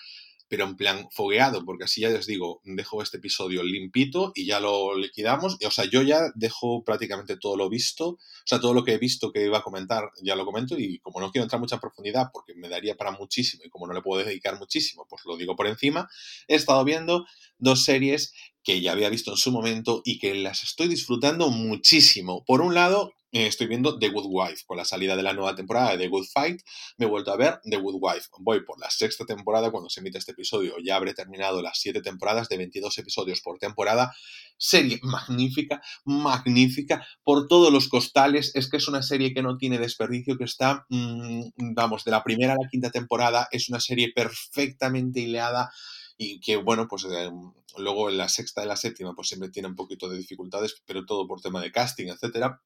pero 0.48 0.64
en 0.64 0.76
plan 0.76 1.08
fogueado, 1.10 1.64
porque 1.64 1.84
así 1.84 2.02
ya 2.02 2.10
les 2.10 2.26
digo, 2.26 2.60
dejo 2.64 3.02
este 3.02 3.16
episodio 3.18 3.62
limpito 3.62 4.32
y 4.34 4.46
ya 4.46 4.60
lo 4.60 4.96
liquidamos. 4.96 5.58
O 5.64 5.70
sea, 5.70 5.84
yo 5.84 6.02
ya 6.02 6.30
dejo 6.34 6.84
prácticamente 6.84 7.36
todo 7.36 7.56
lo 7.56 7.68
visto, 7.68 8.08
o 8.08 8.18
sea, 8.44 8.60
todo 8.60 8.74
lo 8.74 8.84
que 8.84 8.92
he 8.92 8.98
visto 8.98 9.32
que 9.32 9.44
iba 9.44 9.58
a 9.58 9.62
comentar, 9.62 10.10
ya 10.22 10.36
lo 10.36 10.44
comento 10.44 10.78
y 10.78 10.98
como 11.00 11.20
no 11.20 11.30
quiero 11.30 11.44
entrar 11.44 11.60
mucha 11.60 11.78
profundidad 11.80 12.30
porque 12.32 12.54
me 12.54 12.68
daría 12.68 12.96
para 12.96 13.10
muchísimo 13.10 13.64
y 13.64 13.70
como 13.70 13.86
no 13.86 13.94
le 13.94 14.02
puedo 14.02 14.24
dedicar 14.24 14.58
muchísimo, 14.58 15.06
pues 15.08 15.22
lo 15.24 15.36
digo 15.36 15.56
por 15.56 15.66
encima, 15.66 16.08
he 16.48 16.54
estado 16.54 16.84
viendo 16.84 17.26
dos 17.58 17.84
series 17.84 18.32
que 18.62 18.80
ya 18.80 18.92
había 18.92 19.08
visto 19.08 19.30
en 19.30 19.36
su 19.36 19.52
momento 19.52 20.02
y 20.04 20.18
que 20.18 20.34
las 20.34 20.64
estoy 20.64 20.88
disfrutando 20.88 21.50
muchísimo. 21.50 22.44
Por 22.44 22.60
un 22.60 22.74
lado, 22.74 23.12
eh, 23.36 23.46
estoy 23.48 23.66
viendo 23.66 23.98
The 23.98 24.08
Good 24.08 24.26
Wife. 24.28 24.62
Con 24.64 24.78
la 24.78 24.86
salida 24.86 25.14
de 25.14 25.22
la 25.22 25.34
nueva 25.34 25.54
temporada 25.54 25.90
de 25.90 25.98
The 25.98 26.08
Good 26.08 26.24
Fight, 26.32 26.62
me 26.96 27.04
he 27.04 27.08
vuelto 27.08 27.32
a 27.32 27.36
ver 27.36 27.60
The 27.64 27.76
Good 27.76 27.96
Wife. 28.00 28.28
Voy 28.38 28.64
por 28.64 28.80
la 28.80 28.90
sexta 28.90 29.26
temporada 29.26 29.70
cuando 29.70 29.90
se 29.90 30.00
emite 30.00 30.16
este 30.16 30.32
episodio. 30.32 30.76
Ya 30.82 30.96
habré 30.96 31.12
terminado 31.12 31.60
las 31.60 31.78
siete 31.78 32.00
temporadas 32.00 32.48
de 32.48 32.56
22 32.56 32.96
episodios 32.96 33.42
por 33.42 33.58
temporada. 33.58 34.14
Serie 34.56 35.00
magnífica, 35.02 35.82
magnífica, 36.06 37.06
por 37.24 37.46
todos 37.46 37.70
los 37.70 37.88
costales. 37.88 38.52
Es 38.54 38.70
que 38.70 38.78
es 38.78 38.88
una 38.88 39.02
serie 39.02 39.34
que 39.34 39.42
no 39.42 39.58
tiene 39.58 39.78
desperdicio, 39.78 40.38
que 40.38 40.44
está, 40.44 40.86
mm, 40.88 41.74
vamos, 41.74 42.04
de 42.04 42.12
la 42.12 42.24
primera 42.24 42.54
a 42.54 42.56
la 42.62 42.70
quinta 42.70 42.90
temporada. 42.90 43.48
Es 43.50 43.68
una 43.68 43.80
serie 43.80 44.12
perfectamente 44.14 45.20
hileada 45.20 45.70
y 46.16 46.40
que 46.40 46.56
bueno, 46.56 46.88
pues 46.88 47.04
eh, 47.04 47.30
luego 47.76 48.08
en 48.08 48.16
la 48.16 48.30
sexta 48.30 48.64
y 48.64 48.66
la 48.66 48.76
séptima 48.76 49.14
pues 49.14 49.28
siempre 49.28 49.50
tiene 49.50 49.68
un 49.68 49.76
poquito 49.76 50.08
de 50.08 50.16
dificultades, 50.16 50.82
pero 50.86 51.04
todo 51.04 51.28
por 51.28 51.42
tema 51.42 51.60
de 51.60 51.70
casting, 51.70 52.06
etcétera. 52.06 52.62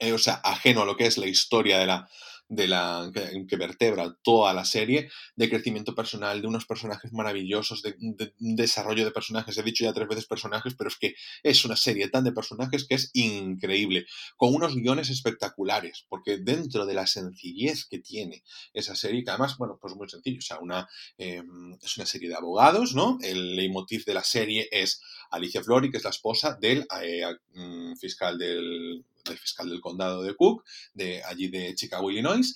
Eh, 0.00 0.12
o 0.12 0.18
sea, 0.18 0.40
ajeno 0.42 0.82
a 0.82 0.86
lo 0.86 0.96
que 0.96 1.06
es 1.06 1.18
la 1.18 1.26
historia 1.26 1.78
de 1.78 1.86
la, 1.86 2.08
de 2.50 2.66
la 2.66 3.10
que, 3.12 3.56
vertebra 3.56 4.16
toda 4.22 4.52
la 4.52 4.64
serie, 4.64 5.08
de 5.36 5.48
crecimiento 5.48 5.94
personal, 5.94 6.42
de 6.42 6.48
unos 6.48 6.66
personajes 6.66 7.12
maravillosos, 7.12 7.80
de, 7.82 7.94
desarrollo 8.38 9.04
de 9.04 9.12
personajes. 9.12 9.56
He 9.56 9.62
dicho 9.62 9.84
ya 9.84 9.92
tres 9.92 10.08
veces 10.08 10.26
personajes, 10.26 10.74
pero 10.74 10.88
es 10.88 10.96
que 10.96 11.14
es 11.44 11.64
una 11.64 11.76
serie 11.76 12.08
tan 12.08 12.24
de 12.24 12.32
personajes 12.32 12.86
que 12.88 12.96
es 12.96 13.10
increíble, 13.14 14.06
con 14.36 14.52
unos 14.52 14.74
guiones 14.74 15.10
espectaculares, 15.10 16.06
porque 16.08 16.38
dentro 16.38 16.86
de 16.86 16.94
la 16.94 17.06
sencillez 17.06 17.84
que 17.84 18.00
tiene 18.00 18.42
esa 18.74 18.96
serie, 18.96 19.22
que 19.22 19.30
además, 19.30 19.56
bueno, 19.56 19.78
pues 19.80 19.94
muy 19.94 20.08
sencillo, 20.08 20.38
o 20.38 20.42
sea, 20.42 20.58
una, 20.58 20.88
em, 21.18 21.78
es 21.80 21.96
una 21.98 22.06
serie 22.06 22.28
de 22.28 22.34
abogados, 22.34 22.94
¿no? 22.94 23.18
El 23.22 23.54
leitmotiv 23.54 24.04
de 24.04 24.14
la 24.14 24.24
serie 24.24 24.68
es 24.72 25.00
Alicia 25.30 25.62
Flori, 25.62 25.90
que 25.90 25.98
es 25.98 26.04
la 26.04 26.10
esposa 26.10 26.56
del 26.60 26.86
eh, 27.02 27.24
mm, 27.54 27.96
fiscal 27.96 28.38
del 28.38 29.04
del 29.24 29.38
fiscal 29.38 29.68
del 29.68 29.80
condado 29.80 30.22
de 30.22 30.34
Cook, 30.34 30.64
de 30.94 31.22
allí 31.24 31.48
de 31.48 31.74
Chicago, 31.74 32.10
Illinois, 32.10 32.54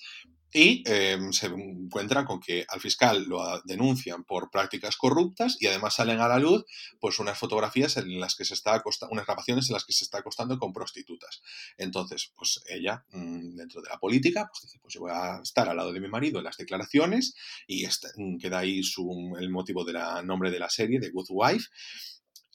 y 0.53 0.83
em, 0.85 1.33
se 1.33 1.47
encuentran 1.47 2.23
con 2.23 2.39
que 2.39 2.65
al 2.69 2.79
fiscal 2.79 3.25
lo 3.25 3.41
denuncian 3.65 4.23
por 4.23 4.49
prácticas 4.49 4.95
corruptas 4.95 5.57
y 5.59 5.67
además 5.67 5.95
salen 5.95 6.21
a 6.21 6.29
la 6.29 6.39
luz 6.39 6.63
pues 7.01 7.19
unas 7.19 7.37
fotografías 7.37 7.97
en 7.97 8.21
las 8.21 8.35
que 8.35 8.45
se 8.45 8.53
está 8.53 8.73
acostando, 8.73 9.11
unas 9.11 9.25
grabaciones 9.25 9.67
en 9.69 9.73
las 9.73 9.83
que 9.83 9.91
se 9.91 10.05
está 10.05 10.19
acostando 10.19 10.57
con 10.57 10.71
prostitutas. 10.71 11.41
Entonces, 11.77 12.31
pues 12.37 12.61
ella, 12.69 13.03
mm, 13.11 13.55
dentro 13.55 13.81
de 13.81 13.89
la 13.89 13.99
política, 13.99 14.47
pues 14.49 14.61
dice, 14.61 14.79
pues 14.81 14.93
yo 14.93 15.01
voy 15.01 15.11
a 15.11 15.41
estar 15.43 15.67
al 15.67 15.75
lado 15.75 15.91
de 15.91 15.99
mi 15.99 16.07
marido 16.07 16.37
en 16.37 16.45
las 16.45 16.55
declaraciones 16.55 17.35
y 17.67 17.83
este, 17.83 18.07
mm, 18.15 18.37
queda 18.37 18.59
ahí 18.59 18.81
su, 18.81 19.35
el 19.37 19.49
motivo 19.49 19.83
del 19.83 19.97
nombre 20.23 20.51
de 20.51 20.59
la 20.59 20.69
serie, 20.69 21.01
de 21.01 21.09
Good 21.09 21.27
Wife 21.31 21.65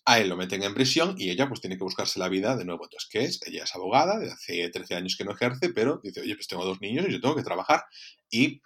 a 0.05 0.19
él 0.19 0.29
lo 0.29 0.37
meten 0.37 0.63
en 0.63 0.75
prisión 0.75 1.15
y 1.19 1.31
ella 1.31 1.49
pues 1.49 1.61
tiene 1.61 1.77
que 1.77 1.85
buscarse 1.85 2.19
la 2.19 2.29
vida 2.29 2.57
de 2.57 2.65
nuevo. 2.65 2.85
Entonces, 2.85 3.09
¿qué 3.11 3.25
es? 3.25 3.41
Ella 3.47 3.65
es 3.65 3.75
abogada, 3.75 4.21
hace 4.33 4.69
13 4.69 4.95
años 4.95 5.17
que 5.17 5.25
no 5.25 5.33
ejerce, 5.33 5.71
pero 5.71 6.01
dice, 6.03 6.21
oye, 6.21 6.35
pues 6.35 6.49
tengo 6.49 6.65
dos 6.65 6.81
niños 6.81 7.07
y 7.09 7.13
yo 7.13 7.21
tengo 7.21 7.37
que 7.37 7.43
trabajar. 7.43 7.85
Y 8.31 8.61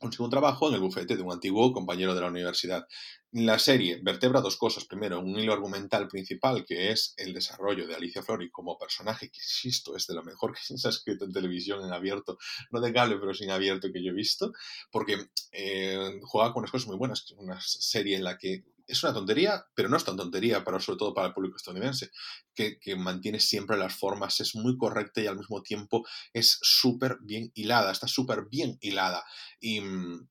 consigo 0.00 0.24
un 0.24 0.30
trabajo 0.30 0.68
en 0.68 0.74
el 0.74 0.80
bufete 0.80 1.14
de 1.14 1.22
un 1.22 1.30
antiguo 1.30 1.72
compañero 1.72 2.14
de 2.14 2.22
la 2.22 2.28
universidad. 2.28 2.86
La 3.32 3.58
serie 3.58 4.00
vertebra 4.02 4.40
dos 4.40 4.56
cosas. 4.56 4.86
Primero, 4.86 5.20
un 5.20 5.38
hilo 5.38 5.52
argumental 5.52 6.08
principal 6.08 6.64
que 6.64 6.90
es 6.90 7.14
el 7.18 7.34
desarrollo 7.34 7.86
de 7.86 7.94
Alicia 7.94 8.22
Flori 8.22 8.50
como 8.50 8.78
personaje, 8.78 9.30
que 9.30 9.38
insisto, 9.38 9.94
es 9.94 10.06
de 10.06 10.14
lo 10.14 10.24
mejor 10.24 10.54
que 10.54 10.60
se 10.76 10.88
ha 10.88 10.90
escrito 10.90 11.26
en 11.26 11.32
televisión 11.32 11.84
en 11.84 11.92
abierto, 11.92 12.38
no 12.70 12.80
de 12.80 12.92
cable, 12.92 13.18
pero 13.20 13.34
sin 13.34 13.50
abierto 13.50 13.92
que 13.92 14.02
yo 14.02 14.10
he 14.10 14.14
visto, 14.14 14.52
porque 14.90 15.26
eh, 15.52 16.18
juega 16.22 16.52
con 16.52 16.62
unas 16.62 16.70
cosas 16.70 16.88
muy 16.88 16.96
buenas. 16.96 17.30
Una 17.36 17.60
serie 17.60 18.16
en 18.16 18.24
la 18.24 18.38
que 18.38 18.64
es 18.90 19.02
una 19.02 19.14
tontería, 19.14 19.64
pero 19.74 19.88
no 19.88 19.96
es 19.96 20.04
tan 20.04 20.16
tontería, 20.16 20.64
para, 20.64 20.80
sobre 20.80 20.98
todo 20.98 21.14
para 21.14 21.28
el 21.28 21.34
público 21.34 21.56
estadounidense, 21.56 22.10
que, 22.54 22.78
que 22.78 22.96
mantiene 22.96 23.40
siempre 23.40 23.76
las 23.76 23.96
formas, 23.96 24.40
es 24.40 24.54
muy 24.54 24.76
correcta 24.76 25.20
y 25.20 25.26
al 25.26 25.38
mismo 25.38 25.62
tiempo 25.62 26.06
es 26.32 26.58
súper 26.62 27.18
bien 27.22 27.50
hilada, 27.54 27.92
está 27.92 28.06
súper 28.08 28.46
bien 28.50 28.76
hilada. 28.80 29.24
Y, 29.60 29.80
mm, 29.80 30.28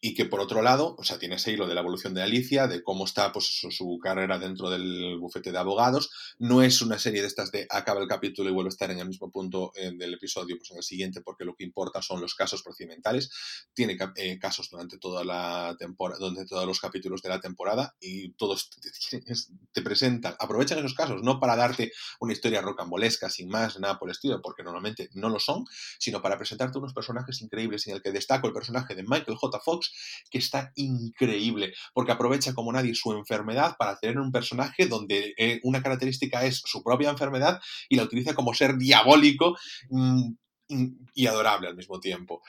y 0.00 0.14
que 0.14 0.26
por 0.26 0.40
otro 0.40 0.62
lado, 0.62 0.94
o 0.96 1.04
sea, 1.04 1.18
tiene 1.18 1.36
ese 1.36 1.52
hilo 1.52 1.66
de 1.66 1.74
la 1.74 1.80
evolución 1.80 2.14
de 2.14 2.22
Alicia, 2.22 2.68
de 2.68 2.82
cómo 2.82 3.04
está 3.04 3.32
pues, 3.32 3.46
su, 3.46 3.98
carrera 4.00 4.38
dentro 4.38 4.70
del 4.70 5.18
bufete 5.18 5.50
de 5.50 5.58
abogados. 5.58 6.10
No 6.38 6.62
es 6.62 6.82
una 6.82 6.98
serie 6.98 7.20
de 7.20 7.26
estas 7.26 7.50
de 7.50 7.66
acaba 7.68 8.00
el 8.00 8.08
capítulo 8.08 8.48
y 8.48 8.52
vuelve 8.52 8.68
a 8.68 8.70
estar 8.70 8.90
en 8.90 9.00
el 9.00 9.08
mismo 9.08 9.30
punto 9.30 9.72
eh, 9.74 9.92
del 9.96 10.14
episodio, 10.14 10.56
pues 10.56 10.70
en 10.70 10.76
el 10.76 10.82
siguiente, 10.82 11.20
porque 11.20 11.44
lo 11.44 11.54
que 11.54 11.64
importa 11.64 12.00
son 12.00 12.20
los 12.20 12.34
casos 12.34 12.62
procedimentales. 12.62 13.30
Tiene 13.74 13.96
eh, 14.16 14.38
casos 14.38 14.70
durante 14.70 14.98
toda 14.98 15.24
la 15.24 15.74
temporada, 15.78 16.18
durante 16.20 16.46
todos 16.46 16.66
los 16.66 16.80
capítulos 16.80 17.22
de 17.22 17.28
la 17.28 17.40
temporada 17.40 17.94
y 18.00 18.30
todos 18.34 18.70
te, 19.72 19.82
presentan, 19.82 20.36
aprovechan 20.38 20.78
esos 20.78 20.94
casos, 20.94 21.22
no 21.22 21.40
para 21.40 21.56
darte 21.56 21.92
una 22.20 22.32
historia 22.32 22.60
rocambolesca, 22.60 23.28
sin 23.28 23.48
más, 23.48 23.78
nada 23.80 23.98
por 23.98 24.08
el 24.08 24.12
estilo, 24.12 24.40
porque 24.42 24.62
normalmente 24.62 25.10
no 25.14 25.28
lo 25.28 25.40
son, 25.40 25.64
sino 25.98 26.22
para 26.22 26.36
presentarte 26.36 26.78
unos 26.78 26.94
personajes 26.94 27.40
increíbles, 27.42 27.86
en 27.88 27.94
el 27.94 28.02
que 28.02 28.12
destaco 28.12 28.46
el 28.46 28.52
personaje 28.52 28.94
de 28.94 29.02
Michael 29.02 29.36
J. 29.36 29.60
Fox, 29.60 29.71
que 30.30 30.38
está 30.38 30.72
increíble, 30.76 31.72
porque 31.94 32.12
aprovecha 32.12 32.54
como 32.54 32.72
nadie 32.72 32.94
su 32.94 33.12
enfermedad 33.12 33.76
para 33.78 33.96
tener 33.96 34.18
un 34.18 34.32
personaje 34.32 34.86
donde 34.86 35.34
eh, 35.36 35.60
una 35.62 35.82
característica 35.82 36.44
es 36.44 36.62
su 36.64 36.82
propia 36.82 37.10
enfermedad 37.10 37.60
y 37.88 37.96
la 37.96 38.04
utiliza 38.04 38.34
como 38.34 38.54
ser 38.54 38.76
diabólico 38.76 39.56
mm, 39.90 40.22
y 41.14 41.26
adorable 41.26 41.68
al 41.68 41.76
mismo 41.76 42.00
tiempo 42.00 42.42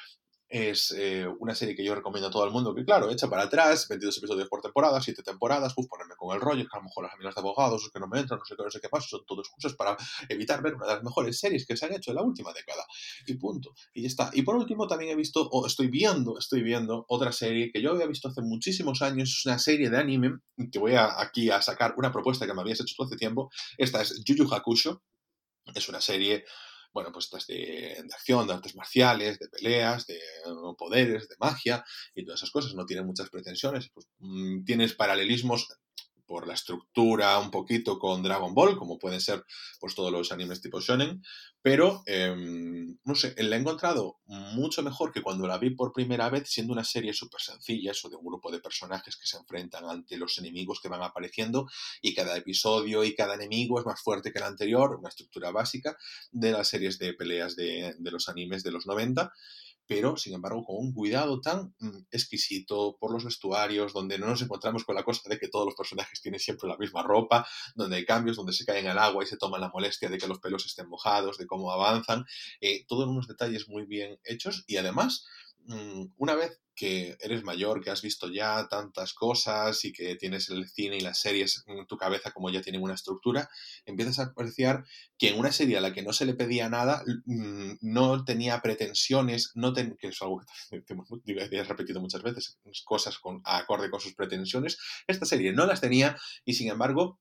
es 0.53 0.93
eh, 0.95 1.25
una 1.39 1.55
serie 1.55 1.75
que 1.75 1.83
yo 1.83 1.95
recomiendo 1.95 2.27
a 2.27 2.31
todo 2.31 2.45
el 2.45 2.51
mundo, 2.51 2.75
que 2.75 2.85
claro, 2.85 3.09
echa 3.09 3.27
para 3.27 3.43
atrás, 3.43 3.87
22 3.87 4.19
episodios 4.19 4.47
por 4.47 4.61
temporada, 4.61 5.01
7 5.01 5.23
temporadas, 5.23 5.73
pues 5.73 5.87
ponerme 5.87 6.13
con 6.15 6.35
el 6.35 6.39
rollo, 6.39 6.61
que 6.61 6.77
a 6.77 6.77
lo 6.77 6.83
mejor 6.83 7.05
las 7.05 7.13
amigas 7.15 7.33
de 7.33 7.41
abogados, 7.41 7.89
que 7.91 7.99
no 7.99 8.07
me 8.07 8.19
entran, 8.19 8.37
no 8.37 8.45
sé 8.45 8.55
qué, 8.55 8.63
no 8.63 8.69
sé 8.69 8.79
qué 8.79 8.87
pasa, 8.87 9.07
son 9.07 9.25
todas 9.25 9.47
excusas 9.47 9.73
para 9.73 9.97
evitar 10.29 10.61
ver 10.61 10.75
una 10.75 10.85
de 10.85 10.93
las 10.93 11.03
mejores 11.03 11.39
series 11.39 11.65
que 11.65 11.75
se 11.75 11.87
han 11.87 11.93
hecho 11.93 12.11
en 12.11 12.17
la 12.17 12.21
última 12.21 12.53
década. 12.53 12.85
Y 13.25 13.33
punto. 13.33 13.73
Y 13.95 14.03
ya 14.03 14.07
está. 14.07 14.29
Y 14.33 14.43
por 14.43 14.55
último 14.55 14.85
también 14.85 15.09
he 15.09 15.15
visto, 15.15 15.49
o 15.49 15.65
estoy 15.65 15.87
viendo, 15.87 16.37
estoy 16.37 16.61
viendo 16.61 17.03
otra 17.07 17.31
serie 17.31 17.71
que 17.71 17.81
yo 17.81 17.89
había 17.89 18.05
visto 18.05 18.27
hace 18.27 18.43
muchísimos 18.43 19.01
años, 19.01 19.29
es 19.29 19.45
una 19.47 19.57
serie 19.57 19.89
de 19.89 19.97
anime, 19.97 20.37
que 20.71 20.77
voy 20.77 20.93
a, 20.93 21.19
aquí 21.19 21.49
a 21.49 21.63
sacar 21.63 21.95
una 21.97 22.11
propuesta 22.11 22.45
que 22.45 22.53
me 22.53 22.61
habías 22.61 22.79
hecho 22.79 23.01
hace 23.01 23.15
tiempo. 23.15 23.49
Esta 23.75 24.03
es 24.03 24.23
Yu 24.23 24.35
Yu 24.35 24.53
Hakusho. 24.53 25.01
Es 25.73 25.89
una 25.89 25.99
serie 25.99 26.45
bueno, 26.93 27.11
pues 27.11 27.25
estas 27.25 27.47
de, 27.47 27.97
acción, 28.13 28.47
de 28.47 28.53
artes 28.53 28.75
marciales, 28.75 29.39
de 29.39 29.49
peleas, 29.49 30.05
de 30.07 30.19
poderes, 30.77 31.27
de 31.27 31.35
magia 31.39 31.83
y 32.15 32.23
todas 32.23 32.39
esas 32.39 32.51
cosas. 32.51 32.75
No 32.75 32.85
tienen 32.85 33.05
muchas 33.05 33.29
pretensiones. 33.29 33.89
Pues, 33.93 34.07
mm, 34.19 34.63
tienes 34.63 34.93
paralelismos 34.93 35.67
por 36.25 36.47
la 36.47 36.53
estructura 36.53 37.37
un 37.39 37.51
poquito 37.51 37.99
con 37.99 38.23
Dragon 38.23 38.53
Ball, 38.53 38.77
como 38.77 38.97
pueden 38.97 39.21
ser 39.21 39.43
pues 39.79 39.95
todos 39.95 40.11
los 40.11 40.31
animes 40.31 40.61
tipo 40.61 40.79
shonen, 40.79 41.21
pero 41.61 42.03
em, 42.05 42.97
no 43.03 43.15
sé, 43.15 43.33
la 43.37 43.55
he 43.55 43.59
encontrado 43.59 44.19
mucho 44.25 44.83
mejor 44.83 45.11
que 45.11 45.21
cuando 45.21 45.47
la 45.47 45.57
vi 45.57 45.71
por 45.71 45.93
primera 45.93 46.29
vez, 46.29 46.49
siendo 46.49 46.73
una 46.73 46.83
serie 46.83 47.13
súper 47.13 47.41
sencilla, 47.41 47.91
eso 47.91 48.09
de 48.09 48.15
un 48.15 48.25
grupo 48.25 48.51
de 48.51 48.59
personajes 48.59 49.15
que 49.15 49.27
se 49.27 49.37
enfrentan 49.37 49.85
ante 49.85 50.17
los 50.17 50.37
enemigos 50.37 50.79
que 50.81 50.89
van 50.89 51.03
apareciendo 51.03 51.67
y 52.01 52.13
cada 52.13 52.35
episodio 52.35 53.03
y 53.03 53.15
cada 53.15 53.35
enemigo 53.35 53.79
es 53.79 53.85
más 53.85 54.01
fuerte 54.01 54.31
que 54.31 54.39
el 54.39 54.45
anterior, 54.45 54.95
una 54.97 55.09
estructura 55.09 55.51
básica 55.51 55.97
de 56.31 56.51
las 56.51 56.67
series 56.67 56.99
de 56.99 57.13
peleas 57.13 57.55
de, 57.55 57.95
de 57.97 58.11
los 58.11 58.29
animes 58.29 58.63
de 58.63 58.71
los 58.71 58.85
90 58.85 59.31
pero 59.87 60.17
sin 60.17 60.33
embargo 60.33 60.63
con 60.63 60.77
un 60.77 60.93
cuidado 60.93 61.41
tan 61.41 61.73
mm, 61.79 62.05
exquisito 62.11 62.97
por 62.99 63.11
los 63.11 63.25
vestuarios, 63.25 63.93
donde 63.93 64.17
no 64.17 64.27
nos 64.27 64.41
encontramos 64.41 64.83
con 64.83 64.95
la 64.95 65.03
cosa 65.03 65.29
de 65.29 65.37
que 65.37 65.47
todos 65.47 65.65
los 65.65 65.75
personajes 65.75 66.21
tienen 66.21 66.39
siempre 66.39 66.69
la 66.69 66.77
misma 66.77 67.03
ropa, 67.03 67.47
donde 67.75 67.97
hay 67.97 68.05
cambios, 68.05 68.37
donde 68.37 68.53
se 68.53 68.65
caen 68.65 68.87
al 68.87 68.99
agua 68.99 69.23
y 69.23 69.27
se 69.27 69.37
toman 69.37 69.61
la 69.61 69.69
molestia 69.69 70.09
de 70.09 70.17
que 70.17 70.27
los 70.27 70.39
pelos 70.39 70.65
estén 70.65 70.87
mojados, 70.87 71.37
de 71.37 71.47
cómo 71.47 71.71
avanzan, 71.71 72.25
eh, 72.61 72.85
todos 72.87 73.07
unos 73.07 73.27
detalles 73.27 73.67
muy 73.67 73.85
bien 73.85 74.19
hechos 74.23 74.63
y 74.67 74.77
además 74.77 75.25
una 76.17 76.35
vez 76.35 76.59
que 76.75 77.15
eres 77.19 77.43
mayor, 77.43 77.81
que 77.81 77.91
has 77.91 78.01
visto 78.01 78.29
ya 78.29 78.67
tantas 78.67 79.13
cosas 79.13 79.85
y 79.85 79.93
que 79.93 80.15
tienes 80.15 80.49
el 80.49 80.67
cine 80.67 80.97
y 80.97 81.01
las 81.01 81.19
series 81.19 81.63
en 81.67 81.85
tu 81.85 81.97
cabeza 81.97 82.31
como 82.31 82.49
ya 82.49 82.61
tienen 82.61 82.81
una 82.81 82.95
estructura, 82.95 83.49
empiezas 83.85 84.19
a 84.19 84.23
apreciar 84.23 84.83
que 85.17 85.29
en 85.29 85.39
una 85.39 85.51
serie 85.51 85.77
a 85.77 85.81
la 85.81 85.93
que 85.93 86.01
no 86.01 86.13
se 86.13 86.25
le 86.25 86.33
pedía 86.33 86.69
nada, 86.69 87.03
mm, 87.25 87.73
no 87.81 88.25
tenía 88.25 88.61
pretensiones, 88.61 89.51
no 89.55 89.73
que 89.73 90.07
es 90.07 90.21
algo 90.21 90.41
que 90.69 90.93
he 91.51 91.63
repetido 91.63 92.01
muchas 92.01 92.23
veces, 92.23 92.59
cosas 92.85 93.19
con, 93.19 93.41
acorde 93.45 93.89
con 93.89 93.99
sus 93.99 94.15
pretensiones, 94.15 94.77
esta 95.07 95.25
serie 95.25 95.53
no 95.53 95.65
las 95.65 95.81
tenía 95.81 96.17
y 96.45 96.53
sin 96.55 96.69
embargo 96.69 97.19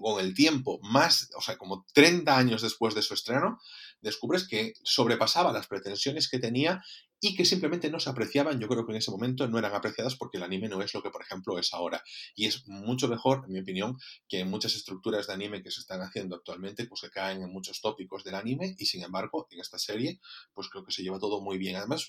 con 0.00 0.20
el 0.24 0.34
tiempo, 0.34 0.80
más, 0.82 1.30
o 1.36 1.40
sea, 1.40 1.56
como 1.56 1.86
30 1.92 2.36
años 2.36 2.62
después 2.62 2.94
de 2.94 3.02
su 3.02 3.14
estreno, 3.14 3.60
descubres 4.04 4.46
que 4.46 4.74
sobrepasaba 4.84 5.52
las 5.52 5.66
pretensiones 5.66 6.28
que 6.28 6.38
tenía 6.38 6.82
y 7.20 7.34
que 7.34 7.46
simplemente 7.46 7.90
no 7.90 8.00
se 8.00 8.10
apreciaban, 8.10 8.60
yo 8.60 8.68
creo 8.68 8.84
que 8.84 8.92
en 8.92 8.98
ese 8.98 9.10
momento 9.10 9.48
no 9.48 9.58
eran 9.58 9.74
apreciadas 9.74 10.14
porque 10.14 10.36
el 10.36 10.42
anime 10.42 10.68
no 10.68 10.82
es 10.82 10.92
lo 10.92 11.02
que, 11.02 11.08
por 11.08 11.22
ejemplo, 11.22 11.58
es 11.58 11.72
ahora. 11.72 12.02
Y 12.34 12.44
es 12.44 12.68
mucho 12.68 13.08
mejor, 13.08 13.44
en 13.46 13.52
mi 13.54 13.60
opinión, 13.60 13.96
que 14.28 14.44
muchas 14.44 14.74
estructuras 14.74 15.26
de 15.26 15.32
anime 15.32 15.62
que 15.62 15.70
se 15.70 15.80
están 15.80 16.02
haciendo 16.02 16.36
actualmente, 16.36 16.86
pues 16.86 17.00
que 17.00 17.08
caen 17.08 17.42
en 17.42 17.50
muchos 17.50 17.80
tópicos 17.80 18.24
del 18.24 18.34
anime 18.34 18.74
y, 18.78 18.84
sin 18.84 19.02
embargo, 19.02 19.46
en 19.50 19.60
esta 19.60 19.78
serie, 19.78 20.20
pues 20.52 20.68
creo 20.68 20.84
que 20.84 20.92
se 20.92 21.02
lleva 21.02 21.18
todo 21.18 21.40
muy 21.40 21.56
bien. 21.56 21.76
Además, 21.76 22.04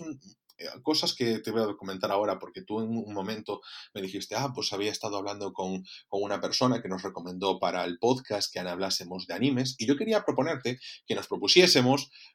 eh, 0.57 0.67
cosas 0.81 1.13
que 1.13 1.39
te 1.39 1.51
voy 1.51 1.61
a 1.61 1.77
comentar 1.77 2.11
ahora, 2.11 2.37
porque 2.37 2.63
tú 2.63 2.81
en 2.81 2.89
un 2.89 3.13
momento 3.13 3.61
me 3.93 4.01
dijiste, 4.01 4.35
ah, 4.35 4.51
pues 4.53 4.73
había 4.73 4.91
estado 4.91 5.15
hablando 5.15 5.53
con, 5.53 5.85
con 6.09 6.23
una 6.23 6.41
persona 6.41 6.81
que 6.81 6.89
nos 6.89 7.03
recomendó 7.03 7.57
para 7.57 7.85
el 7.85 7.99
podcast 7.99 8.51
que 8.51 8.59
hablásemos 8.59 9.27
de 9.27 9.33
animes, 9.33 9.75
y 9.77 9.85
yo 9.85 9.95
quería 9.95 10.25
proponerte 10.25 10.77
que 11.05 11.15
nos 11.15 11.27
propusiésemos 11.27 11.84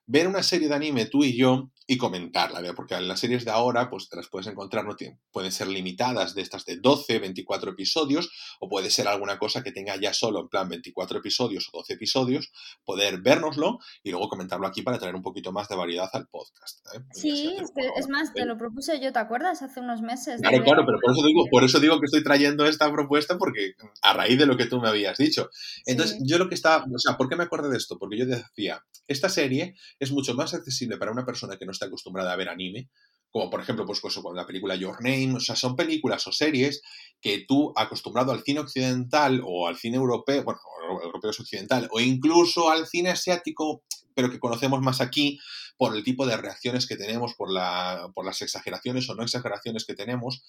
ver 0.06 0.26
una 0.26 0.42
serie 0.42 0.68
de 0.68 0.74
anime 0.74 1.06
tú 1.06 1.22
y 1.22 1.36
yo 1.36 1.70
y 1.86 1.96
comentarla, 1.96 2.60
porque 2.74 3.00
las 3.00 3.18
series 3.18 3.44
de 3.44 3.50
ahora, 3.50 3.90
pues 3.90 4.08
te 4.08 4.16
las 4.16 4.28
puedes 4.28 4.46
encontrar, 4.46 4.84
no 4.84 4.96
pueden 5.32 5.50
ser 5.50 5.66
limitadas 5.66 6.34
de 6.34 6.42
estas 6.42 6.64
de 6.64 6.76
12, 6.76 7.18
24 7.18 7.72
episodios, 7.72 8.30
o 8.60 8.68
puede 8.68 8.90
ser 8.90 9.08
alguna 9.08 9.38
cosa 9.38 9.64
que 9.64 9.72
tenga 9.72 9.96
ya 9.96 10.14
solo 10.14 10.40
en 10.40 10.48
plan 10.48 10.68
24 10.68 11.18
episodios 11.18 11.68
o 11.72 11.78
12 11.78 11.94
episodios, 11.94 12.52
poder 12.84 13.20
vernoslo 13.20 13.78
y 14.04 14.10
luego 14.10 14.28
comentarlo 14.28 14.68
aquí 14.68 14.82
para 14.82 14.98
traer 14.98 15.16
un 15.16 15.22
poquito 15.22 15.50
más 15.50 15.68
de 15.68 15.76
variedad 15.76 16.08
al 16.12 16.28
podcast. 16.28 16.86
¿eh? 16.94 17.00
Sí, 17.12 17.56
es 17.96 18.08
más, 18.08 18.32
te 18.32 18.44
lo 18.44 18.56
propuse 18.56 19.00
yo, 19.00 19.12
¿te 19.12 19.18
acuerdas? 19.18 19.62
Hace 19.62 19.80
unos 19.80 20.00
meses. 20.00 20.40
Claro, 20.40 20.62
claro, 20.62 20.84
pero 20.86 20.98
por 21.00 21.12
eso, 21.12 21.26
digo, 21.26 21.44
por 21.50 21.64
eso 21.64 21.80
digo 21.80 21.98
que 21.98 22.06
estoy 22.06 22.22
trayendo 22.22 22.66
esta 22.66 22.90
propuesta, 22.92 23.36
porque 23.36 23.74
a 24.02 24.12
raíz 24.12 24.38
de 24.38 24.46
lo 24.46 24.56
que 24.56 24.66
tú 24.66 24.80
me 24.80 24.88
habías 24.88 25.18
dicho. 25.18 25.50
Entonces, 25.86 26.18
yo 26.22 26.38
lo 26.38 26.48
que 26.48 26.54
estaba, 26.54 26.84
o 26.84 26.98
sea, 26.98 27.16
¿por 27.16 27.28
qué 27.28 27.36
me 27.36 27.44
acordé 27.44 27.68
de 27.68 27.78
esto? 27.78 27.98
Porque 27.98 28.16
yo 28.16 28.26
decía, 28.26 28.84
esta 29.08 29.28
serie 29.40 29.74
es 29.98 30.12
mucho 30.12 30.34
más 30.34 30.54
accesible 30.54 30.96
para 30.96 31.12
una 31.12 31.24
persona 31.24 31.56
que 31.56 31.66
no 31.66 31.72
está 31.72 31.86
acostumbrada 31.86 32.32
a 32.32 32.36
ver 32.36 32.48
anime, 32.48 32.90
como 33.30 33.48
por 33.48 33.60
ejemplo, 33.60 33.86
pues, 33.86 34.00
con 34.00 34.36
la 34.36 34.46
película 34.46 34.74
Your 34.74 34.96
Name, 35.02 35.34
o 35.36 35.40
sea, 35.40 35.54
son 35.54 35.76
películas 35.76 36.26
o 36.26 36.32
series 36.32 36.82
que 37.20 37.44
tú, 37.46 37.72
acostumbrado 37.76 38.32
al 38.32 38.42
cine 38.42 38.60
occidental 38.60 39.40
o 39.44 39.68
al 39.68 39.76
cine 39.76 39.96
europeo, 39.96 40.42
bueno, 40.42 40.58
europeo 41.02 41.30
es 41.30 41.40
occidental, 41.40 41.88
o 41.92 42.00
incluso 42.00 42.70
al 42.70 42.86
cine 42.86 43.10
asiático, 43.10 43.84
pero 44.14 44.30
que 44.30 44.40
conocemos 44.40 44.80
más 44.80 45.00
aquí, 45.00 45.38
por 45.76 45.96
el 45.96 46.04
tipo 46.04 46.26
de 46.26 46.36
reacciones 46.36 46.86
que 46.86 46.96
tenemos, 46.96 47.34
por, 47.34 47.50
la, 47.50 48.10
por 48.14 48.26
las 48.26 48.42
exageraciones 48.42 49.08
o 49.08 49.14
no 49.14 49.22
exageraciones 49.22 49.86
que 49.86 49.94
tenemos, 49.94 50.44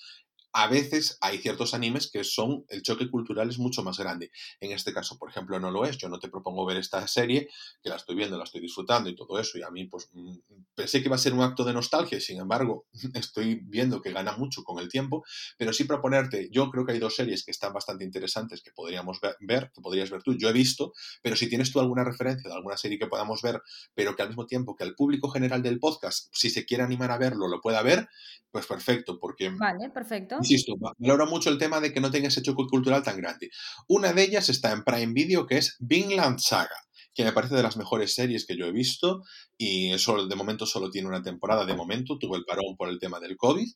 a 0.53 0.67
veces 0.67 1.17
hay 1.21 1.37
ciertos 1.37 1.73
animes 1.73 2.09
que 2.11 2.23
son, 2.23 2.65
el 2.69 2.81
choque 2.81 3.09
cultural 3.09 3.49
es 3.49 3.57
mucho 3.57 3.83
más 3.83 3.97
grande. 3.97 4.31
En 4.59 4.71
este 4.71 4.93
caso, 4.93 5.17
por 5.17 5.29
ejemplo, 5.29 5.59
no 5.59 5.71
lo 5.71 5.85
es. 5.85 5.97
Yo 5.97 6.09
no 6.09 6.19
te 6.19 6.29
propongo 6.29 6.65
ver 6.65 6.77
esta 6.77 7.07
serie, 7.07 7.49
que 7.81 7.89
la 7.89 7.95
estoy 7.95 8.15
viendo, 8.15 8.37
la 8.37 8.43
estoy 8.43 8.61
disfrutando 8.61 9.09
y 9.09 9.15
todo 9.15 9.39
eso, 9.39 9.57
y 9.57 9.63
a 9.63 9.69
mí 9.69 9.85
pues 9.85 10.09
mm, 10.13 10.37
pensé 10.75 10.99
que 11.01 11.07
iba 11.07 11.15
a 11.15 11.19
ser 11.19 11.33
un 11.33 11.41
acto 11.41 11.63
de 11.63 11.73
nostalgia, 11.73 12.19
sin 12.19 12.39
embargo, 12.39 12.85
estoy 13.13 13.61
viendo 13.63 14.01
que 14.01 14.11
gana 14.11 14.35
mucho 14.37 14.63
con 14.63 14.79
el 14.79 14.89
tiempo, 14.89 15.23
pero 15.57 15.73
sí 15.73 15.85
proponerte, 15.85 16.49
yo 16.51 16.69
creo 16.69 16.85
que 16.85 16.93
hay 16.93 16.99
dos 16.99 17.15
series 17.15 17.43
que 17.43 17.51
están 17.51 17.73
bastante 17.73 18.03
interesantes 18.03 18.61
que 18.61 18.71
podríamos 18.71 19.19
ver, 19.39 19.71
que 19.73 19.81
podrías 19.81 20.09
ver 20.09 20.23
tú, 20.23 20.35
yo 20.37 20.49
he 20.49 20.53
visto, 20.53 20.93
pero 21.21 21.35
si 21.35 21.47
tienes 21.47 21.71
tú 21.71 21.79
alguna 21.79 22.03
referencia 22.03 22.49
de 22.49 22.55
alguna 22.55 22.77
serie 22.77 22.99
que 22.99 23.07
podamos 23.07 23.41
ver, 23.41 23.61
pero 23.93 24.15
que 24.15 24.21
al 24.21 24.29
mismo 24.29 24.45
tiempo 24.45 24.75
que 24.75 24.83
al 24.83 24.95
público 24.95 25.29
general 25.29 25.61
del 25.61 25.79
podcast, 25.79 26.29
si 26.33 26.49
se 26.49 26.65
quiere 26.65 26.83
animar 26.83 27.11
a 27.11 27.17
verlo, 27.17 27.47
lo 27.47 27.61
pueda 27.61 27.81
ver, 27.81 28.09
pues 28.51 28.65
perfecto, 28.65 29.17
porque... 29.19 29.49
Vale, 29.49 29.89
perfecto. 29.89 30.40
Insisto, 30.41 30.75
valoro 30.99 31.27
mucho 31.27 31.49
el 31.49 31.57
tema 31.57 31.79
de 31.79 31.93
que 31.93 32.01
no 32.01 32.11
tenga 32.11 32.27
ese 32.27 32.41
choque 32.41 32.63
cultural 32.69 33.03
tan 33.03 33.17
grande. 33.17 33.49
Una 33.87 34.13
de 34.13 34.23
ellas 34.23 34.49
está 34.49 34.71
en 34.71 34.83
Prime 34.83 35.13
Video, 35.13 35.45
que 35.45 35.57
es 35.57 35.77
Vinland 35.79 36.39
Saga 36.39 36.75
que 37.13 37.23
me 37.23 37.33
parece 37.33 37.55
de 37.55 37.63
las 37.63 37.77
mejores 37.77 38.13
series 38.15 38.45
que 38.45 38.55
yo 38.55 38.65
he 38.65 38.71
visto 38.71 39.23
y 39.57 39.91
eso 39.91 40.25
de 40.25 40.35
momento 40.35 40.65
solo 40.65 40.89
tiene 40.89 41.07
una 41.07 41.21
temporada, 41.21 41.65
de 41.65 41.75
momento 41.75 42.17
tuvo 42.17 42.35
el 42.35 42.45
parón 42.45 42.75
por 42.77 42.89
el 42.89 42.99
tema 42.99 43.19
del 43.19 43.37
COVID 43.37 43.67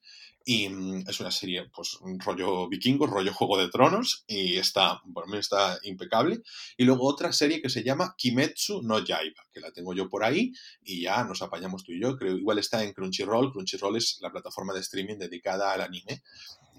y 0.46 0.70
mm, 0.70 1.10
es 1.10 1.20
una 1.20 1.32
serie 1.32 1.70
pues 1.76 1.98
rollo 2.24 2.70
vikingo, 2.70 3.08
rollo 3.08 3.34
Juego 3.34 3.58
de 3.58 3.70
Tronos 3.70 4.24
y 4.28 4.58
está, 4.58 5.02
por 5.14 5.30
mí 5.30 5.38
está 5.38 5.78
impecable. 5.84 6.42
Y 6.78 6.86
luego 6.86 7.08
otra 7.08 7.34
serie 7.34 7.62
que 7.62 7.70
se 7.70 7.84
llama 7.84 8.16
Kimetsu 8.18 8.84
no 8.84 9.00
Yaiba, 9.00 9.44
que 9.52 9.60
la 9.60 9.72
tengo 9.72 9.94
yo 9.94 10.08
por 10.08 10.24
ahí 10.24 10.54
y 10.84 11.02
ya 11.02 11.24
nos 11.24 11.42
apañamos 11.42 11.84
tú 11.84 11.92
y 11.92 12.00
yo, 12.00 12.16
creo 12.16 12.38
igual 12.38 12.60
está 12.60 12.84
en 12.84 12.94
Crunchyroll, 12.94 13.52
Crunchyroll 13.52 13.98
es 13.98 14.20
la 14.22 14.32
plataforma 14.32 14.74
de 14.74 14.82
streaming 14.82 15.18
dedicada 15.18 15.74
al 15.74 15.82
anime, 15.82 16.22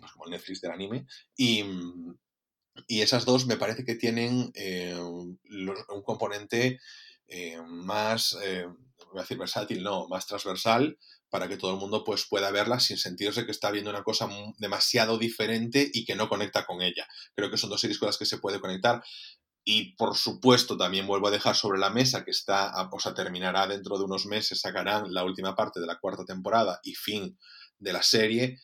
pues 0.00 0.12
como 0.12 0.24
el 0.26 0.30
Netflix 0.30 0.60
del 0.60 0.70
anime 0.70 1.06
y 1.36 1.64
mm, 1.64 2.14
y 2.86 3.00
esas 3.00 3.24
dos 3.24 3.46
me 3.46 3.56
parece 3.56 3.84
que 3.84 3.94
tienen 3.94 4.50
eh, 4.54 4.96
un 4.96 6.02
componente 6.04 6.80
eh, 7.28 7.60
más, 7.66 8.36
eh, 8.42 8.66
voy 9.10 9.18
a 9.18 9.22
decir 9.22 9.38
versátil, 9.38 9.82
no, 9.82 10.06
más 10.08 10.26
transversal 10.26 10.98
para 11.28 11.48
que 11.48 11.56
todo 11.56 11.72
el 11.72 11.80
mundo 11.80 12.04
pues, 12.04 12.26
pueda 12.28 12.50
verla 12.50 12.78
sin 12.78 12.96
sentirse 12.96 13.44
que 13.44 13.50
está 13.50 13.70
viendo 13.70 13.90
una 13.90 14.04
cosa 14.04 14.28
demasiado 14.58 15.18
diferente 15.18 15.90
y 15.92 16.04
que 16.04 16.14
no 16.14 16.28
conecta 16.28 16.64
con 16.64 16.82
ella. 16.82 17.06
Creo 17.34 17.50
que 17.50 17.56
son 17.56 17.70
dos 17.70 17.80
series 17.80 17.98
con 17.98 18.06
las 18.06 18.18
que 18.18 18.26
se 18.26 18.38
puede 18.38 18.60
conectar. 18.60 19.02
Y 19.64 19.96
por 19.96 20.16
supuesto, 20.16 20.76
también 20.76 21.08
vuelvo 21.08 21.26
a 21.26 21.32
dejar 21.32 21.56
sobre 21.56 21.80
la 21.80 21.90
mesa 21.90 22.24
que 22.24 22.30
está, 22.30 22.72
o 22.92 23.00
sea, 23.00 23.14
terminará 23.14 23.66
dentro 23.66 23.98
de 23.98 24.04
unos 24.04 24.24
meses, 24.26 24.60
sacarán 24.60 25.12
la 25.12 25.24
última 25.24 25.56
parte 25.56 25.80
de 25.80 25.86
la 25.86 25.98
cuarta 25.98 26.24
temporada 26.24 26.78
y 26.84 26.94
fin 26.94 27.36
de 27.78 27.92
la 27.92 28.04
serie 28.04 28.60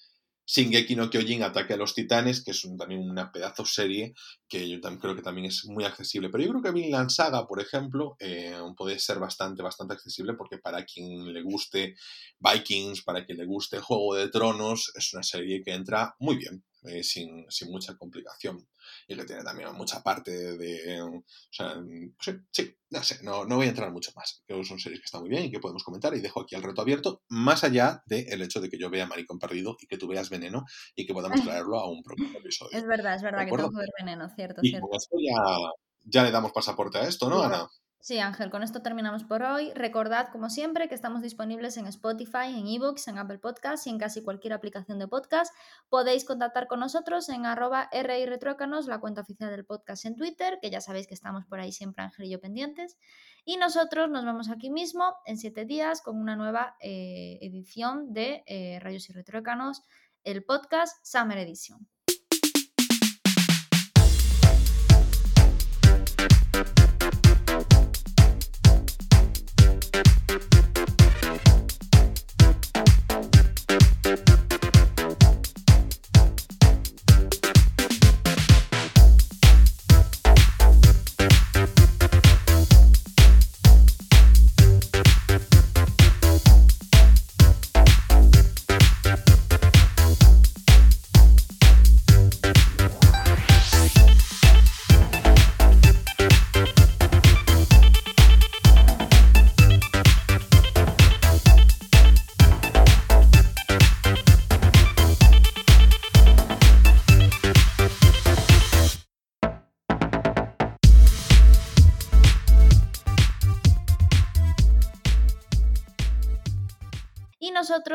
Shingeki 0.47 0.97
no 0.97 1.09
Kyojin 1.09 1.43
Ataque 1.43 1.75
a 1.75 1.77
los 1.77 1.95
Titanes, 1.95 2.45
que 2.45 2.51
es 2.51 2.67
también 2.79 3.09
una 3.09 3.31
pedazo 3.31 3.65
serie 3.65 4.15
que 4.49 4.69
yo 4.69 4.81
también 4.81 5.01
creo 5.01 5.17
que 5.17 5.23
también 5.23 5.47
es 5.47 5.65
muy 5.67 5.85
accesible. 5.85 6.29
Pero 6.29 6.45
yo 6.45 6.51
creo 6.51 6.63
que 6.63 6.73
Vinland 6.73 7.11
Saga, 7.11 7.47
por 7.47 7.61
ejemplo, 7.61 8.17
eh, 8.19 8.59
puede 8.77 8.99
ser 8.99 9.19
bastante, 9.19 9.63
bastante 9.63 9.95
accesible 9.95 10.35
porque 10.35 10.59
para 10.59 10.85
quien 10.85 11.33
le 11.33 11.43
guste 11.43 11.95
Vikings, 12.39 13.03
para 13.03 13.25
quien 13.25 13.39
le 13.39 13.47
guste 13.47 13.81
Juego 13.81 14.15
de 14.15 14.29
Tronos, 14.29 14.93
es 14.95 15.13
una 15.15 15.23
serie 15.23 15.63
que 15.63 15.73
entra 15.73 16.15
muy 16.19 16.37
bien, 16.37 16.65
eh, 16.85 17.03
sin, 17.03 17.47
sin 17.51 17.71
mucha 17.71 17.97
complicación 17.97 18.67
y 19.09 19.17
que 19.17 19.25
tiene 19.25 19.45
también 19.45 19.73
mucha 19.75 20.03
parte 20.03 20.57
de... 20.57 21.03
O 21.03 21.25
sea, 21.51 21.77
sí, 22.21 22.33
sí 22.51 22.77
no 22.93 23.03
sé, 23.03 23.23
no, 23.23 23.47
no, 23.47 23.57
voy 23.57 23.67
a 23.67 23.71
entrar 23.71 23.91
mucho 23.91 24.13
más. 24.15 24.43
Creo 24.47 24.59
que 24.59 24.67
son 24.67 24.79
series 24.79 25.01
que 25.01 25.07
están 25.07 25.23
muy 25.23 25.31
bien 25.31 25.45
y 25.45 25.51
que 25.51 25.61
podemos 25.61 25.83
comentar 25.83 26.15
y 26.15 26.21
dejo 26.21 26.43
aquí 26.43 26.55
el 26.55 26.63
reto 26.63 26.83
abierto, 26.83 27.23
más 27.29 27.65
allá 27.65 28.03
del 28.07 28.43
hecho 28.43 28.61
de 28.61 28.69
que 28.69 28.79
yo 28.79 28.91
vea 28.91 29.07
Maricón 29.07 29.39
Perdido 29.39 29.77
y 29.81 29.87
que 29.87 29.97
tú 29.97 30.07
veas 30.07 30.29
Veneno 30.29 30.65
y 30.95 31.07
que 31.07 31.15
podamos 31.15 31.43
traerlo 31.43 31.79
a 31.79 31.89
un 31.89 32.03
próximo 32.03 32.39
episodio. 32.45 32.77
Es 32.77 32.87
verdad, 32.87 33.17
es 33.17 33.23
verdad 33.23 33.47
que 33.47 33.51
tengo 33.51 33.71
que 33.71 33.79
ver 33.79 33.89
Veneno, 33.99 34.29
cierto, 34.37 34.61
y 34.63 34.71
cierto. 34.71 34.89
ya, 35.13 35.57
ya 36.05 36.23
le 36.23 36.31
damos 36.31 36.53
pasaporte 36.53 36.99
a 36.99 37.09
esto, 37.09 37.31
¿no, 37.31 37.43
Ana? 37.43 37.67
Sí, 38.05 38.19
Ángel, 38.19 38.51
con 38.51 38.65
esto 38.65 38.83
terminamos 38.83 39.23
por 39.23 39.45
hoy. 39.45 39.73
Recordad, 39.75 40.31
como 40.33 40.51
siempre, 40.51 40.89
que 40.89 40.95
estamos 40.97 41.23
disponibles 41.23 41.77
en 41.77 41.87
Spotify, 41.87 42.49
en 42.49 42.67
eBooks, 42.67 43.07
en 43.07 43.17
Apple 43.17 43.39
Podcasts 43.39 43.87
y 43.87 43.91
en 43.91 43.99
casi 43.99 44.25
cualquier 44.25 44.55
aplicación 44.55 44.99
de 44.99 45.07
podcast. 45.07 45.55
Podéis 45.89 46.25
contactar 46.25 46.67
con 46.67 46.81
nosotros 46.81 47.29
en 47.29 47.47
arroba 47.47 47.89
Retrócanos, 47.93 48.89
la 48.89 48.99
cuenta 48.99 49.21
oficial 49.21 49.53
del 49.53 49.65
podcast 49.65 50.05
en 50.05 50.17
Twitter, 50.17 50.59
que 50.61 50.69
ya 50.69 50.81
sabéis 50.81 51.07
que 51.07 51.15
estamos 51.15 51.45
por 51.47 51.61
ahí 51.61 51.71
siempre, 51.71 52.03
Ángel 52.03 52.27
y 52.27 52.31
yo, 52.31 52.41
pendientes. 52.41 52.99
Y 53.45 53.57
nosotros 53.57 54.11
nos 54.11 54.25
vemos 54.25 54.51
aquí 54.51 54.69
mismo 54.69 55.15
en 55.25 55.39
siete 55.39 55.65
días 55.65 56.03
con 56.03 56.19
una 56.19 56.35
nueva 56.35 56.75
eh, 56.81 57.39
edición 57.41 58.13
de 58.13 58.43
eh, 58.47 58.81
Rayos 58.81 59.09
y 59.11 59.13
Retrócanos, 59.13 59.85
el 60.25 60.43
podcast 60.43 60.97
Summer 61.07 61.39
Edition. 61.39 61.92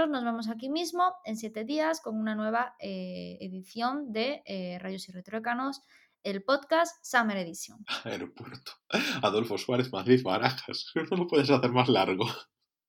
Nos 0.10 0.24
vemos 0.24 0.48
aquí 0.50 0.70
mismo 0.70 1.16
en 1.26 1.38
siete 1.38 1.66
días 1.66 2.02
con 2.02 2.18
una 2.18 2.36
nueva 2.36 2.76
eh, 2.80 3.38
edición 3.42 4.12
de 4.12 4.42
eh, 4.46 4.78
Rayos 4.80 5.10
y 5.10 5.12
Retrócanos, 5.12 5.82
el 6.24 6.44
podcast 6.44 6.96
Summer 7.04 7.38
Edition. 7.38 7.80
Aeropuerto. 8.06 8.72
Adolfo 9.22 9.58
Suárez, 9.58 9.92
Madrid, 9.92 10.22
Barajas. 10.24 10.92
No 11.12 11.18
lo 11.18 11.28
puedes 11.28 11.50
hacer 11.50 11.72
más 11.72 11.90
largo. 11.90 12.26